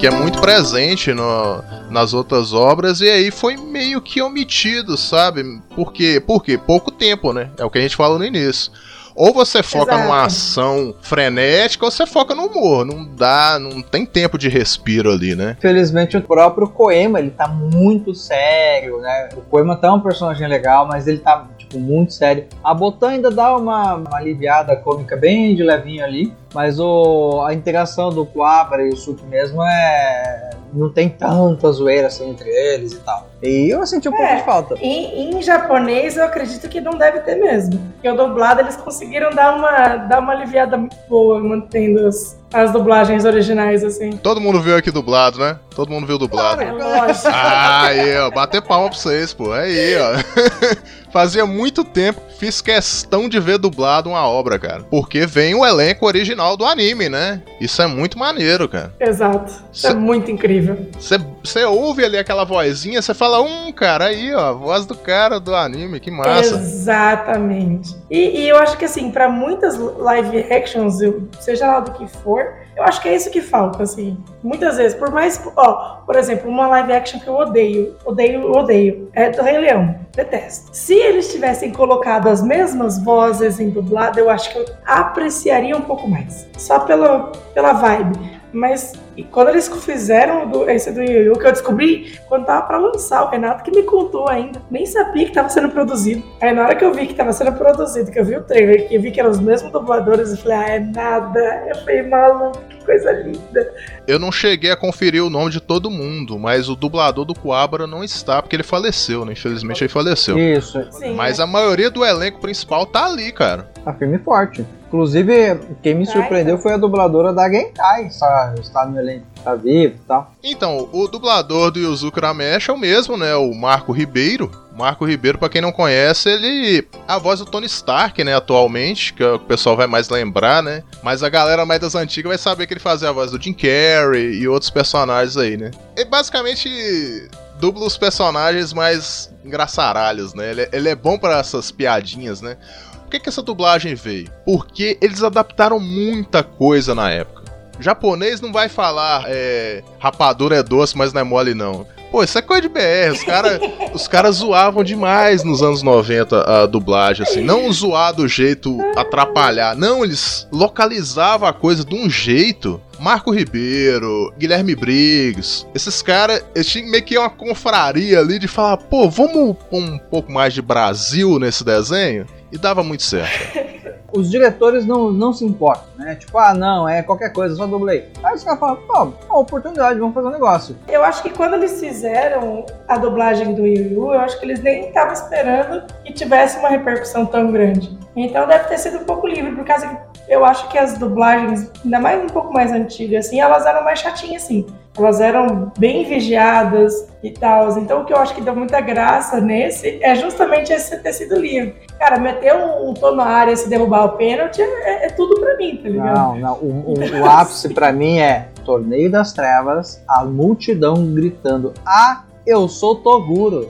que 0.00 0.06
é 0.06 0.10
muito 0.10 0.40
presente 0.40 1.12
no- 1.12 1.62
nas 1.90 2.14
outras 2.14 2.54
obras, 2.54 3.02
e 3.02 3.08
aí 3.10 3.30
foi 3.30 3.56
meio 3.58 4.00
que 4.00 4.22
omitido, 4.22 4.96
sabe? 4.96 5.42
Por 5.76 5.92
quê? 5.92 6.22
Porque 6.26 6.56
pouco 6.56 6.90
tempo, 6.90 7.34
né? 7.34 7.50
É 7.58 7.64
o 7.64 7.70
que 7.70 7.78
a 7.78 7.82
gente 7.82 7.96
falou 7.96 8.18
no 8.18 8.24
início. 8.24 8.72
Ou 9.14 9.34
você 9.34 9.62
foca 9.62 9.92
Exato. 9.92 10.06
numa 10.08 10.24
ação 10.24 10.94
frenética, 11.02 11.84
ou 11.84 11.90
você 11.90 12.06
foca 12.06 12.34
no 12.34 12.46
humor. 12.46 12.86
Não 12.86 13.04
dá, 13.04 13.58
não 13.60 13.82
tem 13.82 14.06
tempo 14.06 14.38
de 14.38 14.48
respiro 14.48 15.10
ali, 15.12 15.34
né? 15.34 15.56
Infelizmente, 15.58 16.16
o 16.16 16.22
próprio 16.22 16.68
Koema, 16.68 17.18
ele 17.18 17.30
tá 17.30 17.46
muito 17.46 18.14
sério, 18.14 18.98
né? 19.00 19.28
O 19.36 19.42
Koema 19.42 19.76
tá 19.76 19.92
um 19.92 20.00
personagem 20.00 20.48
legal, 20.48 20.86
mas 20.86 21.06
ele 21.06 21.18
tá, 21.18 21.44
tipo, 21.58 21.78
muito 21.78 22.14
sério. 22.14 22.46
A 22.64 22.72
Botan 22.72 23.08
ainda 23.10 23.30
dá 23.30 23.54
uma, 23.54 23.96
uma 23.96 24.16
aliviada 24.16 24.74
cômica 24.76 25.16
bem 25.16 25.54
de 25.54 25.62
levinho 25.62 26.02
ali, 26.04 26.32
mas 26.54 26.78
o, 26.80 27.42
a 27.46 27.54
interação 27.54 28.10
do 28.10 28.26
Kuwabara 28.26 28.82
e 28.84 28.90
o 28.90 28.96
Suki 28.96 29.24
mesmo 29.26 29.62
é... 29.62 30.50
não 30.72 30.90
tem 30.92 31.08
tanta 31.08 31.70
zoeira 31.72 32.08
assim 32.08 32.28
entre 32.30 32.48
eles 32.48 32.92
e 32.92 32.98
tal. 33.00 33.28
E 33.42 33.70
eu 33.70 33.86
senti 33.86 34.08
um 34.08 34.12
pouco 34.12 34.26
É. 34.26 34.36
de 34.36 34.44
falta. 34.44 34.74
Em, 34.80 35.30
em 35.38 35.42
japonês, 35.42 36.16
eu 36.16 36.24
acredito 36.24 36.68
que 36.68 36.80
não 36.80 36.92
deve 36.92 37.20
ter 37.20 37.36
mesmo. 37.36 37.78
Porque 37.94 38.08
o 38.10 38.14
dublado, 38.16 38.60
eles 38.60 38.76
conseguiram 38.76 39.30
dar 39.30 39.56
uma, 39.56 39.96
dar 39.96 40.18
uma 40.20 40.32
aliviada 40.32 40.76
muito 40.76 40.96
boa, 41.08 41.38
mantendo 41.40 42.06
as, 42.06 42.38
as 42.52 42.70
dublagens 42.72 43.24
originais, 43.24 43.82
assim. 43.82 44.10
Todo 44.18 44.40
mundo 44.40 44.60
viu 44.60 44.76
aqui 44.76 44.90
dublado, 44.90 45.38
né? 45.38 45.58
Todo 45.74 45.90
mundo 45.90 46.06
viu 46.06 46.18
dublado. 46.18 46.60
É 46.62 46.70
lógico. 46.72 47.28
Ah, 47.32 47.86
aí, 47.86 48.18
ó, 48.18 48.30
bater 48.30 48.60
palma 48.60 48.90
pra 48.90 48.98
vocês, 48.98 49.32
pô. 49.32 49.52
Aí, 49.52 49.96
ó. 49.96 50.10
Fazia 51.12 51.44
muito 51.44 51.82
tempo 51.84 52.20
que 52.20 52.38
fiz 52.38 52.60
questão 52.60 53.28
de 53.28 53.38
ver 53.40 53.58
dublado 53.58 54.08
uma 54.08 54.26
obra, 54.26 54.58
cara. 54.58 54.82
Porque 54.90 55.26
vem 55.26 55.54
o 55.54 55.64
elenco 55.66 56.06
original 56.06 56.56
do 56.56 56.64
anime, 56.64 57.08
né? 57.08 57.42
Isso 57.60 57.82
é 57.82 57.86
muito 57.86 58.18
maneiro, 58.18 58.68
cara. 58.68 58.94
Exato. 58.98 59.52
É 59.52 59.66
Cê- 59.72 59.94
muito 59.94 60.30
incrível. 60.30 60.86
Você 60.98 61.64
ouve 61.64 62.04
ali 62.04 62.16
aquela 62.16 62.44
vozinha, 62.44 63.02
você 63.02 63.12
fala, 63.12 63.40
hum, 63.42 63.72
cara, 63.72 64.06
aí, 64.06 64.34
ó, 64.34 64.40
a 64.50 64.52
voz 64.52 64.86
do 64.86 64.94
cara 64.94 65.38
do 65.40 65.54
anime, 65.54 66.00
que 66.00 66.10
massa. 66.10 66.54
Exatamente. 66.54 67.94
E, 68.10 68.42
e 68.42 68.48
eu 68.48 68.56
acho 68.56 68.76
que, 68.76 68.84
assim, 68.84 69.10
pra 69.10 69.28
muitas 69.28 69.76
live 69.78 70.52
actions, 70.52 70.98
seja 71.40 71.66
lá 71.66 71.80
do 71.80 71.92
que 71.92 72.06
for, 72.06 72.54
eu 72.80 72.84
acho 72.84 73.02
que 73.02 73.08
é 73.10 73.14
isso 73.14 73.30
que 73.30 73.42
falta, 73.42 73.82
assim. 73.82 74.16
Muitas 74.42 74.78
vezes, 74.78 74.96
por 74.98 75.10
mais. 75.10 75.40
Ó, 75.54 75.96
por 76.06 76.16
exemplo, 76.16 76.50
uma 76.50 76.66
live 76.66 76.92
action 76.94 77.20
que 77.20 77.28
eu 77.28 77.34
odeio, 77.34 77.94
odeio, 78.06 78.50
odeio, 78.50 79.10
é 79.12 79.28
do 79.28 79.42
Rei 79.42 79.58
Leão. 79.58 79.94
Detesto. 80.16 80.70
Se 80.72 80.94
eles 80.94 81.30
tivessem 81.30 81.70
colocado 81.72 82.28
as 82.28 82.42
mesmas 82.42 83.02
vozes 83.04 83.60
em 83.60 83.68
dublado, 83.68 84.18
eu 84.18 84.30
acho 84.30 84.50
que 84.50 84.58
eu 84.58 84.64
apreciaria 84.86 85.76
um 85.76 85.82
pouco 85.82 86.08
mais. 86.08 86.48
Só 86.56 86.80
pela, 86.80 87.30
pela 87.52 87.74
vibe. 87.74 88.18
Mas 88.52 88.94
e 89.16 89.22
quando 89.24 89.48
eles 89.48 89.68
fizeram 89.68 90.48
do, 90.48 90.68
esse 90.70 90.90
do 90.92 91.02
Yu 91.02 91.22
Yu, 91.24 91.38
que 91.38 91.46
eu 91.46 91.52
descobri 91.52 92.18
quando 92.28 92.46
tava 92.46 92.62
pra 92.66 92.78
lançar, 92.78 93.24
o 93.24 93.28
Renato 93.30 93.62
que 93.64 93.70
me 93.70 93.82
contou 93.82 94.28
ainda. 94.28 94.60
Nem 94.70 94.86
sabia 94.86 95.26
que 95.26 95.32
tava 95.32 95.48
sendo 95.48 95.68
produzido. 95.70 96.22
Aí 96.40 96.52
na 96.54 96.62
hora 96.64 96.74
que 96.74 96.84
eu 96.84 96.92
vi 96.94 97.06
que 97.06 97.14
tava 97.14 97.32
sendo 97.32 97.52
produzido, 97.52 98.10
que 98.10 98.18
eu 98.18 98.24
vi 98.24 98.36
o 98.36 98.42
trailer, 98.42 98.88
que 98.88 98.94
eu 98.94 99.00
vi 99.02 99.10
que 99.10 99.20
eram 99.20 99.30
os 99.30 99.40
mesmos 99.40 99.72
dubladores, 99.72 100.30
eu 100.30 100.36
falei, 100.38 100.56
ah, 100.58 100.68
é 100.68 100.78
nada. 100.80 101.64
Eu 101.68 101.74
falei, 101.76 102.02
maluco, 102.02 102.58
que 102.68 102.84
coisa 102.84 103.10
linda. 103.12 103.72
Eu 104.06 104.18
não 104.18 104.32
cheguei 104.32 104.70
a 104.70 104.76
conferir 104.76 105.22
o 105.24 105.30
nome 105.30 105.50
de 105.50 105.60
todo 105.60 105.90
mundo, 105.90 106.38
mas 106.38 106.68
o 106.68 106.76
dublador 106.76 107.24
do 107.24 107.34
Coabra 107.34 107.86
não 107.86 108.02
está, 108.02 108.40
porque 108.42 108.56
ele 108.56 108.62
faleceu, 108.62 109.24
né? 109.24 109.32
Infelizmente 109.32 109.82
ele 109.84 109.88
faleceu. 109.92 110.38
Isso, 110.38 110.80
Sim, 110.92 111.14
Mas 111.14 111.38
né? 111.38 111.44
a 111.44 111.46
maioria 111.46 111.90
do 111.90 112.04
elenco 112.04 112.40
principal 112.40 112.86
tá 112.86 113.06
ali, 113.06 113.30
cara. 113.32 113.68
tá 113.84 113.92
firme 113.92 114.16
e 114.16 114.18
forte. 114.18 114.64
Inclusive, 114.88 115.60
quem 115.82 115.94
me 115.94 116.04
Tá, 116.04 116.12
surpreendeu 116.14 116.54
então. 116.54 116.62
foi 116.62 116.72
a 116.72 116.76
dubladora 116.76 117.32
da 117.32 117.48
Genkai, 117.48 118.06
está, 118.06 118.54
está 118.60 118.84
no 118.86 118.99
elenco, 119.00 119.26
tá 119.42 119.54
vivo 119.54 119.94
e 119.94 120.06
tal. 120.06 120.34
Então, 120.42 120.88
o 120.92 121.08
dublador 121.08 121.70
do 121.70 121.80
Yuzuki 121.80 122.18
Urameshi 122.18 122.70
é 122.70 122.74
o 122.74 122.78
mesmo, 122.78 123.16
né? 123.16 123.34
O 123.34 123.54
Marco 123.54 123.92
Ribeiro. 123.92 124.50
Marco 124.76 125.04
Ribeiro, 125.04 125.36
pra 125.36 125.48
quem 125.48 125.60
não 125.60 125.72
conhece, 125.72 126.30
ele 126.30 126.78
é 126.78 127.12
a 127.12 127.18
voz 127.18 127.40
do 127.40 127.44
Tony 127.44 127.66
Stark, 127.66 128.24
né, 128.24 128.34
atualmente, 128.34 129.12
que 129.12 129.22
é 129.22 129.32
o 129.32 129.38
que 129.38 129.44
o 129.44 129.48
pessoal 129.48 129.76
vai 129.76 129.86
mais 129.86 130.08
lembrar, 130.08 130.62
né? 130.62 130.82
Mas 131.02 131.22
a 131.22 131.28
galera 131.28 131.66
mais 131.66 131.80
das 131.80 131.94
antigas 131.94 132.30
vai 132.30 132.38
saber 132.38 132.66
que 132.66 132.72
ele 132.72 132.80
fazia 132.80 133.10
a 133.10 133.12
voz 133.12 133.30
do 133.30 133.42
Jim 133.42 133.52
Carrey 133.52 134.36
e 134.36 134.48
outros 134.48 134.70
personagens 134.70 135.36
aí, 135.36 135.56
né? 135.56 135.70
Ele 135.94 136.08
basicamente 136.08 137.28
dubla 137.60 137.86
os 137.86 137.98
personagens 137.98 138.72
mais 138.72 139.30
engraçaralhos, 139.44 140.32
né? 140.32 140.50
Ele, 140.50 140.68
ele 140.72 140.88
é 140.88 140.94
bom 140.94 141.18
pra 141.18 141.38
essas 141.38 141.70
piadinhas, 141.70 142.40
né? 142.40 142.56
Por 143.02 143.10
que, 143.10 143.20
que 143.20 143.28
essa 143.28 143.42
dublagem 143.42 143.94
veio? 143.94 144.30
Porque 144.46 144.96
eles 145.00 145.22
adaptaram 145.22 145.78
muita 145.78 146.42
coisa 146.42 146.94
na 146.94 147.10
época. 147.10 147.39
Japonês 147.80 148.40
não 148.40 148.52
vai 148.52 148.68
falar 148.68 149.24
é, 149.26 149.82
rapadura 149.98 150.56
é 150.56 150.62
doce, 150.62 150.96
mas 150.96 151.12
não 151.12 151.20
é 151.20 151.24
mole 151.24 151.54
não. 151.54 151.86
Pô, 152.10 152.24
isso 152.24 152.36
é 152.36 152.42
coisa 152.42 152.62
de 152.62 152.68
BR. 152.68 153.12
Os 153.12 153.22
caras 153.22 153.60
os 153.94 154.08
cara 154.08 154.32
zoavam 154.32 154.82
demais 154.82 155.44
nos 155.44 155.62
anos 155.62 155.82
90 155.82 156.62
a 156.62 156.66
dublagem, 156.66 157.22
assim. 157.22 157.40
Não 157.40 157.72
zoar 157.72 158.12
do 158.12 158.26
jeito 158.26 158.78
atrapalhar. 158.96 159.76
Não, 159.76 160.04
eles 160.04 160.46
localizavam 160.50 161.48
a 161.48 161.52
coisa 161.52 161.84
de 161.84 161.94
um 161.94 162.10
jeito. 162.10 162.80
Marco 162.98 163.30
Ribeiro, 163.30 164.30
Guilherme 164.36 164.74
Briggs, 164.74 165.66
esses 165.74 166.02
caras, 166.02 166.44
eles 166.54 166.66
tinham 166.66 166.90
meio 166.90 167.02
que 167.02 167.16
uma 167.16 167.30
confraria 167.30 168.18
ali 168.18 168.38
de 168.38 168.46
falar, 168.46 168.76
pô, 168.76 169.08
vamos 169.08 169.56
pôr 169.70 169.78
um 169.78 169.98
pouco 169.98 170.30
mais 170.30 170.52
de 170.52 170.60
Brasil 170.60 171.38
nesse 171.38 171.64
desenho? 171.64 172.26
E 172.52 172.58
dava 172.58 172.82
muito 172.82 173.02
certo. 173.02 173.70
Os 174.12 174.28
diretores 174.28 174.84
não, 174.84 175.12
não 175.12 175.32
se 175.32 175.44
importam, 175.44 175.84
né? 175.96 176.16
Tipo, 176.16 176.36
ah, 176.38 176.52
não, 176.52 176.88
é 176.88 177.00
qualquer 177.00 177.32
coisa, 177.32 177.54
só 177.54 177.64
dublei. 177.64 178.08
Aí 178.24 178.34
os 178.34 178.42
caras 178.42 178.58
falam, 178.58 178.76
pô, 178.76 179.12
uma 179.28 179.38
oportunidade, 179.38 180.00
vamos 180.00 180.12
fazer 180.12 180.26
um 180.26 180.32
negócio. 180.32 180.76
Eu 180.88 181.04
acho 181.04 181.22
que 181.22 181.30
quando 181.30 181.54
eles 181.54 181.78
fizeram 181.78 182.66
a 182.88 182.98
dublagem 182.98 183.54
do 183.54 183.64
Yu 183.64 183.92
Yu, 183.92 184.12
eu 184.12 184.20
acho 184.20 184.36
que 184.40 184.44
eles 184.44 184.60
nem 184.64 184.88
estavam 184.88 185.12
esperando 185.12 185.84
que 186.04 186.12
tivesse 186.12 186.58
uma 186.58 186.68
repercussão 186.68 187.24
tão 187.24 187.52
grande. 187.52 187.96
Então 188.16 188.48
deve 188.48 188.64
ter 188.64 188.78
sido 188.78 188.98
um 188.98 189.04
pouco 189.04 189.28
livre, 189.28 189.52
por 189.52 189.64
causa 189.64 189.86
que 189.86 190.09
eu 190.30 190.44
acho 190.44 190.68
que 190.68 190.78
as 190.78 190.96
dublagens, 190.96 191.68
ainda 191.84 191.98
mais 191.98 192.22
um 192.22 192.28
pouco 192.28 192.52
mais 192.52 192.70
antigas, 192.70 193.26
assim, 193.26 193.40
elas 193.40 193.66
eram 193.66 193.82
mais 193.82 193.98
chatinhas, 193.98 194.44
assim. 194.44 194.64
Elas 194.96 195.20
eram 195.20 195.72
bem 195.76 196.04
vigiadas 196.04 197.08
e 197.22 197.30
tal. 197.32 197.76
Então, 197.78 198.02
o 198.02 198.04
que 198.04 198.12
eu 198.12 198.16
acho 198.16 198.34
que 198.34 198.40
deu 198.40 198.54
muita 198.54 198.80
graça 198.80 199.40
nesse 199.40 199.98
é 200.00 200.14
justamente 200.14 200.72
esse 200.72 200.96
ter 200.98 201.12
sido 201.12 201.36
livre. 201.36 201.74
Cara, 201.98 202.18
meter 202.18 202.54
um, 202.54 202.90
um 202.90 202.94
tom 202.94 203.16
na 203.16 203.24
área 203.24 203.56
se 203.56 203.68
derrubar 203.68 204.04
o 204.04 204.08
pênalti 204.10 204.62
é, 204.62 205.06
é 205.06 205.10
tudo 205.10 205.40
pra 205.40 205.56
mim, 205.56 205.76
tá 205.82 205.88
ligado? 205.88 206.14
Não, 206.14 206.38
não. 206.38 206.54
O, 206.58 206.92
o, 206.92 207.20
o 207.22 207.26
ápice 207.26 207.74
pra 207.74 207.92
mim 207.92 208.18
é 208.18 208.48
Torneio 208.64 209.10
das 209.10 209.32
Trevas, 209.32 210.00
a 210.08 210.24
multidão 210.24 211.12
gritando: 211.12 211.74
Ah, 211.84 212.22
eu 212.46 212.68
sou 212.68 212.94
Toguro. 212.96 213.68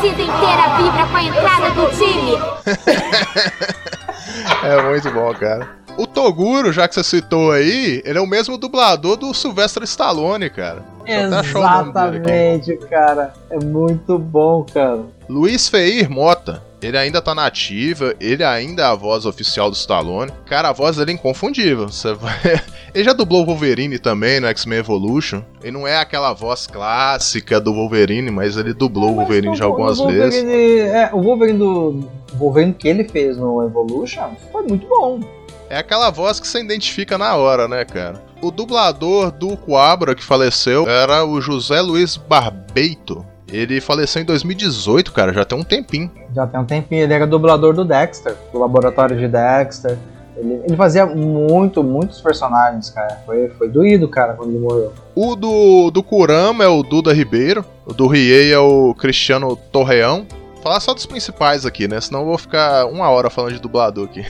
Torcida 0.00 0.22
inteira 0.22 0.76
vibra 0.78 1.06
com 1.06 1.16
a 1.16 1.22
entrada 1.22 1.70
do 1.72 1.86
time. 1.90 2.38
É 4.62 4.82
muito 4.82 5.10
bom, 5.10 5.34
cara. 5.34 5.68
O 5.96 6.06
Toguro, 6.06 6.72
já 6.72 6.86
que 6.86 6.94
você 6.94 7.02
citou 7.02 7.50
aí, 7.50 8.00
ele 8.04 8.18
é 8.18 8.20
o 8.20 8.26
mesmo 8.26 8.56
dublador 8.56 9.16
do 9.16 9.34
Sylvester 9.34 9.82
Stallone, 9.82 10.48
cara. 10.48 10.84
Aqui. 11.02 11.12
Exatamente, 11.12 12.76
cara. 12.88 13.32
É 13.50 13.58
muito 13.58 14.18
bom, 14.18 14.64
cara. 14.72 15.00
Luiz 15.28 15.68
Feir 15.68 16.08
Mota. 16.10 16.62
Ele 16.82 16.96
ainda 16.96 17.20
tá 17.20 17.34
na 17.34 17.44
ativa, 17.46 18.14
ele 18.20 18.42
ainda 18.42 18.82
é 18.82 18.86
a 18.86 18.94
voz 18.94 19.26
oficial 19.26 19.70
do 19.70 19.76
Stallone. 19.76 20.32
Cara, 20.46 20.70
a 20.70 20.72
voz 20.72 20.96
dele 20.96 21.10
é 21.10 21.14
inconfundível. 21.14 21.88
Você 21.88 22.14
vai... 22.14 22.34
Ele 22.92 23.04
já 23.04 23.12
dublou 23.12 23.42
o 23.42 23.46
Wolverine 23.46 24.00
também 24.00 24.40
no 24.40 24.48
X-Men 24.48 24.80
Evolution. 24.80 25.42
Ele 25.62 25.70
não 25.70 25.86
é 25.86 25.96
aquela 25.98 26.32
voz 26.32 26.66
clássica 26.66 27.60
do 27.60 27.72
Wolverine, 27.72 28.32
mas 28.32 28.56
ele 28.56 28.74
dublou 28.74 29.12
o 29.12 29.14
Wolverine 29.16 29.54
já 29.54 29.64
algumas 29.64 29.98
Wolverine- 29.98 30.28
vezes. 30.30 30.92
É, 30.92 31.08
o 31.12 31.22
Wolverine 31.22 31.58
do. 31.58 32.08
O 32.32 32.36
Wolverine 32.36 32.72
que 32.74 32.88
ele 32.88 33.04
fez 33.08 33.36
no 33.36 33.62
Evolution 33.64 34.30
foi 34.50 34.62
muito 34.64 34.88
bom. 34.88 35.20
É 35.68 35.78
aquela 35.78 36.10
voz 36.10 36.40
que 36.40 36.48
você 36.48 36.60
identifica 36.60 37.16
na 37.16 37.36
hora, 37.36 37.68
né, 37.68 37.84
cara? 37.84 38.20
O 38.42 38.50
dublador 38.50 39.30
do 39.30 39.56
Coabra 39.56 40.16
que 40.16 40.24
faleceu 40.24 40.88
era 40.88 41.24
o 41.24 41.40
José 41.40 41.80
Luiz 41.80 42.16
Barbeito. 42.16 43.24
Ele 43.52 43.80
faleceu 43.80 44.22
em 44.22 44.24
2018, 44.24 45.12
cara, 45.12 45.32
já 45.32 45.44
tem 45.44 45.58
um 45.58 45.64
tempinho. 45.64 46.10
Já 46.34 46.46
tem 46.46 46.60
um 46.60 46.64
tempinho. 46.64 47.02
Ele 47.02 47.12
era 47.12 47.26
dublador 47.26 47.74
do 47.74 47.84
Dexter, 47.84 48.36
do 48.52 48.58
laboratório 48.58 49.18
de 49.18 49.26
Dexter. 49.26 49.98
Ele, 50.36 50.62
ele 50.64 50.76
fazia 50.76 51.04
muito, 51.04 51.82
muitos 51.82 52.20
personagens, 52.20 52.90
cara. 52.90 53.20
Foi, 53.26 53.48
foi 53.50 53.68
doído, 53.68 54.08
cara, 54.08 54.34
quando 54.34 54.50
ele 54.50 54.60
morreu. 54.60 54.92
O 55.14 55.34
do, 55.34 55.90
do 55.90 56.02
Kurama 56.02 56.64
é 56.64 56.68
o 56.68 56.82
Duda 56.82 57.12
Ribeiro. 57.12 57.64
O 57.84 57.92
do 57.92 58.06
Riei 58.06 58.52
é 58.52 58.58
o 58.58 58.94
Cristiano 58.94 59.56
Torreão. 59.56 60.26
Vou 60.54 60.62
falar 60.62 60.80
só 60.80 60.94
dos 60.94 61.06
principais 61.06 61.66
aqui, 61.66 61.88
né? 61.88 62.00
Senão 62.00 62.20
eu 62.20 62.26
vou 62.26 62.38
ficar 62.38 62.86
uma 62.86 63.10
hora 63.10 63.28
falando 63.28 63.54
de 63.54 63.60
dublador 63.60 64.08
aqui. 64.08 64.24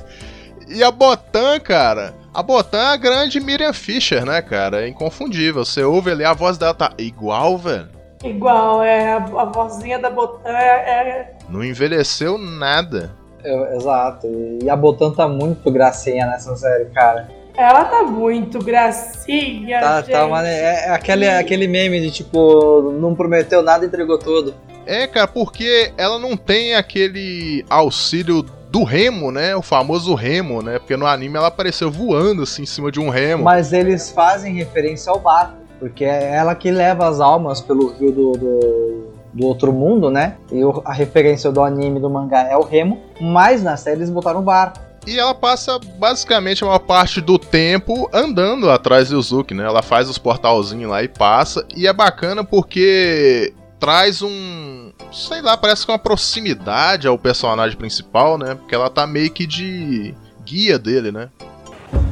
e 0.68 0.82
a 0.82 0.90
Botan, 0.90 1.58
cara. 1.60 2.14
A 2.32 2.42
Botan 2.42 2.78
é 2.78 2.92
a 2.92 2.96
grande 2.96 3.40
Miriam 3.40 3.72
Fischer, 3.72 4.24
né, 4.24 4.40
cara? 4.42 4.82
É 4.82 4.88
inconfundível. 4.88 5.64
Você 5.64 5.82
ouve 5.82 6.10
ali, 6.10 6.24
a 6.24 6.32
voz 6.32 6.58
dela 6.58 6.74
tá 6.74 6.92
igual, 6.98 7.58
velho. 7.58 7.99
Igual, 8.24 8.82
é, 8.82 9.14
a, 9.14 9.16
a 9.16 9.44
vozinha 9.46 9.98
da 9.98 10.10
Botan 10.10 10.50
é, 10.50 11.32
Não 11.48 11.64
envelheceu 11.64 12.36
nada. 12.36 13.10
É, 13.42 13.76
exato. 13.76 14.26
E 14.62 14.68
a 14.68 14.76
Botan 14.76 15.10
tá 15.12 15.26
muito 15.26 15.70
gracinha 15.70 16.26
nessa 16.26 16.54
série, 16.56 16.86
cara. 16.86 17.28
Ela 17.56 17.84
tá 17.84 18.02
muito 18.02 18.58
gracinha, 18.58 19.80
Tá, 19.80 20.00
gente. 20.02 20.12
tá, 20.12 20.26
mano. 20.28 20.46
É, 20.46 20.86
é 20.86 20.90
aquele, 20.90 21.26
aquele 21.28 21.66
meme 21.66 22.00
de 22.00 22.10
tipo, 22.10 22.92
não 23.00 23.14
prometeu 23.14 23.62
nada 23.62 23.84
e 23.84 23.88
entregou 23.88 24.18
tudo. 24.18 24.54
É, 24.86 25.06
cara, 25.06 25.26
porque 25.26 25.92
ela 25.96 26.18
não 26.18 26.36
tem 26.36 26.74
aquele 26.74 27.64
auxílio 27.68 28.42
do 28.70 28.84
remo, 28.84 29.30
né? 29.32 29.54
O 29.56 29.62
famoso 29.62 30.14
remo, 30.14 30.62
né? 30.62 30.78
Porque 30.78 30.96
no 30.96 31.06
anime 31.06 31.36
ela 31.36 31.48
apareceu 31.48 31.90
voando 31.90 32.42
assim 32.42 32.62
em 32.62 32.66
cima 32.66 32.90
de 32.90 33.00
um 33.00 33.08
remo. 33.08 33.44
Mas 33.44 33.72
eles 33.72 34.10
fazem 34.10 34.54
referência 34.54 35.10
ao 35.10 35.18
barco, 35.18 35.56
porque 35.80 36.04
é 36.04 36.34
ela 36.36 36.54
que 36.54 36.70
leva 36.70 37.08
as 37.08 37.18
almas 37.20 37.60
pelo 37.60 37.88
rio 37.94 38.12
do, 38.12 38.32
do, 38.32 39.08
do 39.32 39.46
outro 39.46 39.72
mundo, 39.72 40.10
né? 40.10 40.36
E 40.52 40.62
o- 40.64 40.82
a 40.84 40.92
referência 40.92 41.50
do 41.50 41.62
anime 41.62 41.98
do 41.98 42.08
mangá 42.08 42.42
é 42.42 42.56
o 42.56 42.62
remo, 42.62 43.00
mas 43.20 43.62
na 43.62 43.76
série 43.76 43.96
eles 43.96 44.10
botaram 44.10 44.38
o 44.40 44.42
barco. 44.42 44.78
E 45.06 45.18
ela 45.18 45.34
passa 45.34 45.80
basicamente 45.98 46.62
a 46.62 46.66
maior 46.66 46.78
parte 46.80 47.22
do 47.22 47.38
tempo 47.38 48.08
andando 48.12 48.70
atrás 48.70 49.08
do 49.08 49.16
Yuzuki, 49.16 49.54
né? 49.54 49.64
Ela 49.64 49.82
faz 49.82 50.10
os 50.10 50.18
portalzinhos 50.18 50.90
lá 50.90 51.02
e 51.02 51.08
passa. 51.08 51.64
E 51.74 51.86
é 51.86 51.92
bacana 51.92 52.44
porque 52.44 53.52
traz 53.78 54.20
um. 54.20 54.92
Sei 55.10 55.40
lá, 55.40 55.56
parece 55.56 55.86
que 55.86 55.90
uma 55.90 55.98
proximidade 55.98 57.08
ao 57.08 57.18
personagem 57.18 57.78
principal, 57.78 58.36
né? 58.36 58.54
Porque 58.54 58.74
ela 58.74 58.90
tá 58.90 59.06
meio 59.06 59.30
que 59.30 59.46
de 59.46 60.14
guia 60.44 60.78
dele, 60.78 61.10
né? 61.10 61.30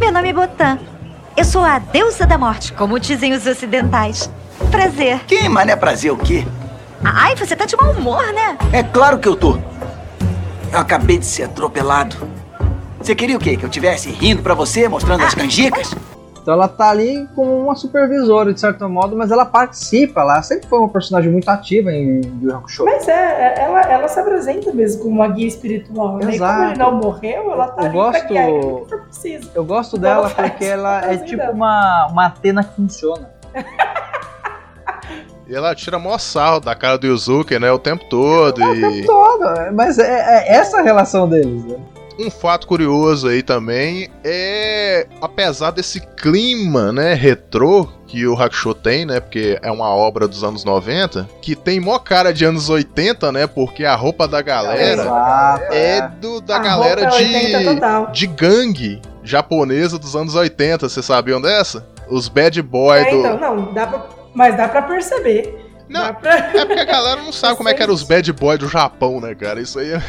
Meu 0.01 0.11
nome 0.11 0.31
é 0.31 0.33
Botan. 0.33 0.79
Eu 1.39 1.45
sou 1.45 1.63
a 1.63 1.79
deusa 1.79 2.27
da 2.27 2.37
morte, 2.37 2.73
como 2.73 2.99
dizem 2.99 3.33
os 3.33 3.47
ocidentais. 3.47 4.29
Prazer. 4.73 5.21
Que 5.21 5.49
mané 5.49 5.77
prazer 5.77 6.11
o 6.11 6.17
quê? 6.17 6.45
Ai, 7.05 7.37
você 7.37 7.55
tá 7.55 7.65
de 7.65 7.77
mau 7.77 7.93
humor, 7.93 8.27
né? 8.33 8.59
É 8.73 8.83
claro 8.83 9.21
que 9.21 9.29
eu 9.29 9.37
tô. 9.37 9.57
Eu 10.73 10.81
acabei 10.81 11.17
de 11.17 11.25
ser 11.25 11.45
atropelado. 11.45 12.17
Você 13.01 13.15
queria 13.15 13.37
o 13.37 13.39
quê? 13.39 13.57
Que 13.57 13.63
eu 13.65 13.69
tivesse 13.69 14.11
rindo 14.11 14.43
pra 14.43 14.53
você, 14.53 14.89
mostrando 14.89 15.23
as 15.23 15.33
canjicas? 15.33 15.95
Então 16.49 16.55
ela 16.57 16.67
tá 16.67 16.89
ali 16.89 17.29
como 17.35 17.55
uma 17.63 17.75
supervisora, 17.75 18.55
de 18.55 18.59
certo 18.59 18.89
modo, 18.89 19.15
mas 19.15 19.31
ela 19.31 19.45
participa, 19.45 20.23
ela 20.23 20.41
sempre 20.43 20.67
foi 20.67 20.79
uma 20.79 20.89
personagem 20.89 21.31
muito 21.31 21.47
ativa 21.51 21.93
em 21.93 22.23
Yu 22.25 22.39
Yu 22.45 22.57
Hakusho. 22.57 22.87
Mas 22.87 23.07
é, 23.07 23.13
é- 23.13 23.65
ela, 23.65 23.83
ela 23.83 24.09
se 24.09 24.19
apresenta 24.19 24.73
mesmo 24.73 25.03
como 25.03 25.17
uma 25.17 25.29
guia 25.29 25.47
espiritual, 25.47 26.15
né? 26.17 26.21
E 26.21 26.21
como 26.23 26.33
Exato. 26.33 26.71
ele 26.71 26.79
não 26.79 26.95
morreu, 26.95 27.53
ela 27.53 27.69
tá 27.69 27.83
Eu 27.83 27.87
ali 27.89 27.93
pra 27.99 28.03
gosto- 28.13 28.29
guiar 28.29 28.49
ele 28.49 28.65
no 28.67 28.81
que 28.81 28.89
for 28.89 29.01
preciso. 29.03 29.51
Eu 29.55 29.63
gosto 29.63 29.99
Então 29.99 30.09
dela 30.09 30.21
ela 30.21 30.31
faz 30.31 30.51
porque 30.53 30.65
ela 30.65 31.05
é 31.13 31.17
tipo 31.19 31.51
uma, 31.51 32.07
uma 32.11 32.27
Atena 32.29 32.65
que 32.65 32.75
funciona. 32.77 33.29
E 35.47 35.55
ela 35.55 35.75
tira 35.75 35.99
mó 35.99 36.17
sarro 36.17 36.61
da 36.61 36.75
cara 36.75 36.97
do 36.97 37.07
Yuzuki, 37.07 37.59
né? 37.59 37.71
O 37.71 37.79
tempo 37.79 38.07
todo. 38.09 38.59
e... 38.75 39.05
Toda, 39.05 39.71
mas 39.73 39.99
é, 39.99 40.05
é 40.49 40.57
essa 40.57 40.79
a 40.79 40.83
relação 40.83 41.29
deles, 41.29 41.63
né? 41.67 41.77
Um 42.19 42.31
fato 42.31 42.67
curioso 42.67 43.29
aí 43.29 43.43
também 43.43 44.11
é, 44.25 45.07
apesar 45.21 45.71
desse 45.71 46.01
clima, 46.01 46.93
né, 46.93 47.15
retrô 47.15 47.89
que 48.07 48.27
o 48.27 48.35
Hakusho 48.41 48.75
tem, 48.75 49.05
né, 49.07 49.21
porque 49.21 49.59
é 49.63 49.71
uma 49.71 49.89
obra 49.89 50.27
dos 50.27 50.43
anos 50.43 50.65
90, 50.65 51.29
que 51.41 51.55
tem 51.55 51.79
mó 51.79 51.99
cara 51.99 52.33
de 52.33 52.45
anos 52.45 52.69
80, 52.69 53.31
né, 53.31 53.47
porque 53.47 53.85
a 53.85 53.95
roupa 53.95 54.27
da 54.27 54.43
galera 54.43 55.03
Exato, 55.03 55.73
é 55.73 55.99
é. 55.99 56.09
do 56.21 56.41
da 56.41 56.57
A 56.57 56.59
galera 56.59 57.03
é 57.03 57.13
80 57.13 58.11
de 58.11 58.13
de 58.13 58.27
gangue 58.27 59.03
japonesa 59.23 59.99
dos 59.99 60.17
anos 60.17 60.35
80, 60.35 60.89
vocês 60.89 61.05
sabiam 61.05 61.41
dessa? 61.41 61.87
Os 62.09 62.29
bad 62.29 62.61
boy 62.63 62.99
É, 62.99 63.11
do 63.11 63.17
então, 63.19 63.39
não, 63.39 63.73
dá 63.73 63.87
pra, 63.87 64.07
mas 64.35 64.57
dá 64.57 64.69
pra 64.69 64.83
perceber. 64.83 65.68
Não, 65.89 66.15
pra- 66.15 66.37
É 66.37 66.65
porque 66.65 66.81
a 66.81 66.85
galera 66.85 67.23
não 67.23 67.33
sabe 67.33 67.57
como 67.57 67.69
é 67.69 67.75
que 67.75 67.83
eram 67.83 67.95
os 67.95 68.03
bad 68.03 68.33
boy 68.33 68.59
do 68.59 68.69
Japão, 68.69 69.21
né, 69.21 69.35
cara? 69.35 69.61
Isso 69.61 69.79
aí 69.79 69.91
é, 69.93 70.03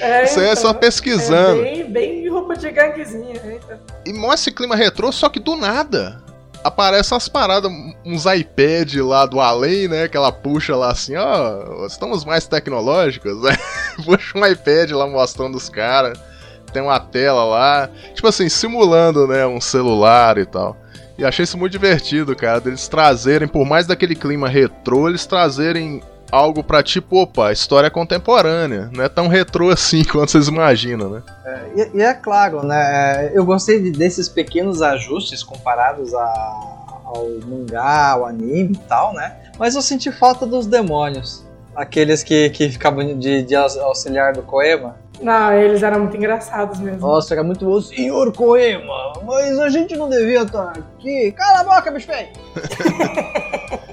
É, 0.00 0.24
isso 0.24 0.40
aí 0.40 0.46
é 0.48 0.54
só 0.56 0.70
então, 0.70 0.80
pesquisando. 0.80 1.60
É 1.60 1.64
bem, 1.64 1.90
bem 1.92 2.28
roupa 2.28 2.56
de 2.56 2.70
ganguezinha. 2.70 3.40
né? 3.42 3.58
Então. 3.64 3.78
E 4.04 4.12
mostra 4.12 4.34
esse 4.34 4.52
clima 4.52 4.74
retrô, 4.76 5.10
só 5.12 5.28
que 5.28 5.38
do 5.40 5.54
nada. 5.56 6.22
Aparecem 6.64 7.14
umas 7.14 7.28
paradas, 7.28 7.70
uns 8.04 8.26
iPad 8.26 8.96
lá 8.96 9.24
do 9.26 9.40
além, 9.40 9.86
né? 9.86 10.08
Que 10.08 10.16
ela 10.16 10.32
puxa 10.32 10.74
lá 10.74 10.90
assim, 10.90 11.14
ó, 11.16 11.86
estamos 11.86 12.24
mais 12.24 12.48
tecnológicos, 12.48 13.40
né? 13.42 13.56
Puxa 14.04 14.36
um 14.36 14.44
iPad 14.44 14.90
lá 14.90 15.06
mostrando 15.06 15.56
os 15.56 15.68
caras. 15.68 16.18
Tem 16.72 16.82
uma 16.82 16.98
tela 16.98 17.44
lá. 17.44 17.88
Tipo 18.12 18.26
assim, 18.26 18.48
simulando, 18.48 19.26
né? 19.28 19.46
Um 19.46 19.60
celular 19.60 20.36
e 20.36 20.44
tal. 20.44 20.76
E 21.18 21.24
achei 21.24 21.42
isso 21.42 21.58
muito 21.58 21.72
divertido, 21.72 22.34
cara. 22.36 22.60
Deles 22.60 22.86
trazerem, 22.86 23.48
por 23.48 23.66
mais 23.66 23.86
daquele 23.86 24.14
clima 24.14 24.48
retrô, 24.48 25.08
eles 25.08 25.26
trazerem 25.26 26.00
algo 26.30 26.62
pra 26.62 26.82
tipo, 26.82 27.22
opa, 27.22 27.50
história 27.50 27.90
contemporânea. 27.90 28.88
Não 28.94 29.02
é 29.02 29.08
tão 29.08 29.26
retrô 29.26 29.68
assim 29.72 30.04
quanto 30.04 30.30
vocês 30.30 30.46
imaginam, 30.46 31.10
né? 31.10 31.22
E, 31.74 31.96
e 31.98 32.02
é 32.02 32.14
claro, 32.14 32.64
né? 32.64 33.32
Eu 33.34 33.44
gostei 33.44 33.82
de- 33.82 33.90
desses 33.90 34.28
pequenos 34.28 34.80
ajustes 34.80 35.42
comparados 35.42 36.14
a- 36.14 36.74
ao 37.04 37.26
mangá, 37.46 38.10
ao 38.12 38.26
anime 38.26 38.74
e 38.74 38.88
tal, 38.88 39.12
né? 39.14 39.34
Mas 39.58 39.74
eu 39.74 39.82
senti 39.82 40.12
falta 40.12 40.46
dos 40.46 40.66
demônios. 40.66 41.44
Aqueles 41.78 42.22
que, 42.22 42.50
que 42.50 42.68
ficavam 42.68 43.16
de, 43.18 43.42
de 43.42 43.54
aux- 43.54 43.78
auxiliar 43.78 44.32
do 44.32 44.42
Koema. 44.42 44.96
Não, 45.20 45.52
eles 45.52 45.82
eram 45.82 46.00
muito 46.00 46.16
engraçados 46.16 46.78
mesmo. 46.80 47.00
Nossa, 47.00 47.34
era 47.34 47.42
muito 47.42 47.64
bom. 47.64 47.80
Senhor 47.80 48.32
Koema, 48.32 49.12
mas 49.24 49.58
a 49.58 49.68
gente 49.68 49.96
não 49.96 50.08
devia 50.08 50.42
estar 50.42 50.72
aqui. 50.76 51.32
Cala 51.32 51.60
a 51.60 51.64
boca, 51.64 51.90
bicho 51.90 52.06
feio. 52.06 52.28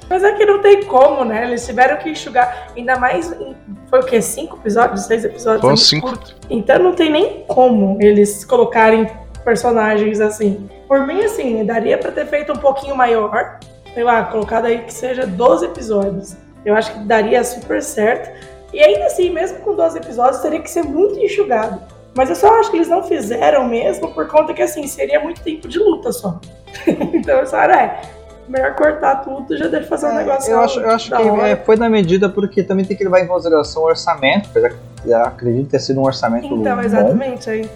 Mas 0.08 0.24
é 0.24 0.34
que 0.34 0.45
não 0.45 0.62
tem 0.62 0.84
como, 0.84 1.26
né? 1.26 1.45
Eles 1.48 1.65
tiveram 1.65 1.98
que 1.98 2.10
enxugar. 2.10 2.67
Ainda 2.78 2.95
mais. 3.00 3.32
em- 3.32 3.56
Foi 3.89 4.02
o 4.02 4.04
quê? 4.04 4.21
Cinco 4.21 4.58
episódios? 4.58 5.01
Seis 5.05 5.26
episódios? 5.26 5.62
Foram 5.62 5.74
É 5.74 5.78
muito 5.78 5.82
cinco. 5.82 6.07
curto. 6.09 6.36
Então 6.49 6.78
não 6.78 6.93
tem 6.93 7.12
nem 7.12 7.43
como 7.47 7.97
eles 7.99 8.45
colocarem 8.45 9.09
personagens 9.43 10.22
assim. 10.22 10.70
Por 10.88 11.07
mim, 11.07 11.24
assim, 11.24 11.66
daria 11.66 11.97
pra 11.97 12.12
ter 12.12 12.28
feito 12.28 12.51
um 12.53 12.55
pouquinho 12.57 12.95
maior. 12.95 13.59
sei 13.95 14.03
lá, 14.03 14.26
colocado 14.26 14.66
aí 14.66 14.80
que 14.84 14.93
seja 14.93 15.26
12 15.26 15.66
episódios. 15.66 16.36
Eu 16.66 16.76
acho 16.76 16.93
que 16.93 16.99
daria 16.99 17.43
super 17.43 17.82
certo. 17.82 18.32
E 18.74 18.80
ainda 18.82 19.05
assim, 19.05 19.30
mesmo 19.30 19.59
com 19.59 19.76
12 19.76 19.97
episódios, 19.97 20.41
teria 20.41 20.59
que 20.59 20.70
ser 20.70 20.84
muito 20.84 21.18
enxugado. 21.20 21.80
Mas 22.16 22.30
eu 22.30 22.36
só 22.36 22.59
acho 22.59 22.72
que 22.72 22.78
eles 22.78 22.88
não 22.88 23.03
fizeram 23.03 23.68
mesmo 23.68 24.13
por 24.13 24.28
conta 24.28 24.53
que, 24.53 24.61
assim, 24.61 24.88
seria 24.88 25.20
muito 25.20 25.41
tempo 25.41 25.68
de 25.68 25.78
luta 25.78 26.11
só. 26.11 26.39
então, 27.13 27.39
eu 27.39 27.45
só, 27.45 27.61
é, 27.61 28.01
melhor 28.47 28.76
cortar 28.76 29.18
tudo, 29.18 29.57
já 29.57 29.68
deve 29.68 29.86
fazer 29.86 30.07
um 30.07 30.16
negócio 30.16 30.51
Eu 30.51 30.59
acho, 30.61 30.80
eu 30.80 30.89
acho 30.91 31.09
que 31.09 31.22
é, 31.41 31.55
foi 31.55 31.76
na 31.76 31.89
medida 31.89 32.30
porque 32.30 32.63
também 32.63 32.86
tem 32.86 32.95
que 32.95 33.03
levar 33.03 33.20
em 33.20 33.28
consideração 33.28 33.84
o 33.84 33.86
orçamento, 33.86 34.49
apesar 34.49 34.70
que 34.70 34.76
eu 35.05 35.18
acredito 35.18 35.70
ter 35.70 35.80
sido 35.80 35.99
um 35.99 36.03
orçamento 36.03 36.45
Então, 36.45 36.76
bom, 36.76 36.82
exatamente, 36.82 37.49
aí. 37.49 37.70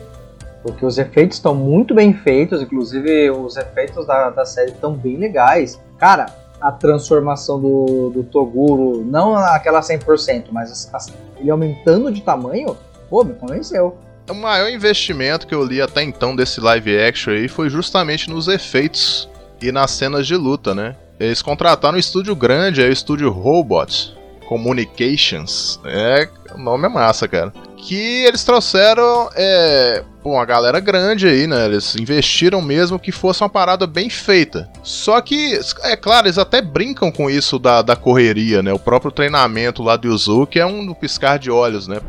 porque 0.64 0.86
os 0.86 0.98
efeitos 0.98 1.38
estão 1.38 1.56
muito 1.56 1.94
bem 1.94 2.14
feitos, 2.14 2.62
inclusive 2.62 3.32
os 3.32 3.58
efeitos 3.58 4.06
da, 4.06 4.30
da 4.30 4.46
série 4.46 4.72
estão 4.72 4.94
bem 4.94 5.18
legais. 5.18 5.80
Cara, 5.98 6.28
a 6.62 6.72
transformação 6.72 7.60
do, 7.60 8.10
do 8.10 8.24
Toguro, 8.24 9.04
não 9.06 9.36
aquela 9.36 9.80
100%, 9.82 10.46
mas 10.52 10.72
as- 10.72 10.94
as- 10.94 11.14
ele 11.40 11.50
aumentando 11.50 12.12
de 12.12 12.22
tamanho, 12.22 12.76
pô, 13.10 13.24
me 13.24 13.34
convenceu. 13.34 13.98
O 14.30 14.34
maior 14.34 14.70
investimento 14.70 15.48
que 15.48 15.56
eu 15.56 15.64
li 15.64 15.82
até 15.82 16.04
então 16.04 16.36
desse 16.36 16.60
live 16.62 17.00
action 17.00 17.34
aí 17.34 17.48
foi 17.48 17.70
justamente 17.70 18.30
nos 18.30 18.48
efeitos 18.48 19.28
e 19.62 19.72
nas 19.72 19.92
cenas 19.92 20.28
de 20.28 20.36
luta, 20.36 20.76
né? 20.76 20.96
Eles 21.20 21.42
contrataram 21.42 21.96
um 21.96 22.00
estúdio 22.00 22.36
grande, 22.36 22.82
é 22.84 22.88
o 22.88 22.92
estúdio 22.92 23.30
Robot 23.32 24.16
Communications. 24.50 25.80
É, 25.86 26.28
o 26.56 26.58
nome 26.58 26.88
é 26.88 26.90
massa, 26.90 27.28
cara. 27.28 27.54
Que 27.78 28.26
eles 28.26 28.44
trouxeram, 28.44 29.30
é, 29.36 30.04
uma 30.24 30.44
galera 30.44 30.80
grande 30.80 31.28
aí, 31.28 31.46
né? 31.46 31.66
Eles 31.66 31.96
investiram 31.96 32.60
mesmo 32.60 32.98
que 32.98 33.12
fosse 33.12 33.44
uma 33.44 33.50
parada 33.50 33.86
bem 33.86 34.10
feita. 34.10 34.68
Só 34.82 35.22
que, 35.22 35.60
é 35.84 35.96
claro, 35.96 36.26
eles 36.26 36.40
até 36.40 36.64
brincam 36.64 37.12
com 37.12 37.30
isso 37.30 37.60
da, 37.60 37.84
da 37.84 37.96
correria, 37.96 38.64
né? 38.64 38.74
O 38.74 38.80
próprio 38.80 39.12
treinamento 39.12 39.84
lá 39.84 39.96
do 39.96 40.08
Yuzuki 40.08 40.60
é 40.60 40.66
um 40.66 40.96
piscar 40.96 41.38
de 41.38 41.52
olhos, 41.52 41.88
né? 41.88 42.00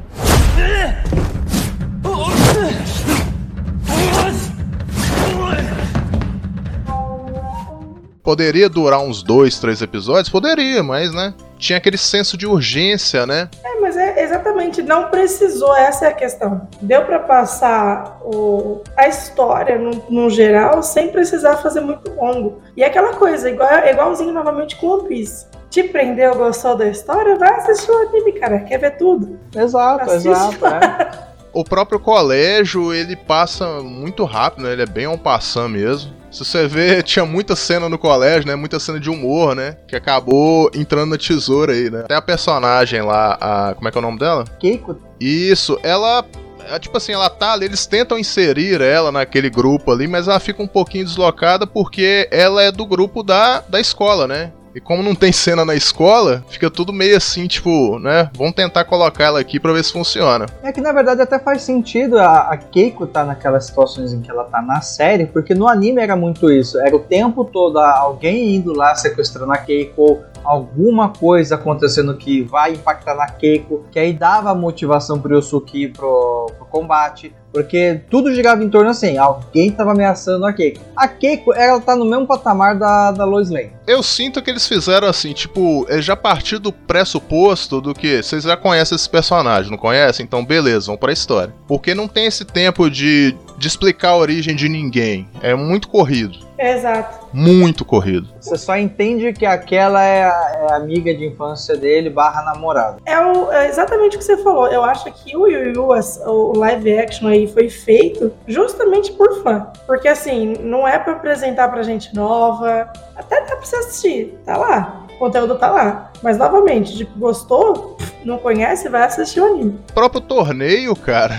Poderia 8.30 8.68
durar 8.68 9.00
uns 9.00 9.24
dois, 9.24 9.58
três 9.58 9.82
episódios? 9.82 10.28
Poderia, 10.28 10.84
mas, 10.84 11.12
né? 11.12 11.34
Tinha 11.58 11.78
aquele 11.78 11.98
senso 11.98 12.36
de 12.36 12.46
urgência, 12.46 13.26
né? 13.26 13.48
É, 13.64 13.80
mas 13.80 13.96
é 13.96 14.22
exatamente, 14.22 14.80
não 14.82 15.10
precisou, 15.10 15.76
essa 15.76 16.06
é 16.06 16.08
a 16.10 16.12
questão. 16.12 16.68
Deu 16.80 17.04
pra 17.04 17.18
passar 17.18 18.20
o, 18.22 18.84
a 18.96 19.08
história 19.08 19.76
no, 19.76 20.04
no 20.08 20.30
geral 20.30 20.80
sem 20.80 21.08
precisar 21.08 21.56
fazer 21.56 21.80
muito 21.80 22.08
longo. 22.14 22.62
E 22.76 22.84
é 22.84 22.86
aquela 22.86 23.14
coisa, 23.14 23.50
igual, 23.50 23.68
igualzinho 23.84 24.32
novamente 24.32 24.76
com 24.76 24.86
One 24.86 25.08
Piece. 25.08 25.46
Te 25.68 25.82
prendeu, 25.82 26.36
gostou 26.36 26.76
da 26.76 26.86
história? 26.86 27.34
Vai 27.34 27.52
assistir 27.56 27.90
o 27.90 28.08
anime, 28.08 28.34
cara. 28.34 28.60
Quer 28.60 28.78
ver 28.78 28.96
tudo? 28.96 29.40
Exato, 29.56 30.08
Assiste 30.08 30.28
exato. 30.28 30.66
é. 30.66 31.30
O 31.52 31.64
próprio 31.64 31.98
colégio, 31.98 32.94
ele 32.94 33.16
passa 33.16 33.82
muito 33.82 34.22
rápido, 34.22 34.62
né? 34.62 34.72
Ele 34.72 34.82
é 34.82 34.86
bem 34.86 35.08
on 35.08 35.18
passant 35.18 35.68
mesmo. 35.68 36.19
Se 36.30 36.44
você 36.44 36.66
vê, 36.66 37.02
tinha 37.04 37.24
muita 37.24 37.56
cena 37.56 37.88
no 37.88 37.98
colégio, 37.98 38.46
né? 38.46 38.54
Muita 38.54 38.78
cena 38.78 39.00
de 39.00 39.10
humor, 39.10 39.54
né? 39.54 39.76
Que 39.88 39.96
acabou 39.96 40.70
entrando 40.74 41.10
na 41.10 41.18
tesoura 41.18 41.72
aí, 41.72 41.90
né? 41.90 42.00
Até 42.00 42.14
a 42.14 42.22
personagem 42.22 43.02
lá, 43.02 43.36
a. 43.40 43.74
Como 43.74 43.88
é 43.88 43.90
que 43.90 43.98
é 43.98 44.00
o 44.00 44.02
nome 44.02 44.18
dela? 44.18 44.44
Keiko, 44.58 44.96
Isso, 45.20 45.78
ela. 45.82 46.24
é, 46.68 46.78
Tipo 46.78 46.96
assim, 46.96 47.12
ela 47.12 47.28
tá 47.28 47.52
ali, 47.52 47.66
eles 47.66 47.86
tentam 47.86 48.18
inserir 48.18 48.80
ela 48.80 49.10
naquele 49.10 49.50
grupo 49.50 49.90
ali, 49.90 50.06
mas 50.06 50.28
ela 50.28 50.38
fica 50.38 50.62
um 50.62 50.68
pouquinho 50.68 51.04
deslocada 51.04 51.66
porque 51.66 52.28
ela 52.30 52.62
é 52.62 52.70
do 52.70 52.86
grupo 52.86 53.22
da, 53.22 53.60
da 53.60 53.80
escola, 53.80 54.26
né? 54.26 54.52
E 54.74 54.80
como 54.80 55.02
não 55.02 55.14
tem 55.14 55.32
cena 55.32 55.64
na 55.64 55.74
escola, 55.74 56.44
fica 56.48 56.70
tudo 56.70 56.92
meio 56.92 57.16
assim, 57.16 57.46
tipo, 57.46 57.98
né? 57.98 58.30
Vamos 58.34 58.54
tentar 58.54 58.84
colocar 58.84 59.24
ela 59.24 59.40
aqui 59.40 59.58
pra 59.58 59.72
ver 59.72 59.84
se 59.84 59.92
funciona. 59.92 60.46
É 60.62 60.70
que 60.72 60.80
na 60.80 60.92
verdade 60.92 61.22
até 61.22 61.38
faz 61.38 61.62
sentido 61.62 62.18
a, 62.18 62.50
a 62.50 62.56
Keiko 62.56 63.06
tá 63.06 63.24
naquelas 63.24 63.66
situações 63.66 64.12
em 64.12 64.20
que 64.20 64.30
ela 64.30 64.44
tá 64.44 64.62
na 64.62 64.80
série, 64.80 65.26
porque 65.26 65.54
no 65.54 65.66
anime 65.66 66.00
era 66.00 66.14
muito 66.14 66.50
isso. 66.52 66.80
Era 66.80 66.94
o 66.94 67.00
tempo 67.00 67.44
todo 67.44 67.78
alguém 67.78 68.56
indo 68.56 68.72
lá 68.72 68.94
sequestrando 68.94 69.52
a 69.52 69.58
Keiko, 69.58 70.20
alguma 70.44 71.10
coisa 71.10 71.54
acontecendo 71.54 72.16
que 72.16 72.42
vai 72.42 72.72
impactar 72.72 73.14
na 73.14 73.26
Keiko, 73.26 73.84
que 73.90 73.98
aí 73.98 74.12
dava 74.12 74.54
motivação 74.54 75.20
pro 75.20 75.34
Yusuke 75.34 75.88
pro, 75.88 76.46
pro 76.56 76.66
combate. 76.66 77.34
Porque 77.52 78.02
tudo 78.08 78.32
girava 78.32 78.62
em 78.62 78.68
torno 78.68 78.90
assim, 78.90 79.18
alguém 79.18 79.72
tava 79.72 79.90
ameaçando 79.90 80.46
a 80.46 80.52
Keiko. 80.52 80.80
A 80.94 81.08
Keiko, 81.08 81.52
ela 81.52 81.80
tá 81.80 81.96
no 81.96 82.04
mesmo 82.04 82.26
patamar 82.26 82.78
da, 82.78 83.10
da 83.10 83.24
Lois 83.24 83.50
Lane. 83.50 83.72
Eu 83.86 84.02
sinto 84.02 84.40
que 84.40 84.50
eles 84.50 84.68
fizeram 84.68 85.08
assim, 85.08 85.32
tipo, 85.32 85.84
é 85.88 86.00
já 86.00 86.14
partir 86.14 86.58
do 86.58 86.72
pressuposto 86.72 87.80
do 87.80 87.92
que 87.92 88.22
vocês 88.22 88.44
já 88.44 88.56
conhecem 88.56 88.94
esse 88.94 89.10
personagem, 89.10 89.70
não 89.70 89.78
conhecem? 89.78 90.24
Então 90.24 90.44
beleza, 90.44 90.86
vamos 90.86 91.00
pra 91.00 91.12
história. 91.12 91.52
Porque 91.66 91.92
não 91.92 92.06
tem 92.06 92.26
esse 92.26 92.44
tempo 92.44 92.88
de, 92.88 93.36
de 93.58 93.66
explicar 93.66 94.10
a 94.10 94.16
origem 94.16 94.54
de 94.54 94.68
ninguém. 94.68 95.28
É 95.42 95.54
muito 95.54 95.88
corrido. 95.88 96.49
Exato. 96.60 97.26
Muito 97.32 97.84
corrido. 97.86 98.28
Você 98.38 98.58
só 98.58 98.76
entende 98.76 99.32
que 99.32 99.46
aquela 99.46 100.02
é 100.04 100.24
a, 100.24 100.52
é 100.68 100.72
a 100.72 100.76
amiga 100.76 101.14
de 101.14 101.24
infância 101.26 101.74
dele 101.76 102.10
barra 102.10 102.42
namorada. 102.42 102.98
É, 103.06 103.18
o- 103.18 103.50
é 103.50 103.66
exatamente 103.68 104.16
o 104.16 104.18
que 104.18 104.24
você 104.24 104.36
falou. 104.36 104.66
Eu 104.68 104.84
acho 104.84 105.10
que 105.12 105.34
o 105.36 105.46
Yu 105.46 105.72
Yu, 105.74 105.88
o 106.26 106.58
live 106.58 106.98
action 106.98 107.28
aí, 107.28 107.46
foi 107.46 107.70
feito 107.70 108.30
justamente 108.46 109.10
por 109.12 109.42
fã. 109.42 109.68
Porque 109.86 110.06
assim, 110.08 110.52
não 110.60 110.86
é 110.86 110.98
pra 110.98 111.14
apresentar 111.14 111.68
pra 111.68 111.82
gente 111.82 112.14
nova. 112.14 112.92
Até 113.16 113.40
dá 113.40 113.56
pra 113.56 113.64
você 113.64 113.76
assistir, 113.76 114.38
tá 114.44 114.56
lá. 114.56 115.06
Conteúdo 115.20 115.54
tá 115.56 115.70
lá. 115.70 116.10
Mas 116.22 116.38
novamente, 116.38 116.96
tipo, 116.96 117.18
gostou? 117.18 117.98
Não 118.24 118.38
conhece? 118.38 118.88
Vai 118.88 119.02
assistir 119.02 119.40
o 119.40 119.44
anime. 119.44 119.78
O 119.90 119.92
próprio 119.92 120.22
torneio, 120.22 120.96
cara, 120.96 121.36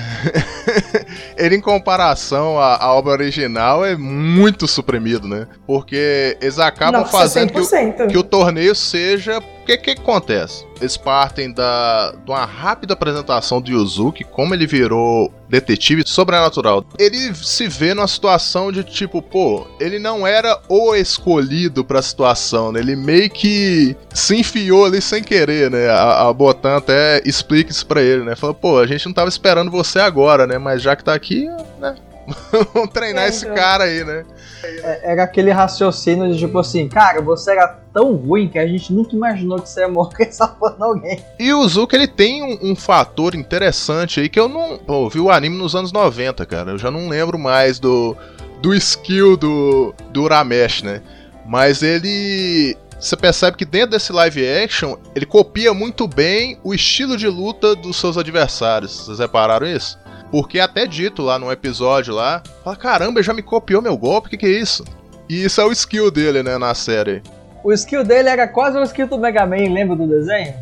ele 1.36 1.56
em 1.56 1.62
comparação 1.62 2.60
à, 2.60 2.76
à 2.76 2.94
obra 2.94 3.14
original 3.14 3.84
é 3.84 3.96
muito 3.98 4.68
suprimido, 4.68 5.28
né? 5.28 5.48
Porque 5.66 6.38
eles 6.40 6.60
acabam 6.60 7.02
Nossa, 7.02 7.12
fazendo 7.12 7.52
que 7.52 7.60
o, 7.60 7.64
100%. 7.64 8.08
que 8.08 8.18
o 8.20 8.24
torneio 8.24 8.76
seja. 8.76 9.42
O 9.62 9.66
que, 9.66 9.78
que 9.78 9.91
acontece? 9.91 10.66
Eles 10.80 10.97
partem 10.97 11.53
da, 11.53 12.16
de 12.26 12.32
uma 12.32 12.45
rápida 12.45 12.93
apresentação 12.93 13.62
do 13.62 13.70
Yuzuki, 13.70 14.24
como 14.24 14.55
ele 14.55 14.66
virou 14.66 15.32
detetive 15.47 16.01
sobrenatural. 16.05 16.84
Ele 16.97 17.34
se 17.36 17.68
vê 17.68 17.93
numa 17.93 18.07
situação 18.07 18.72
de 18.72 18.84
tipo, 18.84 19.22
pô, 19.22 19.68
ele 19.80 19.99
não 19.99 20.26
era 20.26 20.59
o 20.68 20.95
escolhido 20.95 21.86
pra 21.86 22.01
situação, 22.01 22.72
né? 22.72 22.80
Ele 22.80 22.95
meio 22.95 23.30
que 23.30 23.95
se 24.12 24.36
enfiou 24.36 24.86
ali 24.86 24.99
sem 24.99 25.24
querer, 25.24 25.70
né? 25.70 25.88
A, 25.89 26.28
a 26.28 26.34
Botan 26.34 26.78
até 26.78 27.22
explica 27.24 27.70
isso 27.70 27.86
pra 27.86 28.01
ele, 28.01 28.24
né? 28.24 28.36
Falou, 28.36 28.55
pô, 28.55 28.80
a 28.80 28.88
gente 28.88 29.05
não 29.05 29.14
tava 29.14 29.30
esperando 29.30 29.70
você 29.70 29.99
agora, 29.99 30.47
né? 30.47 30.57
Mas 30.57 30.82
já 30.82 30.95
que 30.95 31.03
tá 31.03 31.14
aqui, 31.14 31.45
né? 31.80 31.95
Vamos 32.74 32.90
treinar 32.92 33.26
É, 33.26 33.30
esse 33.30 33.46
então. 33.46 33.56
cara 33.56 33.86
aí, 33.86 34.04
né? 34.04 34.26
É- 34.64 35.12
Era 35.12 35.24
aquele 35.24 35.52
raciocínio 35.52 36.32
de 36.32 36.38
tipo 36.40 36.58
assim, 36.60 36.88
cara, 36.88 37.22
você 37.22 37.52
era 37.52 37.68
tão 37.94 38.14
ruim 38.16 38.48
que 38.48 38.60
a 38.60 38.68
gente 38.68 38.94
nunca 38.94 39.16
imaginou 39.16 39.60
que 39.62 39.68
você 39.70 39.82
ia 39.82 39.88
morrer 39.88 40.30
salvando 40.32 40.84
alguém. 40.84 41.24
E 41.40 41.52
o 41.54 41.68
Zuko, 41.68 41.96
ele 41.96 42.08
tem 42.08 42.44
um, 42.44 42.72
um 42.72 42.76
fator 42.76 43.36
interessante 43.36 44.20
aí 44.20 44.30
que 44.30 44.40
eu 44.40 44.48
não. 44.48 44.78
Pô, 44.78 45.06
eu 45.06 45.10
vi 45.10 45.20
o 45.20 45.30
anime 45.32 45.58
nos 45.58 45.76
anos 45.76 45.92
90, 45.92 46.46
cara. 46.46 46.72
Eu 46.72 46.78
já 46.78 46.92
não 46.92 47.10
lembro 47.10 47.38
mais 47.40 47.80
do, 47.80 48.16
do 48.62 48.74
skill 48.76 49.36
do, 49.36 49.94
do 50.12 50.24
Uramesh, 50.24 50.84
né? 50.84 51.02
Mas 51.46 51.82
ele. 51.82 52.78
Você 53.00 53.18
percebe 53.18 53.58
que 53.58 53.66
dentro 53.66 53.90
desse 53.92 54.14
live 54.14 54.48
action, 54.48 54.96
ele 55.16 55.26
copia 55.26 55.74
muito 55.74 56.08
bem 56.08 56.60
o 56.64 56.72
estilo 56.72 57.18
de 57.18 57.28
luta 57.28 57.76
dos 57.76 58.00
seus 58.00 58.16
adversários. 58.16 58.92
Vocês 59.06 59.18
repararam 59.18 59.66
isso? 59.66 59.98
Porque 60.32 60.60
é 60.60 60.62
até 60.62 60.86
dito 60.88 61.22
lá 61.22 61.38
num 61.38 61.52
episódio 61.52 62.14
lá, 62.16 62.42
fala, 62.64 62.76
caramba, 62.78 63.20
ele 63.20 63.26
já 63.28 63.34
me 63.34 63.42
copiou 63.42 63.82
meu 63.82 63.98
golpe, 63.98 64.28
o 64.28 64.30
que, 64.32 64.38
que 64.38 64.46
é 64.46 64.50
isso? 64.50 64.84
E 65.30 65.44
isso 65.44 65.60
é 65.60 65.66
o 65.66 65.72
skill 65.72 66.10
dele, 66.10 66.42
né, 66.42 66.58
na 66.58 66.74
série. 66.74 67.22
O 67.64 67.72
skill 67.74 68.04
dele 68.04 68.30
era 68.30 68.48
quase 68.48 68.78
o 68.78 68.84
skill 68.84 69.08
do 69.08 69.18
Mega 69.20 69.46
Man, 69.46 69.72
lembra 69.74 69.96
do 69.96 70.08
desenho? 70.08 70.54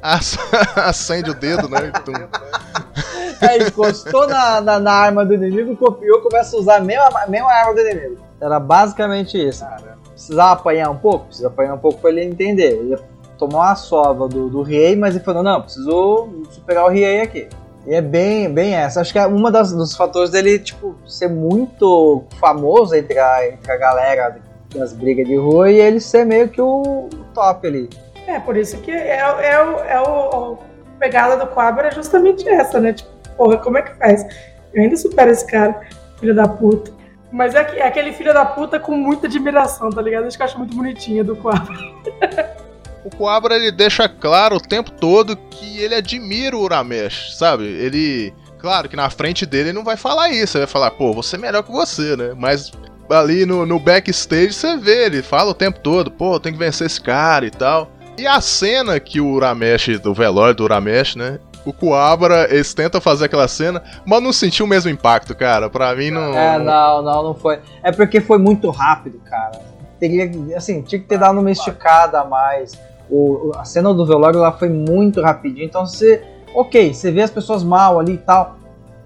Ac- 0.00 0.38
Acende 0.76 1.30
o 1.30 1.34
dedo, 1.34 1.68
né? 1.68 1.92
Aí 3.42 3.62
encostou 3.66 4.26
na, 4.26 4.60
na, 4.60 4.78
na 4.78 4.92
arma 4.92 5.24
do 5.26 5.34
inimigo, 5.34 5.76
copiou, 5.76 6.20
começa 6.22 6.56
a 6.56 6.60
usar 6.60 6.76
a 6.76 6.80
mesma, 6.80 7.04
a 7.22 7.26
mesma 7.26 7.52
arma 7.52 7.74
do 7.74 7.80
inimigo. 7.80 8.16
Era 8.40 8.58
basicamente 8.58 9.36
isso. 9.36 9.64
Precisava 10.10 10.52
apanhar 10.52 10.88
um 10.90 10.96
pouco? 10.96 11.26
Precisa 11.26 11.48
apanhar 11.48 11.74
um 11.74 11.78
pouco 11.78 12.00
pra 12.00 12.10
ele 12.10 12.24
entender. 12.24 12.78
Ele 12.78 12.90
ia 12.90 13.00
tomar 13.36 13.58
uma 13.58 13.76
sova 13.76 14.26
do, 14.28 14.48
do 14.48 14.62
Riei, 14.62 14.96
mas 14.96 15.14
ele 15.14 15.24
falou, 15.24 15.42
não, 15.42 15.60
preciso 15.60 16.28
superar 16.50 16.84
o 16.86 16.88
Riei 16.88 17.20
aqui. 17.20 17.48
E 17.86 17.94
é 17.94 18.02
bem, 18.02 18.52
bem 18.52 18.74
essa. 18.74 19.00
Acho 19.00 19.12
que 19.12 19.18
é 19.18 19.26
uma 19.26 19.50
das, 19.50 19.72
dos 19.72 19.96
fatores 19.96 20.30
dele, 20.30 20.58
tipo, 20.58 20.96
ser 21.06 21.28
muito 21.28 22.24
famoso 22.40 22.94
entre 22.94 23.18
a, 23.18 23.48
entre 23.48 23.70
a 23.70 23.76
galera 23.76 24.40
das 24.74 24.92
brigas 24.92 25.26
de 25.26 25.36
rua 25.36 25.70
e 25.70 25.78
ele 25.78 26.00
ser 26.00 26.24
meio 26.24 26.48
que 26.48 26.60
o, 26.60 27.08
top 27.32 27.66
ali. 27.66 27.88
É, 28.26 28.40
por 28.40 28.56
isso 28.56 28.76
que 28.78 28.90
é, 28.90 29.18
é, 29.18 29.62
o, 29.62 29.78
é 29.80 30.00
o, 30.00 30.58
a 30.96 30.98
pegada 30.98 31.36
do 31.36 31.46
Quabra 31.46 31.88
é 31.88 31.90
justamente 31.92 32.48
essa, 32.48 32.80
né? 32.80 32.92
Tipo, 32.92 33.10
porra, 33.36 33.58
como 33.58 33.78
é 33.78 33.82
que 33.82 33.94
faz? 33.94 34.26
Eu 34.74 34.82
ainda 34.82 34.96
supero 34.96 35.30
esse 35.30 35.46
cara, 35.46 35.80
filho 36.18 36.34
da 36.34 36.48
puta. 36.48 36.90
Mas 37.30 37.54
é, 37.54 37.60
é 37.78 37.86
aquele 37.86 38.12
filho 38.12 38.34
da 38.34 38.44
puta 38.44 38.80
com 38.80 38.96
muita 38.96 39.26
admiração, 39.26 39.90
tá 39.90 40.02
ligado? 40.02 40.26
Acho 40.26 40.36
que 40.36 40.42
eu 40.42 40.46
acho 40.46 40.58
muito 40.58 40.74
bonitinho 40.74 41.24
do 41.24 41.36
Coabra. 41.36 41.76
O 43.06 43.16
Coabra 43.16 43.54
ele 43.54 43.70
deixa 43.70 44.08
claro 44.08 44.56
o 44.56 44.60
tempo 44.60 44.90
todo 44.90 45.36
que 45.36 45.78
ele 45.78 45.94
admira 45.94 46.56
o 46.56 46.62
Uramesh, 46.62 47.36
sabe? 47.36 47.62
Ele. 47.62 48.34
Claro 48.58 48.88
que 48.88 48.96
na 48.96 49.08
frente 49.08 49.46
dele 49.46 49.68
ele 49.68 49.76
não 49.76 49.84
vai 49.84 49.96
falar 49.96 50.30
isso, 50.30 50.58
ele 50.58 50.64
vai 50.64 50.72
falar, 50.72 50.90
pô, 50.90 51.12
você 51.12 51.36
é 51.36 51.38
melhor 51.38 51.62
que 51.62 51.70
você, 51.70 52.16
né? 52.16 52.34
Mas 52.36 52.72
ali 53.08 53.46
no, 53.46 53.64
no 53.64 53.78
backstage 53.78 54.52
você 54.52 54.76
vê, 54.76 55.06
ele 55.06 55.22
fala 55.22 55.52
o 55.52 55.54
tempo 55.54 55.78
todo, 55.78 56.10
pô, 56.10 56.40
tem 56.40 56.52
que 56.52 56.58
vencer 56.58 56.88
esse 56.88 57.00
cara 57.00 57.46
e 57.46 57.50
tal. 57.50 57.88
E 58.18 58.26
a 58.26 58.40
cena 58.40 58.98
que 58.98 59.20
o 59.20 59.28
Uramesh, 59.28 60.00
do 60.00 60.12
velório 60.12 60.56
do 60.56 60.64
Uramesh, 60.64 61.14
né? 61.14 61.38
O 61.64 61.72
Coabra, 61.72 62.52
eles 62.52 62.74
tentam 62.74 63.00
fazer 63.00 63.26
aquela 63.26 63.46
cena, 63.46 63.84
mas 64.04 64.20
não 64.20 64.32
sentiu 64.32 64.66
o 64.66 64.68
mesmo 64.68 64.90
impacto, 64.90 65.32
cara. 65.32 65.70
Pra 65.70 65.94
mim 65.94 66.10
não. 66.10 66.36
É, 66.36 66.58
não, 66.58 67.02
não, 67.02 67.22
não 67.22 67.34
foi. 67.34 67.60
É 67.84 67.92
porque 67.92 68.20
foi 68.20 68.38
muito 68.38 68.68
rápido, 68.70 69.20
cara. 69.20 69.60
Teria, 70.00 70.28
assim, 70.56 70.82
tinha 70.82 71.00
que 71.00 71.06
ter 71.06 71.18
dado 71.18 71.38
uma 71.38 71.52
esticada 71.52 72.20
a 72.20 72.24
mais. 72.24 72.72
O, 73.10 73.52
a 73.56 73.64
cena 73.64 73.92
do 73.94 74.04
velório 74.04 74.40
lá 74.40 74.52
foi 74.52 74.68
muito 74.68 75.20
rapidinho, 75.22 75.64
então 75.66 75.86
você. 75.86 76.22
Ok, 76.54 76.92
você 76.94 77.10
vê 77.10 77.22
as 77.22 77.30
pessoas 77.30 77.62
mal 77.62 77.98
ali 78.00 78.14
e 78.14 78.18
tal. 78.18 78.56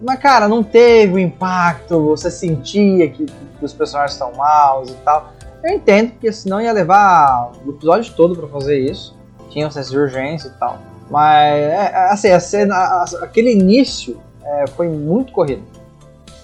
Mas, 0.00 0.18
cara, 0.20 0.48
não 0.48 0.62
teve 0.62 1.14
o 1.14 1.18
impacto, 1.18 2.00
você 2.06 2.30
sentia 2.30 3.08
que, 3.10 3.26
que 3.26 3.64
os 3.64 3.72
personagens 3.74 4.12
estão 4.12 4.32
maus 4.32 4.90
e 4.90 4.94
tal. 5.04 5.32
Eu 5.62 5.74
entendo, 5.74 6.12
porque 6.12 6.32
senão 6.32 6.60
ia 6.60 6.72
levar 6.72 7.50
o 7.66 7.70
episódio 7.70 8.12
todo 8.14 8.34
pra 8.34 8.48
fazer 8.48 8.78
isso. 8.78 9.14
Tinha 9.50 9.66
acesso 9.66 9.90
de 9.90 9.98
urgência 9.98 10.48
e 10.48 10.58
tal. 10.58 10.78
Mas, 11.10 11.54
é, 11.54 11.90
é, 11.92 11.96
assim, 12.12 12.28
a 12.30 12.40
cena, 12.40 12.74
a- 12.76 13.04
aquele 13.22 13.52
início 13.52 14.16
é, 14.42 14.66
foi 14.68 14.88
muito 14.88 15.32
corrido. 15.32 15.62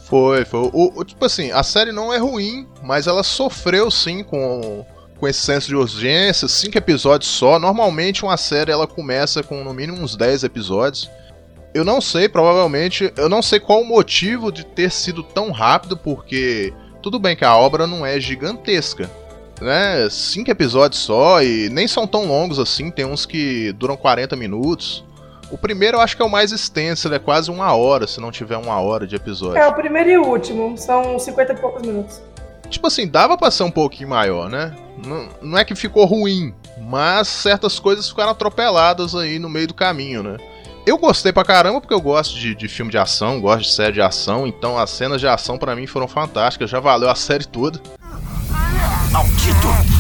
Foi, 0.05 0.45
foi. 0.45 0.69
O, 0.73 0.93
o- 1.01 1.05
tipo 1.05 1.25
assim, 1.25 1.51
a 1.53 1.63
série 1.63 1.93
não 1.93 2.13
é 2.13 2.19
ruim, 2.19 2.67
mas 2.83 3.07
ela 3.07 3.23
sofreu 3.23 3.91
sim 3.91 4.23
com, 4.23 4.85
com 5.19 5.27
esse 5.27 5.41
senso 5.41 5.69
de 5.69 5.77
urgência, 5.77 6.49
cinco 6.49 6.77
episódios 6.79 7.31
só. 7.31 7.59
Normalmente 7.59 8.25
uma 8.25 8.37
série 8.37 8.71
ela 8.71 8.87
começa 8.87 9.43
com 9.43 9.65
no 9.65 9.73
mínimo 9.73 10.01
uns 10.01 10.17
10 10.17 10.45
episódios. 10.45 11.11
Eu 11.75 11.85
não 11.85 12.01
sei, 12.01 12.29
provavelmente, 12.29 13.13
eu 13.17 13.29
não 13.29 13.43
sei 13.43 13.61
qual 13.61 13.83
o 13.83 13.85
motivo 13.85 14.51
de 14.51 14.65
ter 14.65 14.91
sido 14.91 15.23
tão 15.23 15.51
rápido, 15.51 15.97
porque 15.97 16.73
tudo 17.03 17.19
bem 17.19 17.37
que 17.37 17.45
a 17.45 17.57
obra 17.57 17.87
não 17.87 18.05
é 18.05 18.19
gigantesca, 18.19 19.11
né? 19.61 20.09
Cinco 20.11 20.51
episódios 20.51 21.01
só 21.03 21.43
e 21.43 21.69
nem 21.69 21.87
são 21.87 22.07
tão 22.07 22.27
longos 22.27 22.59
assim, 22.59 22.91
tem 22.91 23.05
uns 23.05 23.27
que 23.27 23.73
duram 23.73 23.97
40 23.97 24.35
minutos. 24.37 25.05
O 25.51 25.57
primeiro 25.57 25.99
eu 25.99 26.01
acho 26.01 26.17
que 26.17 26.23
é 26.23 26.25
o 26.25 26.31
mais 26.31 26.51
extenso, 26.51 27.07
ele 27.07 27.17
é 27.17 27.21
quase 27.21 27.51
uma 27.51 27.73
hora, 27.75 28.07
se 28.07 28.21
não 28.21 28.33
tiver 28.33 28.57
uma 28.57 28.81
hora 28.81 29.07
de 29.07 29.15
episódio. 29.15 29.59
É 29.59 29.67
o 29.67 29.75
primeiro 29.75 30.11
e 30.11 30.19
o 30.19 30.25
último, 30.25 30.77
são 30.77 31.19
50 31.19 31.53
e 31.53 31.57
poucos 31.57 31.83
minutos. 31.83 32.21
Tipo 32.71 32.87
assim, 32.87 33.07
dava 33.07 33.37
pra 33.37 33.51
ser 33.51 33.63
um 33.63 33.71
pouquinho 33.71 34.09
maior, 34.09 34.49
né? 34.49 34.77
Não, 35.05 35.29
não 35.43 35.59
é 35.59 35.65
que 35.65 35.75
ficou 35.75 36.05
ruim, 36.05 36.55
mas 36.81 37.29
certas 37.29 37.79
coisas 37.79 38.09
ficaram 38.09 38.31
atropeladas 38.31 39.15
aí 39.15 39.39
no 39.39 39.49
meio 39.49 39.69
do 39.69 39.75
caminho, 39.75 40.23
né? 40.23 40.37
Eu 40.87 40.97
gostei 40.97 41.33
pra 41.33 41.45
caramba 41.45 41.81
porque 41.81 41.95
eu 41.95 42.01
gosto 42.01 42.39
de, 42.39 42.55
de 42.55 42.69
filme 42.69 42.91
de 42.91 42.99
ação, 42.99 43.41
gosto 43.41 43.63
de 43.63 43.73
série 43.73 43.93
de 43.93 44.01
ação, 44.01 44.47
então 44.47 44.79
as 44.79 44.91
cenas 44.91 45.21
de 45.21 45.27
ação 45.27 45.59
pra 45.59 45.75
mim 45.75 45.87
foram 45.87 46.07
fantásticas, 46.07 46.71
já 46.71 46.79
valeu 46.79 47.11
a 47.11 47.15
série 47.15 47.45
toda. 47.45 47.81
Maldito! 49.11 49.96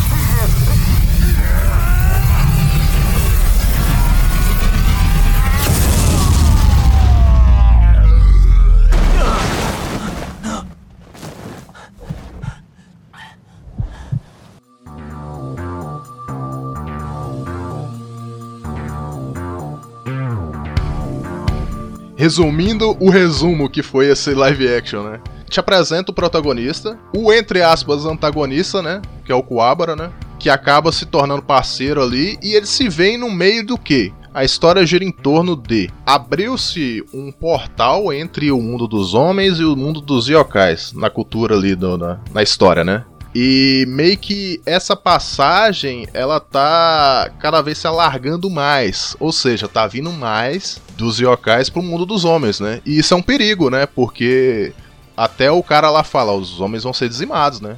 Resumindo 22.27 22.97
o 22.99 23.09
resumo 23.09 23.70
que 23.70 23.85
foi 23.85 24.09
esse 24.09 24.35
live 24.35 24.66
action, 24.66 25.05
né? 25.05 25.20
Te 25.49 25.61
apresenta 25.61 26.11
o 26.11 26.14
protagonista, 26.14 26.99
o 27.14 27.33
entre 27.33 27.62
aspas 27.62 28.05
antagonista, 28.05 28.83
né? 28.83 29.01
Que 29.24 29.31
é 29.31 29.35
o 29.37 29.45
Kuwabara, 29.45 29.95
né? 29.95 30.11
Que 30.37 30.51
acaba 30.51 30.91
se 30.91 31.07
tornando 31.07 31.41
parceiro 31.41 32.03
ali 32.03 32.37
e 32.43 32.55
eles 32.55 32.68
se 32.68 32.89
veem 32.89 33.16
no 33.16 33.31
meio 33.31 33.64
do 33.64 33.79
quê? 33.79 34.12
A 34.35 34.43
história 34.43 34.85
gira 34.85 35.05
em 35.05 35.12
torno 35.12 35.55
de 35.55 35.89
abriu-se 36.05 37.05
um 37.14 37.31
portal 37.31 38.12
entre 38.12 38.51
o 38.51 38.61
mundo 38.61 38.89
dos 38.89 39.14
homens 39.14 39.61
e 39.61 39.64
o 39.64 39.77
mundo 39.77 40.01
dos 40.01 40.27
yokais 40.27 40.93
na 40.95 41.09
cultura 41.09 41.55
ali 41.55 41.77
do, 41.77 41.97
na, 41.97 42.18
na 42.35 42.43
história, 42.43 42.83
né? 42.83 43.05
E 43.35 43.85
meio 43.89 44.16
que 44.16 44.61
essa 44.64 44.97
passagem 44.97 46.09
ela 46.14 46.41
tá 46.41 47.31
cada 47.39 47.61
vez 47.61 47.79
se 47.79 47.87
alargando 47.87 48.49
mais, 48.49 49.14
ou 49.20 49.31
seja, 49.31 49.68
tá 49.68 49.87
vindo 49.87 50.11
mais 50.11 50.81
dos 50.97 51.18
yokais 51.18 51.68
pro 51.68 51.83
mundo 51.83 52.07
dos 52.07 52.24
homens, 52.24 52.61
né? 52.61 52.81
E 52.85 52.99
isso 52.99 53.12
é 53.12 53.16
um 53.16 53.22
perigo, 53.22 53.68
né? 53.68 53.87
Porque 53.87 54.72
até 55.16 55.51
o 55.51 55.62
cara 55.62 55.91
lá 55.91 56.03
fala, 56.03 56.33
os 56.33 56.61
homens 56.61 56.85
vão 56.85 56.93
ser 56.93 57.09
dizimados, 57.09 57.61
né? 57.61 57.77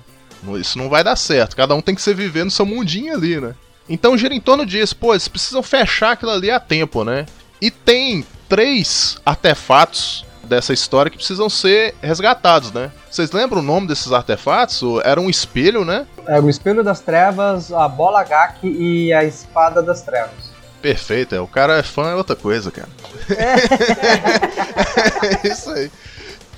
Isso 0.61 0.79
não 0.79 0.89
vai 0.89 1.03
dar 1.03 1.17
certo. 1.17 1.57
Cada 1.57 1.75
um 1.75 1.83
tem 1.83 1.95
que 1.95 2.03
se 2.03 2.15
viver 2.15 2.45
no 2.45 2.51
seu 2.51 2.65
mundinho 2.65 3.15
ali, 3.15 3.41
né? 3.41 3.55
Então 3.89 4.19
gira 4.19 4.35
em 4.35 4.41
torno 4.41 4.67
disso, 4.67 4.95
pô, 4.95 5.13
eles 5.13 5.29
precisam 5.29 5.63
fechar 5.63 6.13
aquilo 6.13 6.31
ali 6.31 6.51
a 6.51 6.61
tempo, 6.61 7.05
né? 7.05 7.27
E 7.61 7.71
tem 7.71 8.25
três 8.49 9.19
artefatos 9.25 10.25
dessa 10.49 10.73
história 10.73 11.11
que 11.11 11.17
precisam 11.17 11.49
ser 11.49 11.95
resgatados, 12.03 12.73
né? 12.73 12.91
Vocês 13.11 13.31
lembram 13.33 13.61
o 13.61 13.65
nome 13.65 13.87
desses 13.87 14.13
artefatos? 14.13 14.83
Era 15.05 15.21
um 15.21 15.29
espelho, 15.31 15.85
né? 15.85 16.07
É 16.27 16.41
o 16.41 16.49
Espelho 16.49 16.83
das 16.83 17.01
Trevas, 17.01 17.73
a 17.73 17.87
Bola 17.89 18.25
Gak 18.25 18.67
e 18.67 19.13
a 19.13 19.25
Espada 19.25 19.83
das 19.83 20.03
Trevas. 20.03 20.51
Perfeito, 20.81 21.35
é. 21.35 21.41
O 21.41 21.47
cara 21.47 21.79
é 21.79 21.83
fã 21.83 22.11
é 22.11 22.15
outra 22.15 22.37
coisa, 22.37 22.71
cara. 22.71 22.89
É 25.45 25.47
isso 25.49 25.71
aí. 25.71 25.91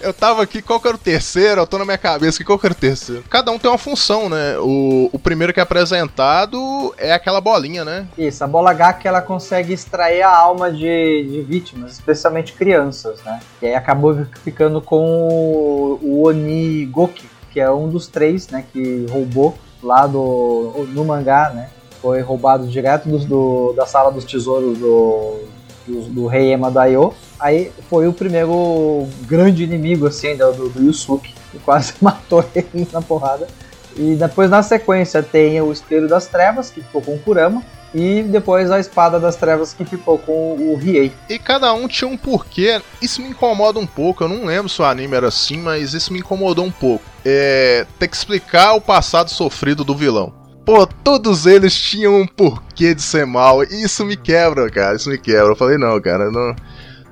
Eu 0.00 0.14
tava 0.14 0.42
aqui, 0.42 0.62
qual 0.62 0.80
que 0.80 0.88
era 0.88 0.96
o 0.96 1.00
terceiro? 1.00 1.60
Eu 1.60 1.66
tô 1.66 1.78
na 1.78 1.84
minha 1.84 1.98
cabeça 1.98 2.38
aqui, 2.38 2.44
qual 2.44 2.58
que 2.58 2.66
era 2.66 2.72
o 2.72 2.76
terceiro? 2.76 3.22
Cada 3.28 3.50
um 3.50 3.58
tem 3.58 3.70
uma 3.70 3.76
função, 3.78 4.28
né? 4.28 4.58
O, 4.58 5.10
o 5.12 5.18
primeiro 5.18 5.52
que 5.52 5.60
é 5.60 5.62
apresentado 5.62 6.94
é 6.96 7.12
aquela 7.12 7.40
bolinha, 7.40 7.84
né? 7.84 8.08
Isso, 8.16 8.42
a 8.42 8.46
Bola 8.46 8.72
Gak 8.72 9.06
ela 9.06 9.20
consegue 9.20 9.72
extrair 9.72 10.22
a 10.22 10.34
alma 10.34 10.72
de, 10.72 11.28
de 11.30 11.42
vítimas, 11.42 11.92
especialmente 11.92 12.54
crianças, 12.54 13.22
né? 13.22 13.40
E 13.60 13.66
aí 13.66 13.74
acabou 13.74 14.24
ficando 14.42 14.80
com 14.80 15.28
o, 15.28 15.98
o 16.02 16.26
Oni 16.26 16.86
Goki, 16.86 17.28
que 17.50 17.60
é 17.60 17.70
um 17.70 17.88
dos 17.88 18.06
três, 18.06 18.48
né? 18.48 18.64
Que 18.72 19.06
roubou 19.10 19.56
lá 19.82 20.06
do, 20.06 20.86
no 20.88 21.04
mangá, 21.04 21.50
né? 21.50 21.70
Foi 22.00 22.20
roubado 22.22 22.66
direto 22.66 23.06
do, 23.06 23.74
da 23.74 23.84
sala 23.84 24.10
dos 24.10 24.24
tesouros 24.24 24.78
do, 24.78 25.40
do, 25.90 26.02
do 26.02 26.26
rei 26.26 26.52
Ema 26.52 26.70
Daio. 26.70 27.12
Aí 27.38 27.72
foi 27.88 28.06
o 28.06 28.12
primeiro 28.12 29.06
grande 29.22 29.64
inimigo, 29.64 30.06
assim, 30.06 30.36
do, 30.36 30.68
do 30.68 30.82
Yusuke, 30.82 31.34
que 31.50 31.58
quase 31.58 31.94
matou 32.00 32.44
ele 32.54 32.86
na 32.92 33.02
porrada. 33.02 33.48
E 33.96 34.14
depois, 34.14 34.48
na 34.48 34.62
sequência, 34.62 35.22
tem 35.22 35.60
o 35.60 35.72
Espelho 35.72 36.08
das 36.08 36.26
Trevas, 36.26 36.70
que 36.70 36.80
ficou 36.80 37.02
com 37.02 37.14
o 37.14 37.18
Kurama. 37.18 37.62
E 37.92 38.22
depois 38.22 38.70
a 38.70 38.78
Espada 38.78 39.18
das 39.18 39.34
Trevas, 39.34 39.72
que 39.72 39.84
ficou 39.84 40.16
com 40.16 40.54
o 40.54 40.76
Riei. 40.76 41.12
E 41.28 41.40
cada 41.40 41.72
um 41.72 41.88
tinha 41.88 42.08
um 42.08 42.16
porquê. 42.16 42.80
Isso 43.02 43.20
me 43.20 43.30
incomoda 43.30 43.80
um 43.80 43.86
pouco. 43.86 44.22
Eu 44.22 44.28
não 44.28 44.44
lembro 44.44 44.68
se 44.68 44.80
o 44.80 44.84
anime 44.84 45.16
era 45.16 45.26
assim, 45.26 45.56
mas 45.56 45.92
isso 45.92 46.12
me 46.12 46.20
incomodou 46.20 46.64
um 46.64 46.70
pouco. 46.70 47.04
É. 47.24 47.84
Ter 47.98 48.06
que 48.06 48.16
explicar 48.16 48.74
o 48.74 48.80
passado 48.80 49.28
sofrido 49.28 49.82
do 49.82 49.94
vilão. 49.94 50.39
Pô, 50.70 50.86
todos 50.86 51.46
eles 51.46 51.74
tinham 51.74 52.20
um 52.20 52.26
porquê 52.28 52.94
de 52.94 53.02
ser 53.02 53.26
mal. 53.26 53.64
E 53.64 53.82
isso 53.82 54.06
me 54.06 54.16
quebra, 54.16 54.70
cara. 54.70 54.94
Isso 54.94 55.10
me 55.10 55.18
quebra. 55.18 55.48
Eu 55.48 55.56
falei, 55.56 55.76
não, 55.76 56.00
cara, 56.00 56.30
não. 56.30 56.54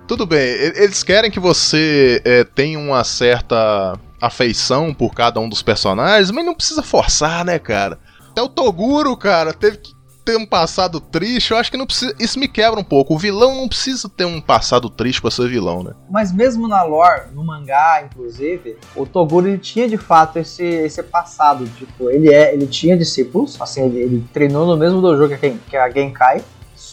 Tudo 0.06 0.24
bem, 0.24 0.48
eles 0.76 1.02
querem 1.02 1.28
que 1.28 1.40
você 1.40 2.22
é, 2.24 2.44
tenha 2.44 2.78
uma 2.78 3.02
certa 3.02 3.98
afeição 4.20 4.94
por 4.94 5.12
cada 5.12 5.40
um 5.40 5.48
dos 5.48 5.61
personagens, 5.61 6.30
mas 6.30 6.46
não 6.46 6.54
precisa 6.54 6.84
forçar, 6.84 7.44
né, 7.44 7.59
cara? 7.59 7.98
Até 8.30 8.40
o 8.40 8.48
Toguro, 8.48 9.16
cara, 9.16 9.52
teve 9.52 9.78
que 9.78 9.92
ter 10.29 10.37
um 10.37 10.45
passado 10.45 11.01
triste. 11.01 11.53
Eu 11.53 11.57
acho 11.57 11.70
que 11.70 11.76
não 11.79 11.87
precisa. 11.87 12.14
Isso 12.20 12.39
me 12.39 12.47
quebra 12.47 12.79
um 12.79 12.85
pouco. 12.85 13.14
O 13.14 13.18
vilão 13.18 13.55
não 13.55 13.66
precisa 13.66 14.11
ter 14.11 14.26
um 14.26 14.43
passado 14.43 14.91
triste 14.91 15.22
pra 15.22 15.31
ser 15.31 15.49
vilão, 15.49 15.83
né? 15.83 15.93
Mas 16.11 16.31
mesmo 16.31 16.68
na 16.68 16.83
lore, 16.83 17.31
no 17.33 17.43
mangá, 17.43 18.03
inclusive, 18.05 18.76
o 18.95 19.07
Toguro 19.07 19.49
ele 19.49 19.57
tinha 19.57 19.89
de 19.89 19.97
fato 19.97 20.39
esse, 20.39 20.62
esse 20.62 21.03
passado. 21.03 21.66
Tipo, 21.66 22.11
ele, 22.11 22.33
é, 22.33 22.53
ele 22.53 22.66
tinha 22.66 22.95
discípulos, 22.95 23.59
assim, 23.59 23.87
ele, 23.87 23.99
ele 24.01 24.24
treinou 24.31 24.66
no 24.66 24.76
mesmo 24.76 25.01
dojo 25.01 25.29
que 25.29 25.47
a, 25.47 25.51
que 25.70 25.76
a 25.76 25.91
Genkai. 25.91 26.45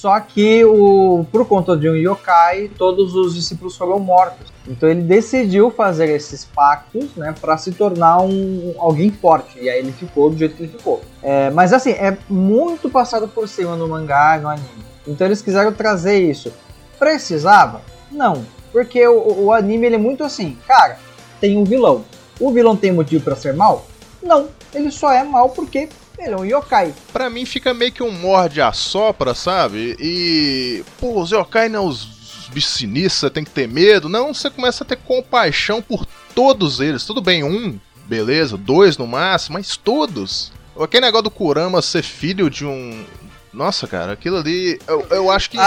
Só 0.06 0.20
que, 0.20 0.64
o, 0.64 1.26
por 1.32 1.48
conta 1.48 1.76
de 1.76 1.90
um 1.90 1.96
yokai, 1.96 2.70
todos 2.78 3.16
os 3.16 3.34
discípulos 3.34 3.76
foram 3.76 3.98
mortos. 3.98 4.54
Então 4.68 4.88
ele 4.88 5.02
decidiu 5.02 5.72
fazer 5.72 6.12
esses 6.12 6.46
pactos, 6.46 7.16
né, 7.16 7.34
para 7.42 7.58
se 7.58 7.72
tornar 7.72 8.22
um 8.22 8.76
alguém 8.78 9.10
forte. 9.10 9.58
E 9.60 9.68
aí 9.68 9.80
ele 9.80 9.92
ficou 9.92 10.30
do 10.30 10.38
jeito 10.38 10.58
que 10.58 10.62
ele 10.62 10.72
ficou. 10.72 11.02
É, 11.24 11.50
mas 11.50 11.74
assim, 11.74 11.90
é 11.90 12.16
muito 12.30 12.88
passado 12.88 13.28
por 13.28 13.50
cima 13.50 13.76
no 13.76 13.88
mangá 13.88 14.38
no 14.40 14.48
anime. 14.48 14.86
Então 15.08 15.26
eles 15.26 15.42
quiseram 15.42 15.74
trazer 15.74 16.20
isso. 16.20 16.54
Precisava? 17.00 17.82
Não. 18.12 18.46
Porque 18.72 19.08
o, 19.08 19.46
o 19.46 19.52
anime 19.52 19.88
ele 19.88 19.96
é 19.96 19.98
muito 19.98 20.24
assim, 20.24 20.56
cara, 20.68 21.00
tem 21.42 21.58
um 21.58 21.64
vilão. 21.64 22.06
O 22.40 22.52
vilão 22.52 22.76
tem 22.76 22.92
motivo 22.92 23.24
pra 23.24 23.36
ser 23.36 23.56
mal? 23.56 23.88
Não, 24.22 24.50
ele 24.72 24.92
só 24.92 25.12
é 25.12 25.24
mal 25.24 25.50
porque 25.50 25.90
ele 26.18 26.34
é 26.34 26.38
um 26.38 26.46
yokai. 26.46 26.94
Pra 27.12 27.30
mim 27.30 27.46
fica 27.46 27.74
meio 27.74 27.92
que 27.92 28.04
um 28.04 28.12
morde 28.12 28.62
a 28.62 28.72
sopra, 28.72 29.34
sabe? 29.34 29.96
E. 30.00 30.84
Pô, 31.00 31.22
os 31.22 31.32
yokai 31.32 31.70
não, 31.70 31.88
os 31.88 32.50
bichos 32.52 32.74
sinistros, 32.74 33.20
você 33.20 33.30
tem 33.30 33.44
que 33.44 33.52
ter 33.52 33.68
medo. 33.68 34.10
Não, 34.10 34.34
você 34.34 34.50
começa 34.50 34.84
a 34.84 34.88
ter 34.88 34.98
compaixão 34.98 35.82
por 35.82 36.06
todos 36.34 36.80
eles. 36.80 37.06
Tudo 37.06 37.22
bem, 37.22 37.44
um, 37.44 37.80
beleza, 38.06 38.58
dois 38.58 38.98
no 38.98 39.08
máximo, 39.08 39.58
mas 39.58 39.78
todos. 39.78 40.52
Aquele 40.80 41.06
negócio 41.06 41.24
do 41.24 41.32
Kurama 41.32 41.82
ser 41.82 42.04
filho 42.04 42.50
de 42.50 42.66
um. 42.66 43.06
Nossa, 43.56 43.88
cara, 43.88 44.12
aquilo 44.12 44.38
ali. 44.38 44.78
Eu, 44.86 45.06
eu 45.10 45.32
acho 45.32 45.50
que. 45.50 45.58
A, 45.58 45.64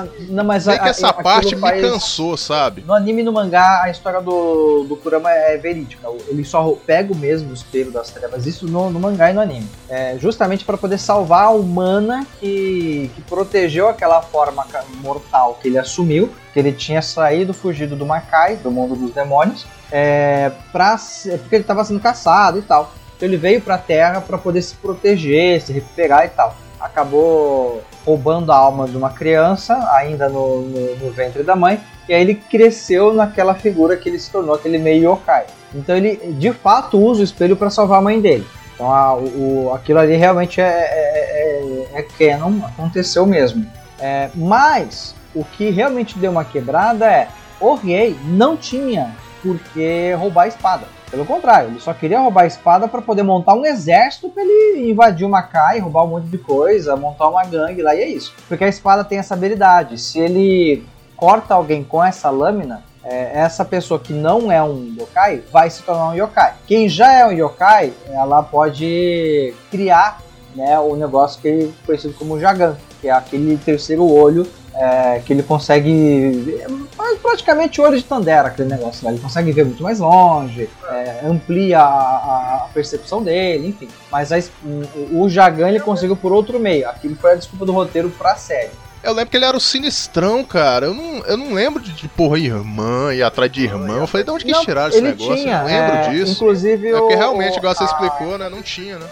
a, 0.00 0.06
não, 0.28 0.42
mas 0.42 0.66
a- 0.66 0.76
que 0.76 0.88
essa 0.88 1.08
aquilo 1.10 1.22
parte 1.22 1.54
me 1.54 1.60
faz- 1.60 1.80
cansou, 1.80 2.36
sabe? 2.36 2.82
No 2.84 2.92
anime 2.92 3.22
e 3.22 3.24
no 3.24 3.32
mangá, 3.32 3.82
a 3.84 3.90
história 3.90 4.20
do, 4.20 4.84
do 4.88 4.96
Kurama 4.96 5.30
é 5.30 5.56
verídica. 5.56 6.08
Ele 6.26 6.44
só 6.44 6.68
pega 6.84 7.12
o 7.12 7.16
mesmo 7.16 7.54
espelho 7.54 7.92
das 7.92 8.10
trevas. 8.10 8.44
Isso 8.44 8.66
no, 8.66 8.90
no 8.90 8.98
mangá 8.98 9.30
e 9.30 9.34
no 9.34 9.40
anime. 9.40 9.68
É 9.88 10.18
justamente 10.18 10.64
para 10.64 10.76
poder 10.76 10.98
salvar 10.98 11.44
a 11.44 11.50
humana 11.50 12.26
que, 12.40 13.08
que 13.14 13.22
protegeu 13.22 13.88
aquela 13.88 14.20
forma 14.20 14.66
mortal 15.00 15.58
que 15.62 15.68
ele 15.68 15.78
assumiu. 15.78 16.30
Que 16.52 16.58
ele 16.58 16.72
tinha 16.72 17.00
saído, 17.00 17.54
fugido 17.54 17.94
do 17.94 18.04
Makai, 18.04 18.56
do 18.56 18.70
mundo 18.70 18.96
dos 18.96 19.12
demônios. 19.12 19.64
É, 19.92 20.50
pra, 20.72 20.96
porque 20.96 21.54
ele 21.54 21.62
estava 21.62 21.84
sendo 21.84 22.00
caçado 22.00 22.58
e 22.58 22.62
tal. 22.62 22.92
Então 23.16 23.28
ele 23.28 23.36
veio 23.36 23.60
pra 23.60 23.78
Terra 23.78 24.20
para 24.20 24.36
poder 24.38 24.62
se 24.62 24.74
proteger, 24.74 25.60
se 25.62 25.72
recuperar 25.72 26.24
e 26.24 26.28
tal. 26.30 26.56
Acabou 26.80 27.82
roubando 28.04 28.50
a 28.52 28.56
alma 28.56 28.86
de 28.88 28.96
uma 28.96 29.10
criança, 29.10 29.76
ainda 29.94 30.28
no, 30.28 30.62
no- 30.62 30.96
no 30.96 31.10
ventre 31.12 31.42
da 31.42 31.54
mãe, 31.56 31.80
e 32.08 32.14
aí 32.14 32.20
ele 32.22 32.34
cresceu 32.34 33.12
naquela 33.12 33.54
figura 33.54 33.96
que 33.96 34.08
ele 34.08 34.18
se 34.18 34.30
tornou, 34.30 34.54
aquele 34.54 34.78
meio 34.78 35.12
yokai. 35.12 35.44
Então 35.74 35.96
ele 35.96 36.16
de 36.34 36.52
fato 36.52 36.98
usa 36.98 37.20
o 37.20 37.24
espelho 37.24 37.56
para 37.56 37.68
salvar 37.70 37.98
a 37.98 38.02
mãe 38.02 38.20
dele. 38.20 38.46
Então 38.74 38.90
a- 38.92 39.14
o, 39.16 39.72
aquilo 39.74 39.98
ali 39.98 40.16
realmente 40.16 40.60
é, 40.60 40.64
é, 40.64 41.92
é, 41.94 42.00
é 42.00 42.02
canon, 42.02 42.64
aconteceu 42.64 43.26
mesmo. 43.26 43.66
É, 44.00 44.30
mas 44.34 45.14
o 45.34 45.44
que 45.44 45.70
realmente 45.70 46.18
deu 46.18 46.30
uma 46.30 46.44
quebrada 46.44 47.04
é 47.06 47.28
o 47.60 47.74
Riei 47.74 48.16
não 48.24 48.56
tinha 48.56 49.14
por 49.42 49.58
que 49.74 50.12
roubar 50.14 50.44
a 50.44 50.48
espada. 50.48 50.86
Pelo 51.10 51.24
contrário, 51.24 51.70
ele 51.70 51.80
só 51.80 51.94
queria 51.94 52.20
roubar 52.20 52.42
a 52.42 52.46
espada 52.46 52.86
para 52.86 53.00
poder 53.00 53.22
montar 53.22 53.54
um 53.54 53.64
exército 53.64 54.28
para 54.28 54.42
ele 54.42 54.90
invadir 54.90 55.26
o 55.26 55.30
Makai, 55.30 55.78
roubar 55.78 56.04
um 56.04 56.08
monte 56.08 56.26
de 56.26 56.38
coisa, 56.38 56.96
montar 56.96 57.28
uma 57.28 57.44
gangue 57.44 57.82
lá 57.82 57.94
e 57.94 58.00
é 58.00 58.08
isso. 58.08 58.34
Porque 58.48 58.64
a 58.64 58.68
espada 58.68 59.04
tem 59.04 59.18
essa 59.18 59.34
habilidade. 59.34 59.98
Se 59.98 60.18
ele 60.18 60.84
corta 61.16 61.54
alguém 61.54 61.82
com 61.82 62.04
essa 62.04 62.28
lâmina, 62.30 62.82
é, 63.02 63.40
essa 63.40 63.64
pessoa 63.64 63.98
que 63.98 64.12
não 64.12 64.52
é 64.52 64.62
um 64.62 64.94
yokai 64.98 65.42
vai 65.50 65.70
se 65.70 65.82
tornar 65.82 66.10
um 66.10 66.14
yokai. 66.14 66.54
Quem 66.66 66.88
já 66.88 67.12
é 67.12 67.26
um 67.26 67.32
yokai, 67.32 67.92
ela 68.10 68.42
pode 68.42 69.54
criar 69.70 70.20
né, 70.54 70.78
o 70.78 70.94
negócio 70.96 71.40
que 71.40 71.48
é 71.48 71.68
conhecido 71.86 72.14
como 72.14 72.38
Jagan, 72.38 72.76
que 73.00 73.08
é 73.08 73.12
aquele 73.12 73.56
terceiro 73.56 74.04
olho 74.04 74.46
é, 74.74 75.20
que 75.24 75.32
ele 75.32 75.42
consegue. 75.42 76.62
Praticamente 77.28 77.80
o 77.80 77.84
olho 77.84 77.96
de 77.98 78.04
Tandera, 78.04 78.48
aquele 78.48 78.68
negócio 78.70 79.04
lá. 79.04 79.12
Ele 79.12 79.20
consegue 79.20 79.52
ver 79.52 79.64
muito 79.64 79.82
mais 79.82 79.98
longe, 80.00 80.68
é, 80.88 81.20
amplia 81.24 81.78
a, 81.78 81.82
a- 82.64 82.68
percepção 82.72 83.22
dele, 83.22 83.68
enfim. 83.68 83.88
Mas 84.10 84.32
a 84.32 84.38
o, 84.64 85.22
o 85.22 85.28
Jagan 85.28 85.68
ele 85.68 85.80
conseguiu 85.80 86.16
por 86.16 86.32
outro 86.32 86.58
meio. 86.58 86.88
Aquilo 86.88 87.16
foi 87.16 87.32
a 87.32 87.34
desculpa 87.34 87.66
do 87.66 87.72
roteiro 87.72 88.08
pra 88.10 88.34
série. 88.36 88.70
Eu 89.02 89.12
lembro 89.12 89.30
que 89.30 89.36
ele 89.36 89.44
era 89.44 89.56
o 89.56 89.60
sinistrão, 89.60 90.42
cara. 90.44 90.86
Eu 90.86 90.94
não, 90.94 91.24
eu 91.26 91.36
não 91.36 91.52
lembro 91.52 91.80
de, 91.82 91.92
de 91.92 92.08
porra, 92.08 92.38
irmã, 92.38 93.12
ir 93.14 93.22
atrás 93.22 93.50
de 93.52 93.62
irmã. 93.64 93.98
Eu 93.98 94.06
falei, 94.06 94.24
de 94.24 94.30
onde 94.30 94.44
que 94.44 94.50
Não, 94.50 94.64
tiraram 94.64 94.88
esse 94.88 95.00
negócio? 95.00 95.36
tinha, 95.36 95.52
eu 95.52 95.58
não 95.58 95.64
lembro 95.66 95.94
é, 95.96 96.08
disso. 96.10 96.32
inclusive 96.32 96.88
é 96.88 96.98
porque 96.98 97.14
realmente, 97.14 97.56
igual 97.58 97.74
você 97.74 97.84
explicou, 97.84 98.36
né? 98.38 98.48
Não 98.48 98.62
tinha, 98.62 98.98
né? 98.98 99.06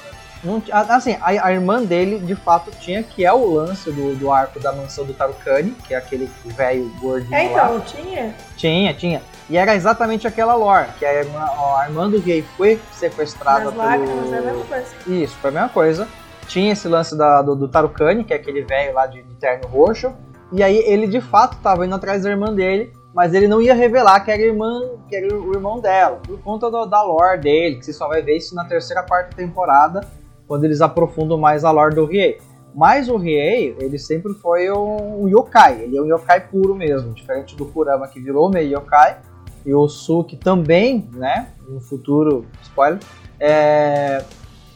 Não 0.46 0.62
assim, 0.88 1.16
a, 1.20 1.46
a 1.46 1.52
irmã 1.52 1.82
dele 1.82 2.20
de 2.20 2.36
fato 2.36 2.70
tinha, 2.80 3.02
que 3.02 3.24
é 3.26 3.32
o 3.32 3.50
lance 3.54 3.90
do, 3.90 4.14
do 4.14 4.30
arco 4.30 4.60
da 4.60 4.72
mansão 4.72 5.04
do 5.04 5.12
Tarukani, 5.12 5.72
que 5.86 5.92
é 5.92 5.96
aquele 5.96 6.30
velho 6.44 6.88
gordinho 7.00 7.34
É, 7.34 7.50
lá. 7.50 7.64
então, 7.66 7.80
tinha. 7.80 8.34
Tinha, 8.56 8.94
tinha. 8.94 9.22
E 9.50 9.56
era 9.56 9.74
exatamente 9.74 10.26
aquela 10.26 10.54
lore, 10.54 10.88
que 10.98 11.04
a 11.04 11.12
irmã, 11.14 11.40
a 11.78 11.84
irmã 11.88 12.08
do 12.08 12.20
gay 12.20 12.42
foi 12.56 12.80
sequestrada 12.92 13.64
Nas 13.64 13.74
pelo... 13.74 13.84
lágrimas 13.84 14.32
é 14.32 14.38
a 14.38 14.42
mesma 14.42 14.64
coisa. 14.64 14.86
Isso, 15.06 15.36
foi 15.36 15.50
a 15.50 15.52
mesma 15.52 15.68
coisa. 15.68 16.08
Tinha 16.46 16.72
esse 16.72 16.86
lance 16.86 17.16
da- 17.18 17.42
do, 17.42 17.56
do 17.56 17.68
Tarukani, 17.68 18.22
que 18.24 18.32
é 18.32 18.36
aquele 18.36 18.62
velho 18.62 18.94
lá 18.94 19.06
de, 19.06 19.22
de 19.22 19.34
terno 19.34 19.66
roxo. 19.68 20.12
E 20.52 20.62
aí 20.62 20.76
ele 20.86 21.08
de 21.08 21.20
fato 21.20 21.56
tava 21.60 21.84
indo 21.84 21.94
atrás 21.94 22.22
da 22.22 22.30
irmã 22.30 22.54
dele, 22.54 22.92
mas 23.12 23.34
ele 23.34 23.48
não 23.48 23.60
ia 23.60 23.74
revelar 23.74 24.20
que 24.20 24.30
era, 24.30 24.40
irmã, 24.42 24.80
que 25.08 25.16
era 25.16 25.34
o 25.34 25.52
irmão 25.52 25.80
dela, 25.80 26.20
por 26.24 26.38
conta 26.40 26.70
do- 26.70 26.86
da 26.86 27.02
lore 27.02 27.40
dele, 27.40 27.76
que 27.76 27.84
você 27.84 27.92
só 27.92 28.06
vai 28.06 28.22
ver 28.22 28.36
isso 28.36 28.54
na 28.54 28.64
terceira 28.64 29.02
quarta 29.02 29.34
temporada, 29.34 30.06
quando 30.46 30.64
eles 30.64 30.80
aprofundam 30.80 31.38
mais 31.38 31.64
a 31.64 31.70
lore 31.70 31.94
do 31.94 32.04
Riei. 32.04 32.38
Mas 32.74 33.08
o 33.08 33.16
Riei, 33.16 33.74
ele 33.80 33.98
sempre 33.98 34.34
foi 34.34 34.70
um, 34.70 35.26
yokai, 35.26 35.82
ele 35.82 35.96
é 35.96 36.02
um 36.02 36.06
yokai 36.06 36.40
puro 36.48 36.74
mesmo, 36.74 37.14
diferente 37.14 37.56
do 37.56 37.64
Kurama 37.64 38.06
que 38.06 38.20
virou 38.20 38.50
meio 38.50 38.78
yokai, 38.78 39.16
e 39.64 39.72
o 39.72 39.88
Suki 39.88 40.36
também, 40.36 41.08
né, 41.12 41.48
no 41.66 41.80
futuro, 41.80 42.44
spoiler, 42.62 43.00
é, 43.40 44.22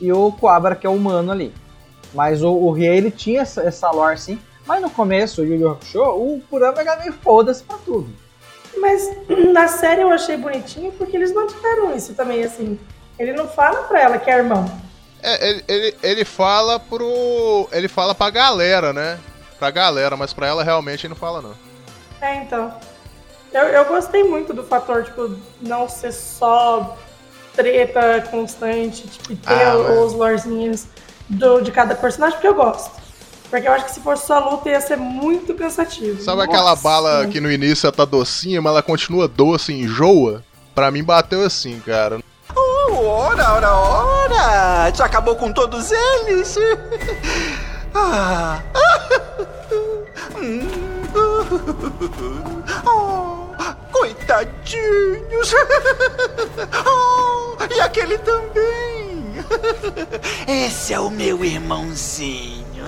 e 0.00 0.10
o 0.10 0.32
Kuwabara 0.32 0.74
que 0.74 0.86
é 0.86 0.90
humano 0.90 1.30
ali. 1.30 1.52
Mas 2.14 2.42
o, 2.42 2.50
o 2.50 2.72
Riei, 2.72 2.96
ele 2.96 3.10
tinha 3.10 3.42
essa, 3.42 3.62
essa 3.62 3.90
lore 3.90 4.18
sim, 4.18 4.38
mas 4.66 4.80
no 4.80 4.88
começo, 4.88 5.42
o 5.42 5.44
Yu 5.44 5.56
Yu 5.56 5.68
Hakusho, 5.68 6.02
o 6.02 6.40
Kurama 6.48 6.80
era 6.80 6.96
meio 6.96 7.12
foda-se 7.12 7.62
pra 7.62 7.76
tudo. 7.84 8.08
Mas 8.78 9.10
na 9.52 9.68
série 9.68 10.00
eu 10.00 10.10
achei 10.10 10.36
bonitinho 10.36 10.90
porque 10.92 11.16
eles 11.16 11.34
não 11.34 11.46
tiveram 11.46 11.94
isso 11.94 12.14
também, 12.14 12.42
assim. 12.42 12.78
Ele 13.18 13.32
não 13.32 13.46
fala 13.46 13.82
pra 13.82 14.00
ela 14.00 14.18
que 14.18 14.30
é 14.30 14.38
irmão. 14.38 14.64
É, 15.22 15.48
ele, 15.48 15.64
ele, 15.68 15.96
ele 16.02 16.24
fala 16.24 16.78
pro. 16.78 17.68
Ele 17.72 17.88
fala 17.88 18.14
pra 18.14 18.30
galera, 18.30 18.92
né? 18.92 19.18
Pra 19.58 19.70
galera, 19.70 20.16
mas 20.16 20.32
pra 20.32 20.46
ela 20.46 20.64
realmente 20.64 21.06
ele 21.06 21.14
não 21.14 21.16
fala, 21.20 21.42
não. 21.42 21.54
É, 22.20 22.36
então. 22.36 22.72
Eu, 23.52 23.62
eu 23.64 23.84
gostei 23.86 24.22
muito 24.22 24.54
do 24.54 24.62
fator, 24.62 25.04
tipo, 25.04 25.36
não 25.60 25.88
ser 25.88 26.12
só 26.12 26.96
treta 27.54 28.22
constante, 28.30 29.08
tipo, 29.08 29.32
e 29.32 29.36
ter 29.36 29.52
Ah, 29.52 29.76
os 29.76 30.12
lorzinhos 30.12 30.86
do, 31.28 31.60
de 31.60 31.72
cada 31.72 31.94
personagem, 31.94 32.36
porque 32.36 32.46
eu 32.48 32.54
gosto. 32.54 33.00
Porque 33.50 33.66
eu 33.66 33.72
acho 33.72 33.86
que 33.86 33.90
se 33.92 34.00
fosse 34.00 34.26
só 34.26 34.38
luta 34.38 34.68
ia 34.68 34.80
ser 34.80 34.96
muito 34.96 35.52
cansativo. 35.54 36.22
Sabe 36.22 36.42
aquela 36.42 36.70
Nossa. 36.70 36.82
bala 36.82 37.26
que 37.26 37.40
no 37.40 37.50
início 37.50 37.86
ela 37.88 37.92
tá 37.92 38.04
docinha, 38.04 38.62
mas 38.62 38.70
ela 38.70 38.82
continua 38.82 39.26
doce 39.26 39.72
e 39.72 39.80
enjoa? 39.82 40.44
Pra 40.72 40.92
mim 40.92 41.02
bateu 41.02 41.44
assim, 41.44 41.80
cara. 41.80 42.20
Ora, 42.92 43.54
ora, 43.54 43.72
ora! 43.72 44.92
Já 44.94 45.04
acabou 45.06 45.36
com 45.36 45.52
todos 45.52 45.90
eles? 45.92 46.56
Ah. 47.92 48.62
Oh, 52.86 53.48
coitadinhos! 53.92 55.52
Oh, 56.86 57.56
e 57.74 57.80
aquele 57.80 58.16
também! 58.18 59.34
Esse 60.46 60.94
é 60.94 61.00
o 61.00 61.10
meu 61.10 61.44
irmãozinho. 61.44 62.84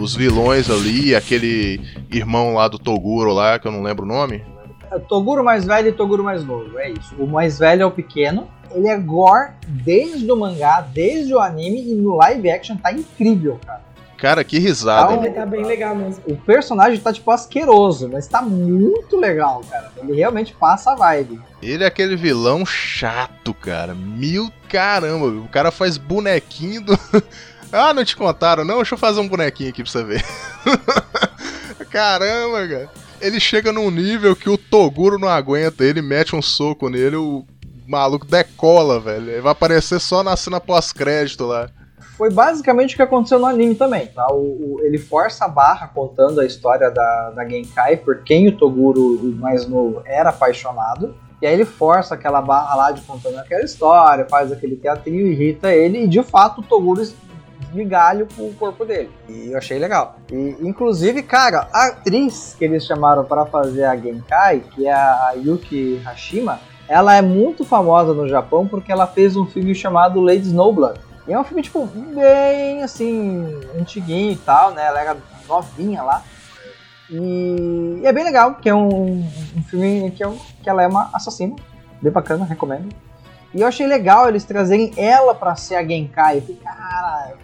Os 0.00 0.14
vilões 0.14 0.70
ali, 0.70 1.14
aquele 1.14 1.80
irmão 2.10 2.54
lá 2.54 2.68
do 2.68 2.78
Toguro 2.78 3.32
lá, 3.32 3.58
que 3.58 3.68
eu 3.68 3.72
não 3.72 3.82
lembro 3.82 4.04
o 4.04 4.08
nome. 4.08 4.42
É 4.90 4.98
Toguro 4.98 5.44
mais 5.44 5.64
velho 5.64 5.88
e 5.88 5.92
Toguro 5.92 6.24
mais 6.24 6.42
novo, 6.42 6.78
é 6.78 6.90
isso. 6.90 7.14
O 7.18 7.26
mais 7.26 7.58
velho 7.58 7.82
é 7.82 7.86
o 7.86 7.90
pequeno. 7.90 8.48
Ele 8.72 8.88
é 8.88 8.96
gore 8.96 9.50
desde 9.66 10.30
o 10.30 10.36
mangá, 10.36 10.80
desde 10.80 11.34
o 11.34 11.38
anime 11.38 11.90
e 11.90 11.94
no 11.94 12.16
live 12.16 12.50
action 12.50 12.76
tá 12.76 12.92
incrível, 12.92 13.58
cara. 13.64 13.90
Cara, 14.16 14.44
que 14.44 14.58
risada. 14.58 15.16
Tá 15.16 15.24
Ele 15.24 15.34
tá 15.34 15.46
bem 15.46 15.64
legal 15.64 15.94
mesmo. 15.94 16.22
O 16.26 16.36
personagem 16.36 17.00
tá 17.00 17.10
tipo 17.10 17.30
asqueroso, 17.30 18.08
mas 18.10 18.26
tá 18.26 18.42
muito 18.42 19.16
legal, 19.16 19.62
cara. 19.68 19.90
Ele 19.96 20.14
realmente 20.14 20.54
passa 20.54 20.92
a 20.92 20.94
vibe. 20.94 21.40
Ele 21.62 21.84
é 21.84 21.86
aquele 21.86 22.16
vilão 22.16 22.64
chato, 22.66 23.54
cara. 23.54 23.94
Mil 23.94 24.50
caramba. 24.68 25.26
O 25.26 25.48
cara 25.48 25.70
faz 25.70 25.96
bonequinho 25.96 26.82
do. 26.82 26.98
ah, 27.72 27.92
não 27.94 28.04
te 28.04 28.16
contaram, 28.16 28.64
não? 28.64 28.76
Deixa 28.76 28.94
eu 28.94 28.98
fazer 28.98 29.20
um 29.20 29.28
bonequinho 29.28 29.70
aqui 29.70 29.82
pra 29.82 29.90
você 29.92 30.04
ver. 30.04 30.24
Caramba, 31.90 32.66
cara. 32.68 32.88
Ele 33.20 33.38
chega 33.38 33.72
num 33.72 33.90
nível 33.90 34.34
que 34.34 34.48
o 34.48 34.56
Toguro 34.56 35.18
não 35.18 35.28
aguenta. 35.28 35.84
Ele 35.84 36.00
mete 36.00 36.34
um 36.34 36.40
soco 36.42 36.88
nele, 36.88 37.16
o 37.16 37.44
maluco 37.86 38.26
decola, 38.26 38.98
velho. 38.98 39.30
Ele 39.30 39.40
vai 39.40 39.52
aparecer 39.52 40.00
só 40.00 40.22
na 40.22 40.36
cena 40.36 40.60
pós-crédito 40.60 41.44
lá. 41.44 41.68
Foi 42.16 42.30
basicamente 42.30 42.94
o 42.94 42.96
que 42.96 43.02
aconteceu 43.02 43.38
no 43.38 43.46
anime 43.46 43.74
também, 43.74 44.06
tá? 44.08 44.26
O, 44.30 44.76
o- 44.76 44.80
ele 44.82 44.98
força 44.98 45.46
a 45.46 45.48
barra 45.48 45.88
contando 45.88 46.40
a 46.40 46.46
história 46.46 46.90
da, 46.90 47.30
da 47.30 47.48
Genkai, 47.48 47.96
por 47.96 48.22
quem 48.22 48.48
o 48.48 48.56
Toguro 48.56 49.00
o 49.00 49.36
mais 49.38 49.66
novo 49.66 50.02
era 50.04 50.28
apaixonado. 50.30 51.14
E 51.40 51.46
aí 51.46 51.54
ele 51.54 51.64
força 51.64 52.14
aquela 52.14 52.42
barra 52.42 52.74
lá 52.74 52.90
de 52.90 53.00
contando 53.02 53.38
aquela 53.38 53.64
história, 53.64 54.26
faz 54.28 54.52
aquele 54.52 54.76
teatrinho, 54.76 55.26
irrita 55.26 55.72
ele, 55.72 56.04
e 56.04 56.06
de 56.06 56.22
fato 56.22 56.60
o 56.60 56.64
Toguro 56.64 57.02
migalho 57.72 58.26
pro 58.26 58.52
corpo 58.54 58.84
dele. 58.84 59.10
E 59.28 59.52
eu 59.52 59.58
achei 59.58 59.78
legal. 59.78 60.16
E, 60.30 60.56
inclusive, 60.60 61.22
cara, 61.22 61.68
a 61.72 61.88
atriz 61.88 62.54
que 62.58 62.64
eles 62.64 62.84
chamaram 62.84 63.24
para 63.24 63.46
fazer 63.46 63.84
a 63.84 63.96
Genkai, 63.96 64.60
que 64.74 64.86
é 64.86 64.92
a 64.92 65.32
Yuki 65.36 66.00
Hashima, 66.04 66.60
ela 66.88 67.14
é 67.14 67.22
muito 67.22 67.64
famosa 67.64 68.12
no 68.12 68.28
Japão 68.28 68.66
porque 68.66 68.90
ela 68.90 69.06
fez 69.06 69.36
um 69.36 69.46
filme 69.46 69.74
chamado 69.74 70.20
Lady 70.20 70.46
Snowblood. 70.48 71.00
E 71.28 71.32
é 71.32 71.38
um 71.38 71.44
filme, 71.44 71.62
tipo, 71.62 71.86
bem, 71.86 72.82
assim, 72.82 73.60
antiguinho 73.78 74.32
e 74.32 74.36
tal, 74.36 74.72
né? 74.72 74.84
Ela 74.86 75.00
era 75.00 75.16
novinha 75.48 76.02
lá. 76.02 76.24
E 77.08 78.00
é 78.04 78.12
bem 78.12 78.24
legal, 78.24 78.54
que 78.56 78.68
é 78.68 78.74
um, 78.74 79.20
um 79.20 79.62
filme 79.68 80.10
que, 80.12 80.24
é, 80.24 80.32
que 80.62 80.68
ela 80.68 80.82
é 80.82 80.86
uma 80.86 81.10
assassina. 81.12 81.54
Bem 82.02 82.10
bacana, 82.10 82.44
recomendo. 82.44 82.88
E 83.52 83.60
eu 83.60 83.66
achei 83.66 83.86
legal 83.86 84.28
eles 84.28 84.44
trazerem 84.44 84.92
ela 84.96 85.34
para 85.34 85.56
ser 85.56 85.74
a 85.74 85.84
Genkai. 85.84 86.38
Eu 86.38 86.42
falei, 86.42 86.60
cara, 86.62 87.34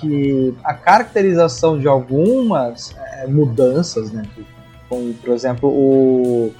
que 0.00 0.54
a 0.64 0.72
caracterização 0.72 1.78
de 1.78 1.86
algumas 1.86 2.94
é, 2.96 3.26
mudanças, 3.26 4.10
né? 4.10 4.22
Como, 4.88 5.12
por 5.14 5.30
exemplo, 5.30 5.68
o, 5.68 6.52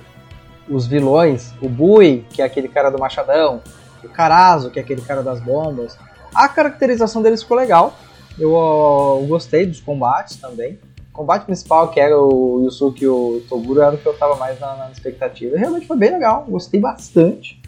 os 0.69 0.87
vilões, 0.87 1.53
o 1.61 1.69
Bui, 1.69 2.25
que 2.31 2.43
é 2.43 2.45
aquele 2.45 2.69
cara 2.69 2.91
do 2.91 2.99
machadão, 2.99 3.61
o 4.05 4.09
Carazo, 4.09 4.71
que 4.71 4.79
é 4.79 4.83
aquele 4.83 5.03
cara 5.03 5.23
das 5.23 5.41
bombas. 5.41 5.99
A 6.35 6.49
caracterização 6.49 7.23
deles 7.23 7.43
ficou 7.43 7.57
legal. 7.57 7.95
Eu, 8.39 8.53
eu 8.53 9.27
gostei 9.27 9.67
dos 9.67 9.81
combates 9.81 10.37
também. 10.37 10.79
O 11.13 11.13
combate 11.13 11.45
principal, 11.45 11.89
que 11.89 11.99
era 11.99 12.17
o 12.17 12.63
Yusuke 12.63 13.05
e 13.05 13.09
o 13.09 13.43
Toguro, 13.49 13.83
era 13.83 13.95
o 13.95 13.99
que 13.99 14.07
eu 14.07 14.17
tava 14.17 14.37
mais 14.37 14.61
na, 14.61 14.77
na 14.77 14.91
expectativa. 14.91 15.59
Realmente 15.59 15.87
foi 15.87 15.97
bem 15.97 16.13
legal, 16.13 16.47
gostei 16.49 16.81
bastante. 16.81 17.61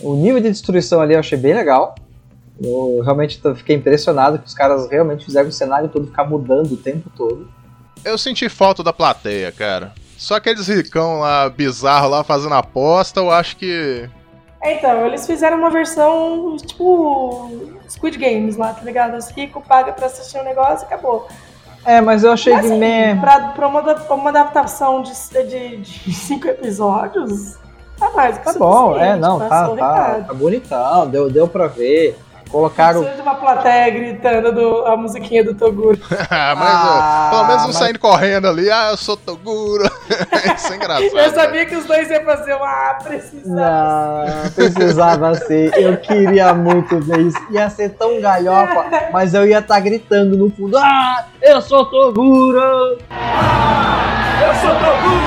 O 0.00 0.14
nível 0.14 0.40
de 0.40 0.50
destruição 0.50 1.00
ali 1.00 1.14
eu 1.14 1.20
achei 1.20 1.38
bem 1.38 1.54
legal. 1.54 1.94
Eu 2.62 3.02
realmente 3.02 3.40
fiquei 3.56 3.76
impressionado 3.76 4.38
que 4.38 4.46
os 4.46 4.54
caras 4.54 4.88
realmente 4.90 5.24
fizeram 5.24 5.48
o 5.48 5.52
cenário 5.52 5.88
todo 5.88 6.06
ficar 6.06 6.24
mudando 6.24 6.72
o 6.72 6.76
tempo 6.76 7.10
todo. 7.14 7.48
Eu 8.04 8.16
senti 8.16 8.48
falta 8.48 8.82
da 8.82 8.92
plateia, 8.92 9.52
cara. 9.52 9.92
Só 10.16 10.36
aqueles 10.36 10.66
ricão 10.66 11.20
lá, 11.20 11.48
bizarro 11.50 12.08
lá, 12.08 12.24
fazendo 12.24 12.54
aposta, 12.54 13.20
eu 13.20 13.30
acho 13.30 13.56
que. 13.56 14.08
É, 14.62 14.78
então, 14.78 15.06
eles 15.06 15.26
fizeram 15.26 15.58
uma 15.58 15.70
versão, 15.70 16.56
tipo, 16.56 17.76
Squid 17.88 18.16
Games 18.16 18.56
lá, 18.56 18.72
tá 18.72 18.82
ligado? 18.82 19.16
Os 19.16 19.28
ricos 19.28 19.62
pagam 19.66 19.92
pra 19.92 20.06
assistir 20.06 20.38
um 20.38 20.44
negócio 20.44 20.84
e 20.84 20.86
acabou. 20.86 21.28
É, 21.84 22.00
mas 22.00 22.24
eu 22.24 22.32
achei 22.32 22.52
mas, 22.52 22.66
que 22.66 22.72
assim, 22.72 23.20
pra, 23.20 23.48
pra 23.48 23.68
uma, 23.68 23.80
uma 23.80 24.30
adaptação 24.30 25.02
de, 25.02 25.12
de, 25.44 25.76
de 25.76 26.12
cinco 26.12 26.48
episódios, 26.48 27.56
tá 27.96 28.10
mais 28.10 28.38
que 28.38 28.44
Tá 28.44 28.54
bom, 28.54 28.98
é, 28.98 29.14
não, 29.16 29.38
tá, 29.38 29.68
tá, 29.68 30.20
tá 30.26 30.34
bonitão, 30.34 31.08
deu, 31.08 31.30
deu 31.30 31.46
pra 31.46 31.68
ver. 31.68 32.18
Colocaram. 32.50 33.00
Precisa 33.00 33.22
de 33.22 33.28
uma 33.28 33.34
plateia 33.34 33.90
gritando 33.90 34.52
do, 34.52 34.86
a 34.86 34.96
musiquinha 34.96 35.44
do 35.44 35.54
Toguro. 35.54 35.98
Ah, 36.28 36.54
mas 36.56 36.68
ah, 36.68 37.28
pelo 37.30 37.46
menos 37.46 37.62
um 37.62 37.66
mas... 37.68 37.76
saindo 37.76 37.98
correndo 37.98 38.48
ali, 38.48 38.70
ah, 38.70 38.90
eu 38.90 38.96
sou 38.96 39.16
Toguro. 39.16 39.84
Isso 40.56 40.72
é 40.72 40.76
engraçado. 40.76 41.18
eu 41.18 41.30
sabia 41.34 41.66
que 41.66 41.76
os 41.76 41.84
dois 41.84 42.10
iam 42.10 42.24
fazer 42.24 42.54
uma 42.54 42.66
ah, 42.66 42.98
precisava. 43.02 44.26
Não, 44.26 44.50
precisava 44.50 45.34
ser. 45.46 45.72
Eu 45.78 45.96
queria 45.98 46.52
muito 46.52 46.98
ver 47.00 47.20
isso. 47.20 47.38
Ia 47.50 47.70
ser 47.70 47.90
tão 47.90 48.20
galhofa, 48.20 49.08
mas 49.12 49.34
eu 49.34 49.46
ia 49.46 49.58
estar 49.58 49.74
tá 49.74 49.80
gritando 49.80 50.36
no 50.36 50.50
fundo: 50.50 50.76
Ah, 50.76 51.26
eu 51.40 51.60
sou 51.62 51.86
Toguro! 51.86 52.98
Ah, 53.10 54.42
eu 54.42 54.54
sou 54.54 54.74
Toguro! 54.74 55.25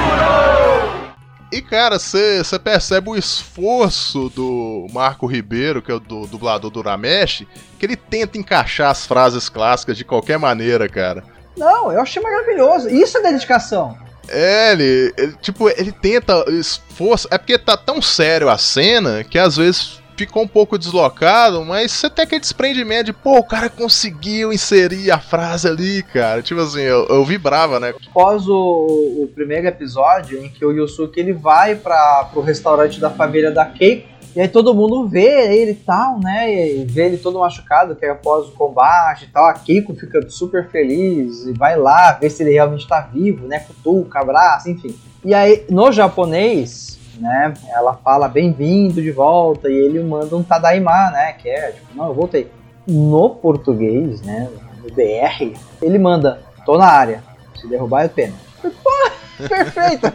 E, 1.52 1.62
cara, 1.62 1.98
você 1.98 2.60
percebe 2.64 3.10
o 3.10 3.16
esforço 3.16 4.30
do 4.30 4.86
Marco 4.92 5.26
Ribeiro, 5.26 5.82
que 5.82 5.92
é 5.92 5.96
o 5.96 6.00
do, 6.00 6.28
dublador 6.28 6.70
do 6.70 6.80
Uramesh, 6.80 7.44
que 7.80 7.86
ele 7.86 7.96
tenta 7.96 8.38
encaixar 8.38 8.92
as 8.92 9.06
frases 9.08 9.50
clássicas 9.50 9.98
de 9.98 10.06
qualquer 10.06 10.38
maneira, 10.38 10.88
cara. 10.88 11.24
Não, 11.58 11.92
eu 11.92 12.02
achei 12.02 12.22
maravilhoso. 12.22 12.88
Isso 12.90 13.18
é 13.18 13.22
dedicação. 13.22 13.98
É, 14.28 14.74
ele, 14.74 15.14
ele, 15.18 15.34
tipo, 15.42 15.68
ele 15.70 15.92
tenta 15.92 16.46
esforço. 16.50 17.28
É 17.32 17.38
porque 17.38 17.58
tá 17.58 17.76
tão 17.76 18.00
sério 18.00 18.48
a 18.48 18.58
cena 18.58 19.24
que 19.24 19.40
às 19.40 19.58
vezes 19.58 20.00
ficou 20.26 20.44
um 20.44 20.48
pouco 20.48 20.78
deslocado, 20.78 21.64
mas 21.64 21.92
você 21.92 22.10
tem 22.10 22.24
aquele 22.24 22.42
desprendimento 22.42 23.06
de, 23.06 23.14
pô, 23.14 23.38
o 23.38 23.44
cara 23.44 23.70
conseguiu 23.70 24.52
inserir 24.52 25.10
a 25.12 25.20
frase 25.20 25.68
ali, 25.68 26.04
cara. 26.04 26.42
Tipo 26.42 26.60
assim, 26.60 26.82
eu, 26.82 27.06
eu 27.08 27.24
vibrava, 27.24 27.80
né? 27.80 27.94
Após 28.10 28.48
o, 28.48 29.24
o 29.24 29.30
primeiro 29.34 29.68
episódio, 29.68 30.44
em 30.44 30.50
que 30.50 30.66
o 30.66 30.72
Yusuke 30.72 31.20
ele 31.20 31.32
vai 31.32 31.76
para 31.76 32.26
pro 32.26 32.42
restaurante 32.42 33.00
da 33.00 33.10
família 33.10 33.50
da 33.50 33.66
Keiko, 33.66 34.10
e 34.36 34.42
aí 34.42 34.48
todo 34.48 34.76
mundo 34.76 35.08
vê 35.08 35.56
ele 35.56 35.72
e 35.72 35.76
tal, 35.76 36.20
né? 36.20 36.54
E 36.54 36.86
vê 36.86 37.06
ele 37.06 37.18
todo 37.18 37.40
machucado, 37.40 37.96
que 37.96 38.06
é 38.06 38.10
após 38.10 38.48
o 38.48 38.52
combate 38.52 39.24
e 39.24 39.28
tal. 39.28 39.46
A 39.46 39.54
Keiko 39.54 39.96
fica 39.96 40.30
super 40.30 40.70
feliz 40.70 41.46
e 41.46 41.54
vai 41.54 41.78
lá 41.78 42.12
ver 42.12 42.30
se 42.30 42.44
ele 42.44 42.52
realmente 42.52 42.88
tá 42.88 43.00
vivo, 43.02 43.48
né? 43.48 43.60
Cutuca, 43.60 44.20
abraça, 44.20 44.70
enfim. 44.70 44.96
E 45.24 45.34
aí, 45.34 45.66
no 45.70 45.92
japonês, 45.92 46.99
né? 47.20 47.54
Ela 47.70 47.94
fala 47.96 48.28
bem-vindo 48.28 49.02
de 49.02 49.12
volta 49.12 49.70
e 49.70 49.74
ele 49.74 50.02
manda 50.02 50.36
um 50.36 50.44
Tadaima, 50.44 51.12
né? 51.12 51.34
Que 51.34 51.50
é 51.50 51.72
tipo, 51.72 51.96
não, 51.96 52.08
eu 52.08 52.14
voltei. 52.14 52.52
No 52.88 53.30
português, 53.32 54.22
né? 54.22 54.50
No 54.82 54.90
BR, 54.94 55.58
ele 55.82 56.00
manda, 56.00 56.42
tô 56.66 56.78
na 56.78 56.88
área. 56.88 57.24
Se 57.60 57.68
derrubar 57.68 58.06
é 58.06 58.08
pena. 58.08 58.36
Perfeito! 59.48 60.12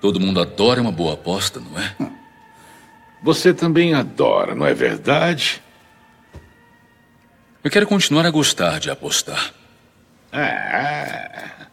Todo 0.00 0.20
mundo 0.20 0.40
adora 0.40 0.80
uma 0.80 0.92
boa 0.92 1.14
aposta, 1.14 1.60
não 1.60 1.80
é? 1.80 2.16
Você 3.22 3.54
também 3.54 3.94
adora, 3.94 4.54
não 4.54 4.66
é 4.66 4.74
verdade? 4.74 5.62
Eu 7.64 7.70
quero 7.70 7.86
continuar 7.86 8.26
a 8.26 8.30
gostar 8.30 8.78
de 8.78 8.90
apostar. 8.90 9.52
Ah. 10.32 11.65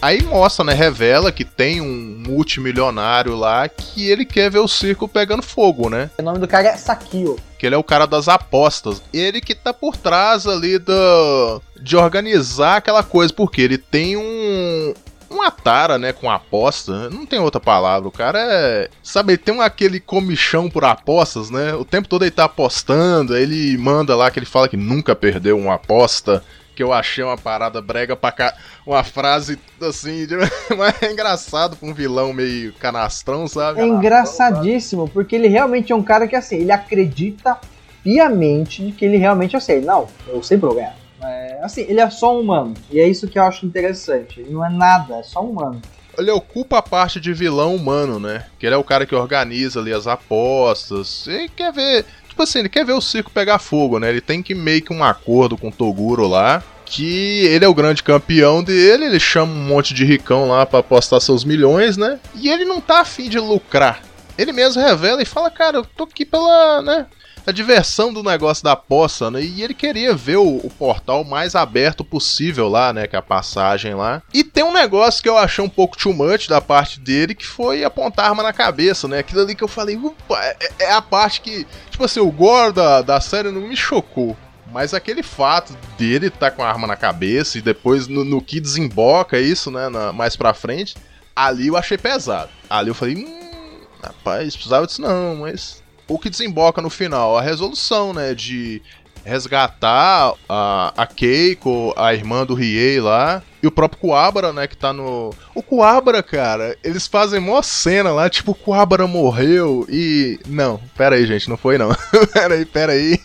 Aí 0.00 0.22
mostra, 0.22 0.64
né? 0.64 0.72
Revela 0.72 1.32
que 1.32 1.44
tem 1.44 1.80
um 1.80 2.22
multimilionário 2.26 3.34
lá 3.34 3.68
que 3.68 4.08
ele 4.08 4.24
quer 4.24 4.50
ver 4.50 4.60
o 4.60 4.68
circo 4.68 5.08
pegando 5.08 5.42
fogo, 5.42 5.90
né? 5.90 6.10
O 6.18 6.22
nome 6.22 6.38
do 6.38 6.46
cara 6.46 6.68
é 6.68 6.76
Sakio. 6.76 7.36
Que 7.58 7.66
ele 7.66 7.74
é 7.74 7.78
o 7.78 7.84
cara 7.84 8.06
das 8.06 8.28
apostas. 8.28 9.02
Ele 9.12 9.40
que 9.40 9.54
tá 9.54 9.74
por 9.74 9.96
trás 9.96 10.46
ali 10.46 10.78
do, 10.78 11.60
de 11.80 11.96
organizar 11.96 12.76
aquela 12.76 13.02
coisa, 13.02 13.32
porque 13.32 13.60
ele 13.60 13.76
tem 13.76 14.16
um, 14.16 14.94
uma 15.28 15.50
tara, 15.50 15.98
né, 15.98 16.12
com 16.12 16.30
aposta. 16.30 17.10
Não 17.10 17.26
tem 17.26 17.40
outra 17.40 17.60
palavra. 17.60 18.08
O 18.08 18.12
cara 18.12 18.38
é. 18.40 18.88
Sabe, 19.02 19.32
ele 19.32 19.38
tem 19.38 19.54
um, 19.54 19.60
aquele 19.60 19.98
comichão 19.98 20.70
por 20.70 20.84
apostas, 20.84 21.50
né? 21.50 21.74
O 21.74 21.84
tempo 21.84 22.08
todo 22.08 22.22
ele 22.22 22.30
tá 22.30 22.44
apostando. 22.44 23.36
Ele 23.36 23.76
manda 23.76 24.14
lá 24.14 24.30
que 24.30 24.38
ele 24.38 24.46
fala 24.46 24.68
que 24.68 24.76
nunca 24.76 25.16
perdeu 25.16 25.58
uma 25.58 25.74
aposta 25.74 26.42
que 26.78 26.82
eu 26.84 26.92
achei 26.92 27.24
uma 27.24 27.36
parada 27.36 27.82
brega 27.82 28.14
pra 28.14 28.30
cá. 28.30 28.54
Uma 28.86 29.02
frase 29.02 29.58
assim, 29.82 30.24
de... 30.24 30.36
mas 30.78 31.02
é 31.02 31.10
engraçado 31.10 31.76
pra 31.76 31.88
um 31.88 31.92
vilão 31.92 32.32
meio 32.32 32.72
canastrão, 32.74 33.48
sabe? 33.48 33.80
É 33.80 33.84
engraçadíssimo, 33.84 35.08
porque 35.08 35.34
ele 35.34 35.48
realmente 35.48 35.90
é 35.90 35.96
um 35.96 36.04
cara 36.04 36.28
que 36.28 36.36
assim, 36.36 36.58
ele 36.58 36.70
acredita 36.70 37.58
piamente 38.04 38.86
de 38.86 38.92
que 38.92 39.04
ele 39.04 39.16
realmente, 39.16 39.54
eu 39.54 39.60
sei, 39.60 39.80
não, 39.80 40.06
eu 40.28 40.40
sempre 40.40 40.66
vou 40.66 40.76
ganhar. 40.76 40.94
É, 41.20 41.58
assim, 41.64 41.80
ele 41.80 42.00
é 42.00 42.08
só 42.10 42.36
um 42.36 42.42
humano. 42.42 42.74
E 42.92 43.00
é 43.00 43.08
isso 43.08 43.26
que 43.26 43.40
eu 43.40 43.42
acho 43.42 43.66
interessante. 43.66 44.38
Ele 44.38 44.50
não 44.50 44.64
é 44.64 44.70
nada, 44.70 45.16
é 45.16 45.22
só 45.24 45.42
um 45.42 45.50
humano 45.50 45.82
ele 46.18 46.32
ocupa 46.32 46.78
a 46.78 46.82
parte 46.82 47.20
de 47.20 47.32
vilão 47.32 47.76
humano, 47.76 48.18
né? 48.18 48.44
Que 48.58 48.66
ele 48.66 48.74
é 48.74 48.78
o 48.78 48.82
cara 48.82 49.06
que 49.06 49.14
organiza 49.14 49.78
ali 49.78 49.92
as 49.92 50.08
apostas. 50.08 51.26
E 51.28 51.48
quer 51.48 51.72
ver 51.72 52.04
tipo 52.38 52.42
assim, 52.44 52.60
ele 52.60 52.68
quer 52.68 52.84
ver 52.84 52.92
o 52.92 53.00
circo 53.00 53.32
pegar 53.32 53.58
fogo, 53.58 53.98
né? 53.98 54.08
Ele 54.08 54.20
tem 54.20 54.42
que 54.42 54.54
meio 54.54 54.80
que 54.80 54.92
um 54.92 55.02
acordo 55.02 55.56
com 55.58 55.68
o 55.68 55.72
Toguro 55.72 56.28
lá. 56.28 56.62
Que 56.86 57.44
ele 57.46 57.66
é 57.66 57.68
o 57.68 57.74
grande 57.74 58.02
campeão 58.02 58.62
dele, 58.62 59.04
ele 59.04 59.20
chama 59.20 59.52
um 59.52 59.66
monte 59.66 59.92
de 59.92 60.06
ricão 60.06 60.48
lá 60.48 60.64
para 60.64 60.78
apostar 60.78 61.20
seus 61.20 61.44
milhões, 61.44 61.98
né? 61.98 62.18
E 62.34 62.48
ele 62.48 62.64
não 62.64 62.80
tá 62.80 63.00
afim 63.00 63.28
de 63.28 63.38
lucrar. 63.38 64.02
Ele 64.38 64.52
mesmo 64.52 64.80
revela 64.80 65.20
e 65.20 65.26
fala, 65.26 65.50
cara, 65.50 65.78
eu 65.78 65.84
tô 65.84 66.04
aqui 66.04 66.24
pela, 66.24 66.80
né? 66.80 67.06
A 67.48 67.52
diversão 67.52 68.12
do 68.12 68.22
negócio 68.22 68.62
da 68.62 68.76
poça, 68.76 69.30
né? 69.30 69.42
E 69.42 69.62
ele 69.62 69.72
queria 69.72 70.14
ver 70.14 70.36
o, 70.36 70.58
o, 70.58 70.68
portal 70.68 71.24
mais 71.24 71.54
aberto 71.54 72.04
possível 72.04 72.68
lá, 72.68 72.92
né? 72.92 73.06
Que 73.06 73.16
é 73.16 73.18
a 73.18 73.22
passagem 73.22 73.94
lá. 73.94 74.22
E 74.34 74.44
tem 74.44 74.62
um 74.62 74.72
negócio 74.72 75.22
que 75.22 75.28
eu 75.30 75.38
achei 75.38 75.64
um 75.64 75.68
pouco 75.68 75.96
too 75.96 76.12
much 76.12 76.46
da 76.46 76.60
parte 76.60 77.00
dele, 77.00 77.34
que 77.34 77.46
foi 77.46 77.84
apontar 77.84 78.26
arma 78.26 78.42
na 78.42 78.52
cabeça, 78.52 79.08
né? 79.08 79.20
Aquilo 79.20 79.40
ali 79.40 79.54
que 79.54 79.64
eu 79.64 79.68
falei, 79.68 79.96
upa, 79.96 80.38
é, 80.38 80.56
é 80.80 80.92
a 80.92 81.00
parte 81.00 81.40
que, 81.40 81.66
tipo 81.88 82.04
assim, 82.04 82.20
o 82.20 82.30
gore 82.30 82.74
da, 82.74 83.00
da 83.00 83.18
série 83.18 83.50
não 83.50 83.62
me 83.62 83.74
chocou. 83.74 84.36
Mas 84.70 84.92
aquele 84.92 85.22
fato 85.22 85.74
dele 85.96 86.28
tá 86.28 86.50
com 86.50 86.62
a 86.62 86.68
arma 86.68 86.86
na 86.86 86.96
cabeça 86.96 87.56
e 87.56 87.62
depois 87.62 88.06
no, 88.06 88.24
no 88.24 88.42
que 88.42 88.60
desemboca 88.60 89.40
isso, 89.40 89.70
né? 89.70 89.88
Na, 89.88 90.12
mais 90.12 90.36
pra 90.36 90.52
frente, 90.52 90.96
ali 91.34 91.68
eu 91.68 91.78
achei 91.78 91.96
pesado. 91.96 92.50
Ali 92.68 92.88
eu 92.88 92.94
falei, 92.94 93.16
hum, 93.16 93.80
rapaz, 94.02 94.54
precisava 94.54 94.86
disso 94.86 95.00
não, 95.00 95.36
mas 95.36 95.82
o 96.08 96.18
que 96.18 96.30
desemboca 96.30 96.80
no 96.80 96.90
final? 96.90 97.36
A 97.36 97.42
resolução, 97.42 98.12
né? 98.12 98.34
De 98.34 98.82
resgatar 99.28 100.32
a, 100.48 100.92
a 100.96 101.06
Keiko, 101.06 101.92
a 101.96 102.14
irmã 102.14 102.46
do 102.46 102.54
Riei 102.54 102.98
lá, 102.98 103.42
E 103.62 103.66
o 103.66 103.70
próprio 103.70 104.00
Coabra, 104.00 104.52
né, 104.52 104.66
que 104.66 104.76
tá 104.76 104.92
no. 104.92 105.30
O 105.54 105.62
Coabra, 105.62 106.22
cara, 106.22 106.76
eles 106.82 107.06
fazem 107.06 107.38
mó 107.38 107.60
cena 107.60 108.10
lá, 108.10 108.30
tipo, 108.30 108.52
o 108.52 108.54
Coabra 108.54 109.06
morreu 109.06 109.84
e. 109.88 110.40
Não, 110.46 110.80
pera 110.96 111.16
aí, 111.16 111.26
gente, 111.26 111.48
não 111.50 111.56
foi 111.56 111.76
não. 111.76 111.90
pera 112.32 112.54
aí, 112.54 112.64
pera 112.64 112.92
aí. 112.92 113.20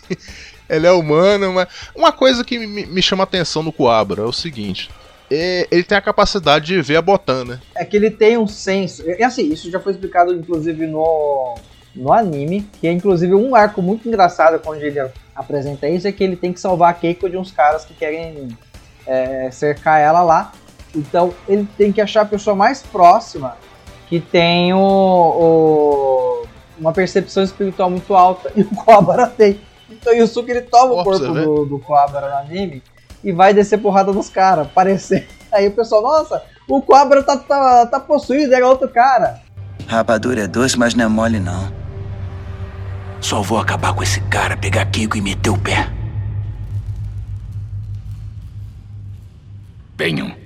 Ele 0.68 0.86
é 0.86 0.92
humano, 0.92 1.52
mas. 1.52 1.68
Uma 1.94 2.12
coisa 2.12 2.44
que 2.44 2.58
me, 2.58 3.02
chama 3.02 3.22
a 3.22 3.24
atenção 3.24 3.62
no 3.62 3.72
Coabra 3.72 4.22
é 4.22 4.26
o 4.26 4.32
seguinte. 4.32 4.90
É, 5.30 5.66
ele 5.70 5.82
tem 5.82 5.96
a 5.96 6.02
capacidade 6.02 6.66
de 6.66 6.82
ver 6.82 6.96
a 6.96 7.02
Botan, 7.02 7.44
né? 7.44 7.60
É 7.74 7.84
que 7.84 7.96
ele 7.96 8.10
tem 8.10 8.36
um 8.36 8.46
senso. 8.46 9.02
E 9.08 9.22
assim, 9.22 9.50
isso 9.50 9.70
já 9.70 9.80
foi 9.80 9.92
explicado, 9.92 10.34
inclusive, 10.34 10.86
no, 10.86 11.56
no 11.94 12.12
anime, 12.12 12.68
que 12.80 12.86
é 12.86 12.92
inclusive 12.92 13.34
um 13.34 13.54
arco 13.54 13.80
muito 13.80 14.08
engraçado 14.08 14.58
quando 14.58 14.82
ele 14.82 15.00
apresenta 15.34 15.88
isso, 15.88 16.06
é 16.06 16.12
que 16.12 16.22
ele 16.22 16.36
tem 16.36 16.52
que 16.52 16.60
salvar 16.60 16.90
a 16.90 16.94
Keiko 16.94 17.28
de 17.28 17.36
uns 17.36 17.50
caras 17.50 17.84
que 17.84 17.94
querem 17.94 18.48
é, 19.06 19.50
cercar 19.50 20.00
ela 20.00 20.22
lá. 20.22 20.52
Então 20.94 21.34
ele 21.48 21.68
tem 21.76 21.92
que 21.92 22.00
achar 22.00 22.22
a 22.22 22.26
pessoa 22.26 22.54
mais 22.54 22.82
próxima 22.82 23.56
que 24.08 24.20
tem 24.20 24.72
o, 24.72 24.78
o 24.78 26.46
uma 26.78 26.92
percepção 26.92 27.42
espiritual 27.42 27.90
muito 27.90 28.14
alta. 28.14 28.52
E 28.56 28.62
o 28.62 28.70
Cobra 28.70 29.26
tem. 29.26 29.60
Então 29.90 30.12
o 30.12 30.16
Yusuke 30.16 30.50
ele 30.50 30.62
toma 30.62 31.00
o 31.00 31.04
corpo 31.04 31.26
do, 31.26 31.66
do 31.66 31.78
Cobra 31.78 32.28
no 32.28 32.36
anime 32.36 32.82
e 33.22 33.32
vai 33.32 33.54
descer 33.54 33.78
porrada 33.78 34.12
nos 34.12 34.28
caras, 34.28 34.68
parecer. 34.68 35.26
Aí 35.50 35.68
o 35.68 35.72
pessoal, 35.72 36.02
nossa, 36.02 36.42
o 36.68 36.82
Cobra 36.82 37.22
tá, 37.22 37.36
tá, 37.36 37.86
tá 37.86 38.00
possuído, 38.00 38.54
é 38.54 38.64
outro 38.64 38.88
cara. 38.88 39.40
Rapadura 39.86 40.42
é 40.42 40.48
doce, 40.48 40.78
mas 40.78 40.94
não 40.94 41.04
é 41.04 41.08
mole 41.08 41.38
não. 41.38 41.83
Só 43.24 43.40
vou 43.40 43.58
acabar 43.58 43.94
com 43.94 44.02
esse 44.02 44.20
cara, 44.20 44.54
pegar 44.54 44.84
Kiko 44.84 45.16
e 45.16 45.20
meter 45.22 45.48
o 45.48 45.56
pé. 45.56 45.90
Venham. 49.96 50.36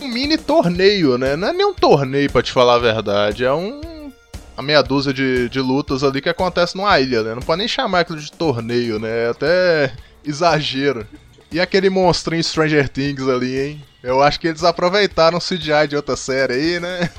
Um 0.00 0.08
mini 0.08 0.38
torneio, 0.38 1.18
né? 1.18 1.36
Não 1.36 1.48
é 1.48 1.52
nem 1.52 1.66
um 1.66 1.74
torneio, 1.74 2.32
pra 2.32 2.42
te 2.42 2.50
falar 2.50 2.76
a 2.76 2.78
verdade. 2.78 3.44
É 3.44 3.52
um. 3.52 4.10
A 4.56 4.62
meia 4.62 4.80
dúzia 4.80 5.12
de, 5.12 5.50
de 5.50 5.60
lutas 5.60 6.02
ali 6.02 6.22
que 6.22 6.30
acontece 6.30 6.74
numa 6.74 6.98
ilha, 6.98 7.22
né? 7.22 7.34
Não 7.34 7.42
pode 7.42 7.58
nem 7.58 7.68
chamar 7.68 8.00
aquilo 8.00 8.18
de 8.18 8.32
torneio, 8.32 8.98
né? 8.98 9.26
É 9.26 9.28
até 9.28 9.92
exagero. 10.24 11.06
E 11.50 11.60
aquele 11.60 11.88
monstrinho 11.88 12.44
Stranger 12.44 12.88
Things 12.88 13.26
ali, 13.26 13.58
hein? 13.58 13.82
Eu 14.02 14.22
acho 14.22 14.38
que 14.38 14.46
eles 14.46 14.62
aproveitaram 14.62 15.38
o 15.38 15.40
CGI 15.40 15.88
de 15.88 15.96
outra 15.96 16.14
série 16.14 16.52
aí, 16.52 16.80
né? 16.80 17.10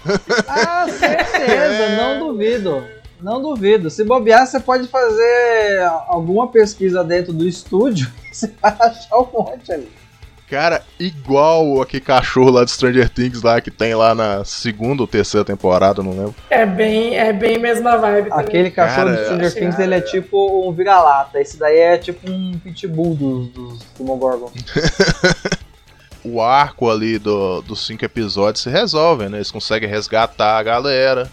Ah, 0.48 0.88
certeza, 0.88 1.90
não 1.98 2.28
duvido. 2.28 2.84
Não 3.22 3.42
duvido. 3.42 3.90
Se 3.90 4.04
bobear, 4.04 4.48
você 4.48 4.60
pode 4.60 4.88
fazer 4.88 5.82
alguma 6.08 6.48
pesquisa 6.48 7.04
dentro 7.04 7.34
do 7.34 7.48
estúdio 7.48 8.10
você 8.32 8.54
vai 8.62 8.72
achar 8.80 9.18
um 9.18 9.28
monte 9.34 9.72
ali. 9.72 9.99
Cara, 10.50 10.84
igual 11.00 11.80
aquele 11.80 12.02
cachorro 12.02 12.50
lá 12.50 12.66
de 12.66 12.72
Stranger 12.72 13.08
Things 13.08 13.44
lá 13.44 13.62
que 13.62 13.70
tem 13.70 13.94
lá 13.94 14.16
na 14.16 14.44
segunda 14.44 15.04
ou 15.04 15.08
terceira 15.08 15.46
temporada, 15.46 16.02
não 16.02 16.12
lembro. 16.12 16.36
É 16.50 16.66
bem, 16.66 17.16
é 17.16 17.32
bem 17.32 17.60
mesma 17.60 17.98
vibe. 17.98 18.30
Também. 18.30 18.46
Aquele 18.46 18.72
cachorro 18.72 19.12
de 19.12 19.24
Stranger 19.26 19.54
Things, 19.54 19.80
ele 19.80 19.94
é 19.94 20.02
tipo 20.02 20.68
um 20.68 20.74
vira-lata. 20.74 21.40
Esse 21.40 21.58
daí 21.58 21.78
é 21.78 21.98
tipo 22.00 22.32
um 22.32 22.58
pitbull 22.58 23.14
dos, 23.14 23.50
dos 23.50 23.84
Demogorgon. 23.96 24.52
o 26.26 26.42
arco 26.42 26.90
ali 26.90 27.20
do, 27.20 27.62
dos 27.62 27.86
cinco 27.86 28.04
episódios 28.04 28.64
se 28.64 28.72
resolve, 28.72 29.30
né? 29.30 29.38
Eles 29.38 29.52
conseguem 29.52 29.88
resgatar 29.88 30.58
a 30.58 30.64
galera 30.64 31.30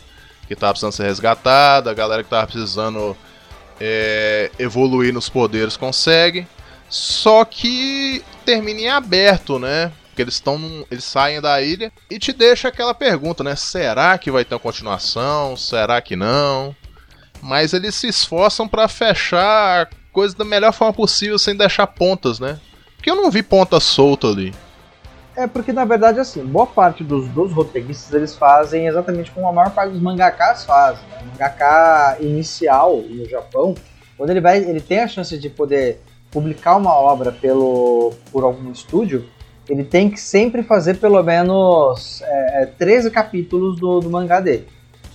que 0.47 0.55
tava 0.55 0.73
precisando 0.73 0.93
ser 0.93 1.05
resgatada, 1.05 1.91
a 1.91 1.95
galera 1.95 2.23
que 2.23 2.29
tava 2.29 2.47
precisando 2.47 3.17
é, 3.81 4.51
evoluir 4.59 5.13
nos 5.13 5.31
poderes 5.31 5.75
consegue. 5.75 6.47
Só 6.89 7.45
que 7.45 8.25
termina 8.45 8.81
em 8.81 8.89
aberto, 8.89 9.59
né? 9.59 9.93
Porque 10.09 10.23
eles 10.23 10.35
estão. 10.35 10.59
Eles 10.91 11.05
saem 11.05 11.41
da 11.41 11.61
ilha 11.61 11.93
e 12.11 12.19
te 12.19 12.33
deixa 12.33 12.69
aquela 12.69 12.95
pergunta, 12.95 13.45
né? 13.45 13.55
Será 13.57 14.17
que 14.17 14.31
vai 14.31 14.45
ter 14.45 14.55
uma 14.55 14.61
continuação? 14.61 15.57
Será 15.57 16.01
que 16.01 16.17
não? 16.17 16.75
Mas 17.43 17.73
eles 17.73 17.95
se 17.95 18.09
esforçam 18.09 18.67
para 18.67 18.89
fechar 18.89 19.83
a 19.83 19.89
coisa 20.13 20.35
da 20.35 20.45
melhor 20.45 20.73
forma 20.73 20.95
possível 20.95 21.39
sem 21.39 21.55
deixar 21.55 21.87
pontas, 21.87 22.41
né? 22.41 22.59
Porque 22.97 23.11
eu 23.11 23.17
não 23.17 23.31
vi 23.31 23.43
ponta 23.43 23.79
solta 23.79 24.29
ali. 24.29 24.55
É 25.37 25.47
porque 25.47 25.71
na 25.71 25.85
verdade 25.85 26.19
assim, 26.19 26.43
boa 26.43 26.67
parte 26.67 27.05
dos, 27.05 27.29
dos 27.29 27.53
roteiristas 27.53 28.15
eles 28.15 28.35
fazem 28.35 28.87
exatamente 28.87 29.31
como 29.31 29.47
a 29.47 29.53
maior 29.53 29.71
parte 29.71 29.93
dos 29.93 30.01
mangakas 30.01 30.65
fazem. 30.65 31.07
Né? 31.11 31.19
O 31.21 31.27
mangaka 31.27 32.17
inicial 32.21 32.97
no 33.03 33.29
Japão, 33.29 33.75
quando 34.17 34.31
ele 34.31 34.41
vai, 34.41 34.59
ele 34.59 34.81
tem 34.81 35.01
a 35.01 35.09
chance 35.09 35.37
de 35.37 35.51
poder 35.51 36.01
publicar 36.37 36.77
uma 36.77 36.95
obra 36.95 37.33
pelo 37.33 38.13
por 38.31 38.45
algum 38.45 38.71
estúdio, 38.71 39.25
ele 39.67 39.83
tem 39.83 40.11
que 40.11 40.21
sempre 40.21 40.63
fazer 40.63 40.99
pelo 40.99 41.23
menos 41.23 42.21
é, 42.21 42.69
13 42.77 43.11
capítulos 43.11 43.81
do, 43.81 44.01
do 44.01 44.11
mangá 44.11 44.39
dele. 44.39 44.69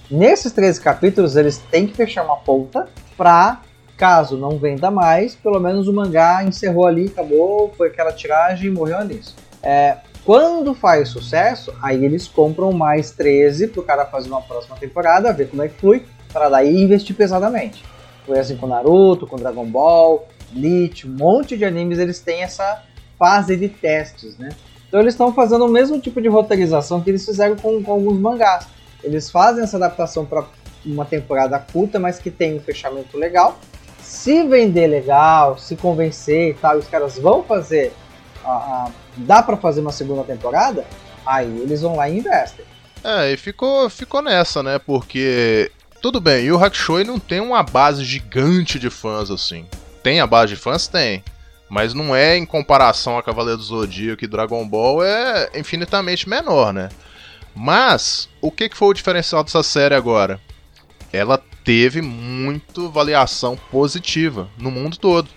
Nesses 0.09 0.51
13 0.51 0.82
capítulos 0.82 1.36
eles 1.36 1.59
têm 1.69 1.86
que 1.86 1.95
fechar 1.95 2.26
uma 2.26 2.38
ponta 2.38 2.88
pra 3.15 3.61
caso 3.95 4.36
não 4.36 4.57
venda 4.57 4.89
mais, 4.89 5.36
pelo 5.36 5.59
menos 5.59 5.88
o 5.88 5.93
mangá 5.93 6.43
encerrou 6.43 6.88
ali, 6.88 7.05
acabou, 7.05 7.72
foi 7.78 7.89
aquela 7.89 8.11
tiragem 8.11 8.72
e 8.72 8.74
morreu 8.74 9.05
nisso. 9.05 9.36
É, 9.61 9.97
quando 10.26 10.74
faz 10.74 11.09
sucesso, 11.09 11.72
aí 11.84 12.03
eles 12.03 12.28
compram 12.28 12.72
mais 12.72 13.11
13 13.11 13.67
pro 13.67 13.84
cara 13.84 14.07
fazer 14.07 14.28
uma 14.28 14.41
próxima 14.41 14.76
temporada, 14.76 15.32
ver 15.32 15.51
como 15.51 15.61
é 15.61 15.67
que 15.67 15.76
flui, 15.76 16.03
para 16.34 16.49
daí 16.49 16.82
investir 16.82 17.15
pesadamente. 17.15 17.86
Foi 18.26 18.39
assim 18.39 18.57
com 18.57 18.65
Naruto, 18.65 19.28
com 19.28 19.36
Dragon 19.36 19.65
Ball, 19.65 20.28
Bleach, 20.52 21.08
um 21.08 21.12
monte 21.12 21.58
de 21.58 21.66
animes 21.66 21.99
eles 21.99 22.20
têm 22.20 22.43
essa 22.43 22.84
fase 23.18 23.56
de 23.56 23.70
testes, 23.70 24.38
né? 24.38 24.49
Então 24.88 24.99
eles 24.99 25.14
estão 25.14 25.34
fazendo 25.34 25.66
o 25.66 25.70
mesmo 25.70 25.99
tipo 25.99 26.22
de 26.22 26.28
roteirização 26.28 27.02
que 27.02 27.10
eles 27.10 27.26
fizeram 27.26 27.56
com, 27.56 27.82
com 27.82 27.91
alguns 27.91 28.20
mangás. 28.20 28.68
Eles 29.04 29.30
fazem 29.32 29.64
essa 29.64 29.78
adaptação 29.78 30.26
para 30.26 30.45
uma 30.86 31.06
temporada 31.06 31.58
curta, 31.60 31.99
mas 31.99 32.20
que 32.20 32.30
tem 32.30 32.56
um 32.56 32.60
fechamento 32.60 33.18
legal. 33.18 33.60
Se 34.02 34.43
vender 34.43 34.88
legal, 34.88 35.58
se 35.58 35.76
convencer 35.76 36.49
e 36.49 36.54
tal, 36.56 36.78
os 36.78 36.88
caras 36.88 37.18
vão 37.18 37.43
fazer 37.43 37.93
a, 38.43 38.52
a 38.52 38.91
dá 39.18 39.41
para 39.41 39.58
fazer 39.58 39.82
uma 39.82 39.91
segunda 39.91 40.24
temporada, 40.24 40.86
aí 41.26 41.47
eles 41.62 41.82
vão 41.82 41.95
lá 41.95 42.10
e 42.10 42.18
investem. 42.18 42.66
É, 43.04 43.32
e 43.32 43.38
ficou, 43.38 43.89
ficou 43.89 44.22
nessa, 44.22 44.62
né? 44.62 44.80
Porque 44.80 45.72
tudo 46.02 46.20
bem, 46.20 46.45
e 46.45 46.52
o 46.52 46.64
Hakusho 46.64 47.04
não 47.04 47.20
tem 47.20 47.39
uma 47.39 47.64
base 47.64 48.04
gigante 48.04 48.80
de 48.80 48.89
fãs 48.89 49.30
assim. 49.30 49.66
Tem 50.04 50.20
a 50.20 50.28
base 50.28 50.56
de 50.56 50.60
fãs? 50.60 50.88
Tem. 50.88 51.24
Mas 51.70 51.93
não 51.93 52.16
é 52.16 52.36
em 52.36 52.45
comparação 52.45 53.18
a 53.18 53.24
Cavaleiro 53.24 53.58
do 53.58 53.64
Zodíaco 53.64 54.26
e 54.26 54.28
Dragon 54.28 54.68
Ball, 54.68 55.04
é 55.04 55.52
infinitamente 55.56 56.28
menor, 56.28 56.74
né? 56.74 56.89
Mas, 57.56 58.30
o 58.41 58.52
que, 58.52 58.70
que 58.70 58.78
foi 58.78 58.89
o 58.89 58.93
diferencial 58.93 59.43
dessa 59.43 59.64
série 59.64 59.95
agora? 59.95 60.39
Ela 61.14 61.41
teve 61.64 62.02
muito 62.02 62.88
avaliação 62.88 63.58
positiva 63.70 64.49
no 64.58 64.72
mundo 64.72 64.97
todo. 64.97 65.30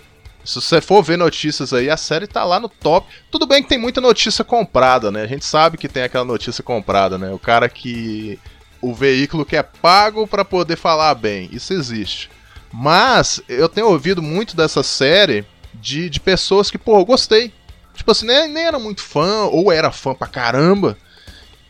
Se 0.44 0.60
você 0.60 0.80
for 0.80 1.02
ver 1.02 1.16
notícias 1.16 1.72
aí, 1.72 1.88
a 1.88 1.96
série 1.96 2.26
tá 2.26 2.44
lá 2.44 2.60
no 2.60 2.68
top. 2.68 3.06
Tudo 3.30 3.46
bem 3.46 3.62
que 3.62 3.68
tem 3.68 3.78
muita 3.78 4.00
notícia 4.00 4.44
comprada, 4.44 5.10
né? 5.10 5.22
A 5.22 5.26
gente 5.26 5.44
sabe 5.44 5.78
que 5.78 5.88
tem 5.88 6.02
aquela 6.02 6.24
notícia 6.24 6.62
comprada, 6.62 7.16
né? 7.16 7.32
O 7.32 7.38
cara 7.38 7.68
que. 7.68 8.38
O 8.80 8.92
veículo 8.92 9.46
que 9.46 9.56
é 9.56 9.62
pago 9.62 10.26
para 10.26 10.44
poder 10.44 10.76
falar 10.76 11.14
bem. 11.14 11.48
Isso 11.50 11.72
existe. 11.72 12.30
Mas 12.76 13.40
eu 13.48 13.68
tenho 13.68 13.88
ouvido 13.88 14.20
muito 14.20 14.56
dessa 14.56 14.82
série 14.82 15.44
de, 15.74 16.10
de 16.10 16.18
pessoas 16.18 16.72
que, 16.72 16.78
pô, 16.78 16.98
eu 16.98 17.04
gostei. 17.04 17.52
Tipo 17.94 18.10
assim, 18.10 18.26
nem, 18.26 18.48
nem 18.48 18.64
era 18.64 18.80
muito 18.80 19.00
fã, 19.00 19.44
ou 19.44 19.70
era 19.70 19.92
fã 19.92 20.12
pra 20.12 20.26
caramba. 20.26 20.98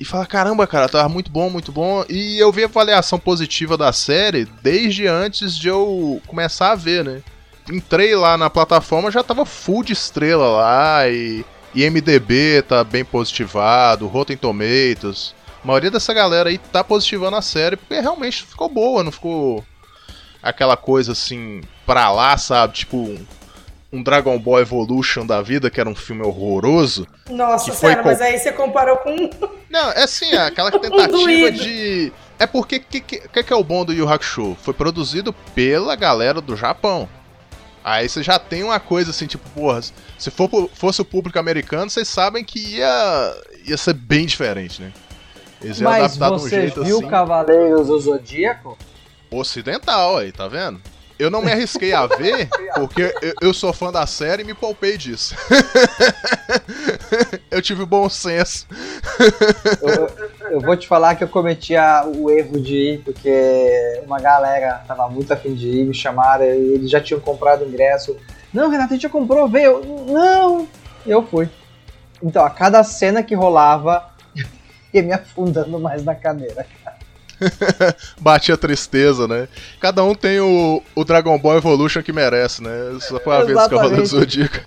E 0.01 0.05
fala, 0.05 0.25
caramba, 0.25 0.67
cara, 0.67 0.89
tava 0.89 1.09
muito 1.11 1.31
bom, 1.31 1.51
muito 1.51 1.71
bom. 1.71 2.05
E 2.09 2.39
eu 2.39 2.51
vi 2.51 2.63
a 2.63 2.67
avaliação 2.67 3.19
positiva 3.19 3.77
da 3.77 3.93
série 3.93 4.47
desde 4.63 5.07
antes 5.07 5.59
de 5.59 5.69
eu 5.69 6.23
começar 6.27 6.73
a 6.73 6.75
ver, 6.75 7.05
né? 7.05 7.23
entrei 7.71 8.15
lá 8.15 8.37
na 8.37 8.51
plataforma, 8.51 9.11
já 9.11 9.23
tava 9.23 9.47
full 9.47 9.83
de 9.83 9.93
estrela 9.93 10.49
lá 10.49 11.09
e, 11.09 11.45
e 11.75 11.89
MDB 11.89 12.63
tá 12.63 12.85
bem 12.85 13.05
positivado, 13.05 14.07
Rotten 14.07 14.37
Tomatoes. 14.37 15.35
A 15.63 15.67
maioria 15.67 15.91
dessa 15.91 16.13
galera 16.13 16.51
aí 16.51 16.59
tá 16.59 16.85
positivando 16.85 17.37
a 17.37 17.43
série 17.43 17.77
porque 17.77 17.99
realmente 18.01 18.45
ficou 18.45 18.69
boa, 18.69 19.03
não 19.03 19.13
ficou 19.13 19.65
aquela 20.45 20.77
coisa 20.77 21.13
assim 21.13 21.63
pra 21.87 22.13
lá, 22.13 22.37
sabe? 22.37 22.75
Tipo 22.75 23.19
um 23.91 24.03
Dragon 24.03 24.37
Ball 24.39 24.61
Evolution 24.61 25.25
da 25.25 25.41
vida, 25.41 25.71
que 25.71 25.81
era 25.81 25.89
um 25.89 25.95
filme 25.95 26.23
horroroso. 26.23 27.07
Nossa, 27.31 27.73
sério, 27.73 28.03
com... 28.03 28.09
mas 28.09 28.21
aí 28.21 28.37
você 28.39 28.53
comparou 28.53 28.97
com. 28.99 29.15
Não, 29.71 29.91
é 29.93 30.03
assim, 30.03 30.33
é 30.33 30.47
aquela 30.47 30.71
tentativa 30.79 31.51
de. 31.51 32.13
É 32.39 32.47
porque 32.47 32.77
o 32.77 32.81
que, 32.81 33.01
que, 33.01 33.43
que, 33.43 33.53
é 33.53 33.57
o 33.57 33.63
bom 33.63 33.85
do 33.85 33.93
Yu 33.93 34.09
Hakusho? 34.09 34.57
Foi 34.61 34.75
produzido 34.75 35.33
pela 35.55 35.95
galera 35.95 36.41
do 36.41 36.57
Japão. 36.57 37.09
Aí 37.85 38.09
você 38.09 38.23
já 38.23 38.39
tem 38.39 38.65
uma 38.65 38.81
coisa 38.81 39.11
assim, 39.11 39.27
tipo, 39.27 39.49
porra, 39.51 39.81
se 40.19 40.31
for, 40.31 40.49
fosse 40.75 41.01
o 41.01 41.05
público 41.05 41.39
americano, 41.39 41.89
vocês 41.89 42.09
sabem 42.09 42.43
que 42.43 42.59
ia, 42.77 43.35
ia 43.67 43.77
ser 43.77 43.93
bem 43.93 44.27
diferente, 44.27 44.83
né? 44.83 44.93
Eles 45.63 45.81
iam 45.81 45.91
Mas 45.91 46.17
adaptar 46.17 46.31
você 46.31 46.49
de 46.49 46.57
um 46.57 46.61
jeito 46.61 46.85
viu 46.85 46.99
assim. 46.99 47.09
Cavaleiros 47.09 47.87
do 47.87 47.99
Zodíaco? 48.01 48.77
Ocidental 49.37 50.19
aí, 50.19 50.33
tá 50.33 50.49
vendo? 50.49 50.81
Eu 51.17 51.31
não 51.31 51.41
me 51.43 51.53
arrisquei 51.53 51.93
a 51.95 52.07
ver, 52.07 52.49
porque 52.75 53.15
eu, 53.23 53.35
eu 53.41 53.55
sou 53.55 53.73
fã 53.73 53.93
da 53.93 54.05
série 54.07 54.43
e 54.43 54.45
me 54.45 54.53
poupei 54.55 54.99
disso. 54.99 55.35
eu 57.51 57.63
tive 57.63 57.85
bom 57.85 58.09
senso. 58.09 58.67
Eu, 59.81 60.51
eu 60.51 60.61
vou 60.61 60.77
te 60.77 60.89
falar 60.89 61.15
que 61.15 61.23
eu 61.25 61.29
cometi 61.29 61.77
a- 61.77 62.05
o 62.05 62.31
erro 62.31 62.61
de 62.61 62.75
ir, 62.77 62.99
porque 63.05 64.03
uma 64.05 64.19
galera 64.19 64.83
tava 64.89 65.09
muito 65.09 65.33
afim 65.33 65.55
de 65.55 65.69
ir, 65.69 65.85
me 65.85 65.95
chamaram, 65.95 66.45
e 66.45 66.75
eles 66.75 66.91
já 66.91 67.01
tinham 67.01 67.21
comprado 67.21 67.63
o 67.65 67.69
ingresso. 67.69 68.17
Não, 68.53 68.69
Renato, 68.71 68.93
a 68.93 68.97
gente 68.97 69.03
já 69.03 69.09
comprou, 69.09 69.49
veio. 69.49 69.83
Eu, 69.85 70.05
Não! 70.09 70.69
Eu 71.07 71.25
fui. 71.27 71.49
Então, 72.23 72.45
a 72.45 72.51
cada 72.51 72.83
cena 72.83 73.23
que 73.23 73.35
rolava, 73.35 74.11
eu 74.35 74.45
ia 74.95 75.03
me 75.03 75.13
afundando 75.13 75.79
mais 75.79 76.05
na 76.05 76.15
cadeira. 76.15 76.67
Bate 78.21 78.53
a 78.53 78.57
tristeza, 78.57 79.27
né? 79.29 79.49
Cada 79.81 80.03
um 80.05 80.15
tem 80.15 80.41
o, 80.41 80.83
o 80.95 81.05
Dragon 81.05 81.39
Ball 81.39 81.57
Evolution 81.57 82.03
que 82.03 82.13
merece, 82.13 82.63
né? 82.63 82.71
Só 83.01 83.19
foi 83.21 83.35
uma 83.35 83.45
vez 83.45 83.69
que 83.69 83.75
eu 83.75 83.79
falei 83.79 83.97
do. 83.97 84.07
Zodíaco. 84.07 84.61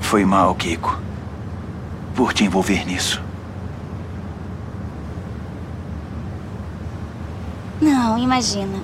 Foi 0.00 0.24
mal, 0.24 0.54
Kiko. 0.54 1.00
Por 2.14 2.32
te 2.32 2.44
envolver 2.44 2.84
nisso. 2.86 3.22
Não, 7.80 8.18
imagina. 8.18 8.78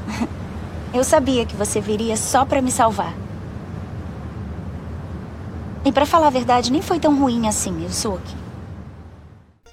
Eu 0.95 1.05
sabia 1.05 1.45
que 1.45 1.57
você 1.57 1.81
viria 1.81 2.17
só 2.17 2.45
pra 2.45 2.63
me 2.63 2.71
salvar. 2.71 3.13
E 5.85 5.93
pra 5.93 6.07
falar 6.07 6.29
a 6.29 6.31
verdade, 6.31 6.73
nem 6.73 6.83
foi 6.83 6.99
tão 6.99 7.19
ruim 7.19 7.47
assim, 7.47 7.85
Yusuke. 7.85 8.46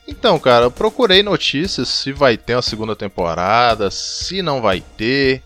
Então, 0.07 0.37
cara, 0.37 0.65
eu 0.65 0.71
procurei 0.71 1.23
notícias 1.23 1.87
se 1.87 2.11
vai 2.11 2.37
ter 2.37 2.55
uma 2.55 2.61
segunda 2.61 2.95
temporada, 2.95 3.89
se 3.89 4.41
não 4.41 4.61
vai 4.61 4.83
ter. 4.97 5.41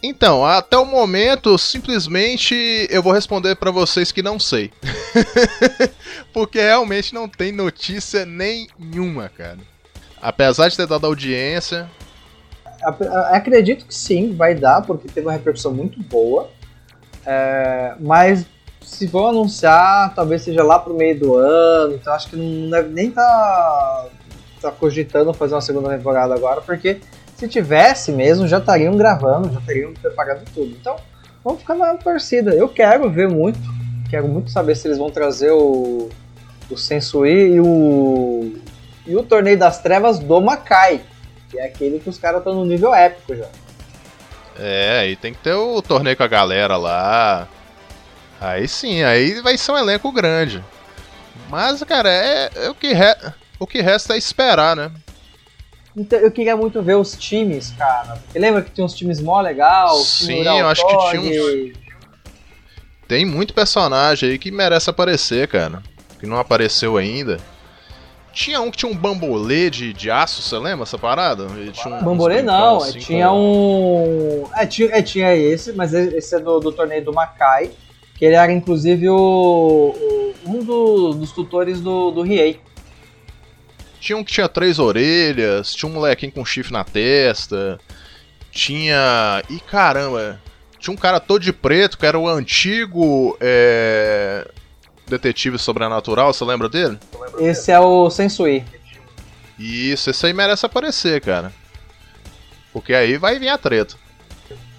Então, 0.00 0.46
até 0.46 0.76
o 0.78 0.84
momento, 0.84 1.58
simplesmente 1.58 2.54
eu 2.88 3.02
vou 3.02 3.12
responder 3.12 3.56
pra 3.56 3.72
vocês 3.72 4.12
que 4.12 4.22
não 4.22 4.38
sei. 4.38 4.70
Porque 6.32 6.60
realmente 6.60 7.12
não 7.12 7.28
tem 7.28 7.50
notícia 7.50 8.24
nenhuma, 8.24 9.28
cara. 9.28 9.58
Apesar 10.22 10.68
de 10.68 10.76
ter 10.76 10.86
dado 10.86 11.06
audiência, 11.06 11.88
Acredito 13.30 13.86
que 13.86 13.94
sim, 13.94 14.34
vai 14.34 14.54
dar, 14.54 14.82
porque 14.82 15.08
teve 15.08 15.26
uma 15.26 15.32
repercussão 15.32 15.72
muito 15.72 16.00
boa. 16.02 16.48
É, 17.26 17.94
mas 17.98 18.46
se 18.88 19.06
vão 19.06 19.28
anunciar, 19.28 20.14
talvez 20.14 20.42
seja 20.42 20.64
lá 20.64 20.78
pro 20.78 20.94
meio 20.94 21.18
do 21.20 21.36
ano, 21.36 21.94
então 21.94 22.12
acho 22.12 22.30
que 22.30 22.36
não 22.36 22.70
deve 22.70 22.88
nem 22.88 23.10
tá, 23.10 24.06
tá 24.62 24.72
cogitando 24.72 25.32
fazer 25.34 25.54
uma 25.54 25.60
segunda 25.60 25.90
temporada 25.90 26.34
agora, 26.34 26.62
porque 26.62 26.98
se 27.36 27.46
tivesse 27.46 28.10
mesmo, 28.10 28.48
já 28.48 28.56
estariam 28.56 28.96
gravando, 28.96 29.52
já 29.52 29.60
teriam 29.60 29.92
preparado 29.92 30.42
tudo. 30.54 30.70
Então, 30.70 30.96
vamos 31.44 31.60
ficar 31.60 31.74
na 31.74 31.94
torcida. 31.96 32.52
Eu 32.54 32.66
quero 32.66 33.10
ver 33.10 33.28
muito, 33.28 33.60
quero 34.08 34.26
muito 34.26 34.50
saber 34.50 34.74
se 34.74 34.88
eles 34.88 34.96
vão 34.96 35.10
trazer 35.10 35.50
o, 35.52 36.08
o 36.70 36.76
Sensui 36.76 37.56
e 37.56 37.60
o, 37.60 38.54
e 39.06 39.14
o 39.14 39.22
Torneio 39.22 39.58
das 39.58 39.82
Trevas 39.82 40.18
do 40.18 40.40
Makai, 40.40 41.02
que 41.50 41.58
é 41.58 41.66
aquele 41.66 42.00
que 42.00 42.08
os 42.08 42.18
caras 42.18 42.38
estão 42.38 42.54
no 42.54 42.64
nível 42.64 42.94
épico 42.94 43.36
já. 43.36 43.46
é, 44.58 45.00
aí 45.00 45.14
tem 45.14 45.34
que 45.34 45.40
ter 45.40 45.52
o 45.52 45.82
torneio 45.82 46.16
com 46.16 46.22
a 46.22 46.28
galera 46.28 46.78
lá. 46.78 47.46
Aí 48.40 48.68
sim, 48.68 49.02
aí 49.02 49.40
vai 49.40 49.56
ser 49.58 49.72
um 49.72 49.78
elenco 49.78 50.12
grande. 50.12 50.62
Mas, 51.48 51.82
cara, 51.84 52.08
é, 52.10 52.50
é 52.54 52.70
o, 52.70 52.74
que 52.74 52.92
re- 52.92 53.16
o 53.58 53.66
que 53.66 53.80
resta 53.80 54.14
é 54.14 54.18
esperar, 54.18 54.76
né? 54.76 54.90
Então, 55.96 56.18
eu 56.20 56.30
queria 56.30 56.56
muito 56.56 56.80
ver 56.82 56.94
os 56.94 57.16
times, 57.16 57.72
cara. 57.76 58.18
Porque 58.22 58.38
lembra 58.38 58.62
que 58.62 58.70
tinha 58.70 58.84
uns 58.84 58.94
times 58.94 59.20
mó 59.20 59.40
legal? 59.40 59.96
Sim, 59.96 60.42
eu 60.44 60.68
acho 60.68 60.86
que 60.86 61.10
tinha 61.10 61.20
uns- 61.72 61.72
Tem 63.08 63.24
muito 63.24 63.54
personagem 63.54 64.30
aí 64.30 64.38
que 64.38 64.50
merece 64.50 64.90
aparecer, 64.90 65.48
cara. 65.48 65.82
Que 66.20 66.26
não 66.26 66.38
apareceu 66.38 66.96
ainda. 66.96 67.38
Tinha 68.32 68.60
um 68.60 68.70
que 68.70 68.76
tinha 68.76 68.92
um 68.92 68.94
bambolê 68.96 69.68
de, 69.70 69.92
de 69.92 70.10
aço, 70.10 70.42
você 70.42 70.56
lembra 70.58 70.84
essa 70.84 70.98
parada? 70.98 71.44
Ele 71.56 71.72
tinha 71.72 71.92
um- 71.96 72.04
Bambolê 72.04 72.42
não, 72.42 72.78
brincão 72.78 72.88
assim 72.88 72.98
tinha 73.00 73.28
com- 73.28 74.44
um. 74.44 74.50
É 74.54 74.66
tinha, 74.66 74.90
é, 74.96 75.02
tinha 75.02 75.34
esse, 75.34 75.72
mas 75.72 75.92
esse 75.94 76.36
é 76.36 76.38
do, 76.38 76.60
do 76.60 76.70
torneio 76.70 77.04
do 77.04 77.12
Makai. 77.12 77.70
Que 78.18 78.24
ele 78.24 78.34
era 78.34 78.52
inclusive 78.52 79.08
o, 79.08 79.94
um 80.44 80.62
do- 80.64 81.14
dos 81.14 81.32
tutores 81.32 81.80
do, 81.80 82.10
do 82.10 82.22
Riei. 82.22 82.60
Tinha 84.00 84.16
um 84.16 84.24
que 84.24 84.32
tinha 84.32 84.48
três 84.48 84.78
orelhas, 84.78 85.74
tinha 85.74 85.88
um 85.90 85.94
molequinho 85.94 86.32
com 86.32 86.44
chifre 86.44 86.72
na 86.72 86.84
testa, 86.84 87.78
tinha. 88.50 89.42
Ih, 89.50 89.60
caramba! 89.60 90.40
Tinha 90.78 90.94
um 90.94 90.96
cara 90.96 91.18
todo 91.20 91.42
de 91.42 91.52
preto 91.52 91.98
que 91.98 92.06
era 92.06 92.18
o 92.18 92.28
antigo 92.28 93.36
é, 93.40 94.48
detetive 95.08 95.58
sobrenatural, 95.58 96.32
você 96.32 96.44
lembra 96.44 96.68
dele? 96.68 96.98
Esse 97.40 97.72
é 97.72 97.80
o 97.80 98.08
Sensui. 98.10 98.64
Isso, 99.58 100.10
esse 100.10 100.24
aí 100.26 100.32
merece 100.32 100.64
aparecer, 100.64 101.20
cara. 101.20 101.52
Porque 102.72 102.94
aí 102.94 103.16
vai 103.16 103.38
vir 103.40 103.48
a 103.48 103.58
treta. 103.58 103.96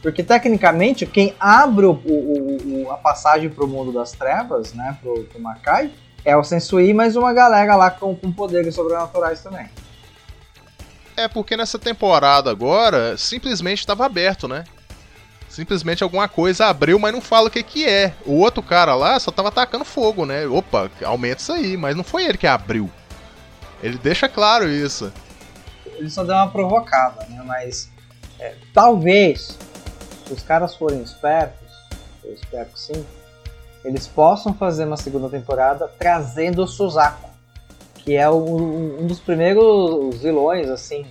Porque 0.02 0.24
tecnicamente 0.24 1.06
quem 1.06 1.36
abre 1.40 1.86
o, 1.86 1.92
o- 1.92 2.86
o- 2.86 2.92
a 2.92 2.98
passagem 2.98 3.50
pro 3.50 3.68
mundo 3.68 3.92
das 3.92 4.12
trevas, 4.12 4.74
né? 4.74 4.98
Pro, 5.02 5.24
pro 5.26 5.42
Makai, 5.42 5.92
é 6.24 6.36
o 6.38 6.44
Sensui, 6.44 6.94
mas 6.94 7.16
uma 7.16 7.34
galera 7.34 7.76
lá 7.76 7.92
com, 7.92 8.16
com 8.16 8.32
poderes 8.32 8.76
sobrenaturais 8.76 9.42
também. 9.42 9.68
É 11.18 11.28
porque 11.28 11.58
nessa 11.58 11.78
temporada 11.78 12.50
agora, 12.50 13.18
simplesmente 13.18 13.80
estava 13.80 14.06
aberto, 14.06 14.48
né? 14.48 14.64
Simplesmente 15.50 16.04
alguma 16.04 16.30
coisa 16.30 16.68
abriu, 16.68 16.98
mas 17.00 17.12
não 17.12 17.20
fala 17.20 17.48
o 17.48 17.52
que 17.52 17.64
que 17.64 17.86
é. 17.86 18.14
O 18.26 18.36
outro 18.36 18.64
cara 18.64 18.96
lá 18.96 19.20
só 19.20 19.32
tava 19.32 19.50
atacando 19.50 19.84
fogo, 19.84 20.26
né? 20.26 20.48
Opa, 20.48 20.90
aumenta 21.04 21.42
isso 21.42 21.52
aí, 21.52 21.76
mas 21.76 21.96
não 21.96 22.04
foi 22.04 22.24
ele 22.24 22.38
que 22.38 22.48
abriu. 22.48 22.90
Ele 23.84 23.98
deixa 23.98 24.30
claro 24.30 24.70
isso. 24.70 25.12
Ele 25.86 26.10
só 26.10 26.24
deu 26.24 26.36
uma 26.36 26.48
provocada, 26.48 27.26
né? 27.30 27.42
Mas 27.46 27.90
é, 28.40 28.56
talvez, 28.74 29.58
se 30.30 30.34
os 30.34 30.44
caras 30.44 30.76
forem 30.76 31.02
espertos, 31.02 31.68
eu 32.24 32.34
espero 32.34 32.68
que 32.68 32.80
sim, 32.80 33.04
eles 33.84 34.06
possam 34.06 34.54
fazer 34.54 34.86
uma 34.86 34.96
segunda 34.98 35.28
temporada 35.28 35.90
trazendo 35.98 36.64
o 36.64 36.68
Suzaku, 36.68 37.30
que 37.96 38.16
é 38.16 38.30
o- 38.30 38.98
um 39.02 39.08
dos 39.08 39.20
primeiros 39.20 40.22
vilões, 40.22 40.70
assim, 40.70 41.04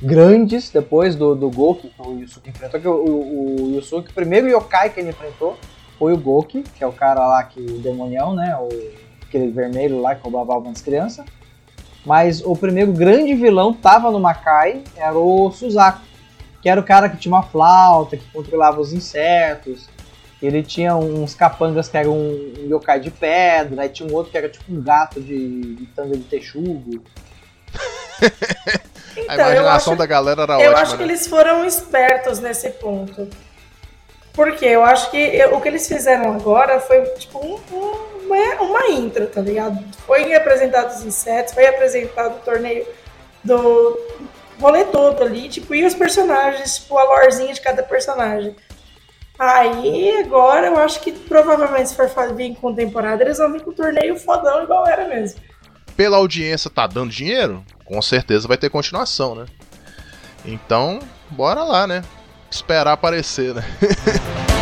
grandes 0.00 0.70
depois 0.70 1.16
do, 1.16 1.34
do 1.34 1.50
que 1.74 1.92
o 1.98 2.18
Yusuke 2.20 2.50
enfrentou. 2.50 2.80
Que 2.80 2.88
o, 2.88 2.92
o, 2.92 3.62
o 3.64 3.74
Yusuke, 3.74 4.10
o 4.10 4.14
primeiro 4.14 4.48
yokai 4.48 4.90
que 4.90 5.00
ele 5.00 5.10
enfrentou 5.10 5.56
foi 5.98 6.12
o 6.12 6.16
Goki, 6.18 6.62
que 6.62 6.84
é 6.84 6.86
o 6.86 6.92
cara 6.92 7.26
lá 7.26 7.42
que 7.44 7.60
o 7.60 7.78
demonião, 7.80 8.34
né? 8.34 8.56
O, 8.56 8.68
aquele 9.26 9.50
vermelho 9.50 10.00
lá 10.00 10.14
que 10.14 10.22
roubava 10.22 10.54
alma 10.54 10.70
das 10.70 10.82
crianças. 10.82 11.24
Mas 12.04 12.40
o 12.44 12.54
primeiro 12.56 12.92
grande 12.92 13.34
vilão 13.34 13.72
tava 13.72 14.10
no 14.10 14.18
Makai, 14.20 14.82
era 14.96 15.16
o 15.18 15.50
Suzaku, 15.52 16.00
que 16.62 16.68
era 16.68 16.80
o 16.80 16.84
cara 16.84 17.08
que 17.08 17.16
tinha 17.16 17.34
uma 17.34 17.42
flauta, 17.42 18.16
que 18.16 18.24
controlava 18.32 18.80
os 18.80 18.92
insetos. 18.92 19.88
Ele 20.40 20.62
tinha 20.62 20.96
uns 20.96 21.34
capangas 21.34 21.88
que 21.88 21.96
eram 21.96 22.12
um 22.12 22.54
um 22.60 22.68
yokai 22.68 22.98
de 23.00 23.10
pedra, 23.10 23.82
aí 23.82 23.88
tinha 23.88 24.08
um 24.08 24.14
outro 24.14 24.30
que 24.32 24.38
era 24.38 24.48
tipo 24.48 24.64
um 24.72 24.80
gato 24.82 25.20
de, 25.20 25.74
de 25.76 25.86
tanga 25.86 26.16
de 26.16 26.24
texugo. 26.24 27.02
a 28.22 29.20
Então, 29.20 29.34
eu 29.46 29.52
imaginação 29.52 29.92
acho- 29.92 29.96
da 29.96 30.06
galera 30.06 30.42
era 30.42 30.52
eu 30.54 30.70
ótima. 30.70 30.78
acho 30.82 30.92
que 30.96 31.02
né? 31.04 31.08
eles 31.08 31.26
foram 31.26 31.64
espertos 31.64 32.38
nesse 32.40 32.70
ponto. 32.70 33.28
Porque 34.32 34.64
eu 34.64 34.82
acho 34.84 35.10
que 35.10 35.16
eu- 35.18 35.54
o 35.56 35.60
que 35.60 35.68
eles 35.68 35.86
fizeram 35.86 36.32
agora 36.34 36.80
foi 36.80 37.02
tipo 37.16 37.38
um- 37.38 37.60
um- 37.76 38.12
uma, 38.26 38.62
uma 38.62 38.86
intro, 38.88 39.26
tá 39.26 39.40
ligado? 39.42 39.78
Foi 40.06 40.32
apresentado 40.34 40.90
os 40.94 41.04
insetos, 41.04 41.52
foi 41.52 41.66
apresentado 41.66 42.36
o 42.36 42.40
torneio 42.40 42.86
do 43.44 43.98
rolê 44.62 44.84
todo 44.84 45.22
ali, 45.22 45.48
tipo, 45.48 45.74
e 45.74 45.84
os 45.84 45.94
personagens, 45.94 46.78
tipo, 46.78 46.96
a 46.96 47.02
lorezinha 47.02 47.52
de 47.52 47.60
cada 47.60 47.82
personagem. 47.82 48.54
Aí 49.38 50.18
agora 50.24 50.68
eu 50.68 50.78
acho 50.78 51.00
que 51.00 51.10
provavelmente 51.10 51.88
se 51.88 51.96
for 51.96 52.08
vir 52.34 52.54
com 52.56 52.72
temporada, 52.72 53.24
eles 53.24 53.38
vão 53.38 53.52
vir 53.52 53.62
com 53.62 53.70
o 53.70 53.74
torneio 53.74 54.16
fodão 54.16 54.62
igual 54.62 54.86
era 54.86 55.08
mesmo. 55.08 55.40
Pela 55.96 56.16
audiência 56.16 56.70
tá 56.70 56.86
dando 56.86 57.10
dinheiro, 57.10 57.64
com 57.84 58.00
certeza 58.00 58.46
vai 58.46 58.56
ter 58.56 58.70
continuação, 58.70 59.34
né? 59.34 59.46
Então, 60.44 61.00
bora 61.30 61.64
lá, 61.64 61.86
né? 61.86 62.02
Esperar 62.50 62.92
aparecer, 62.92 63.54
né? 63.54 63.64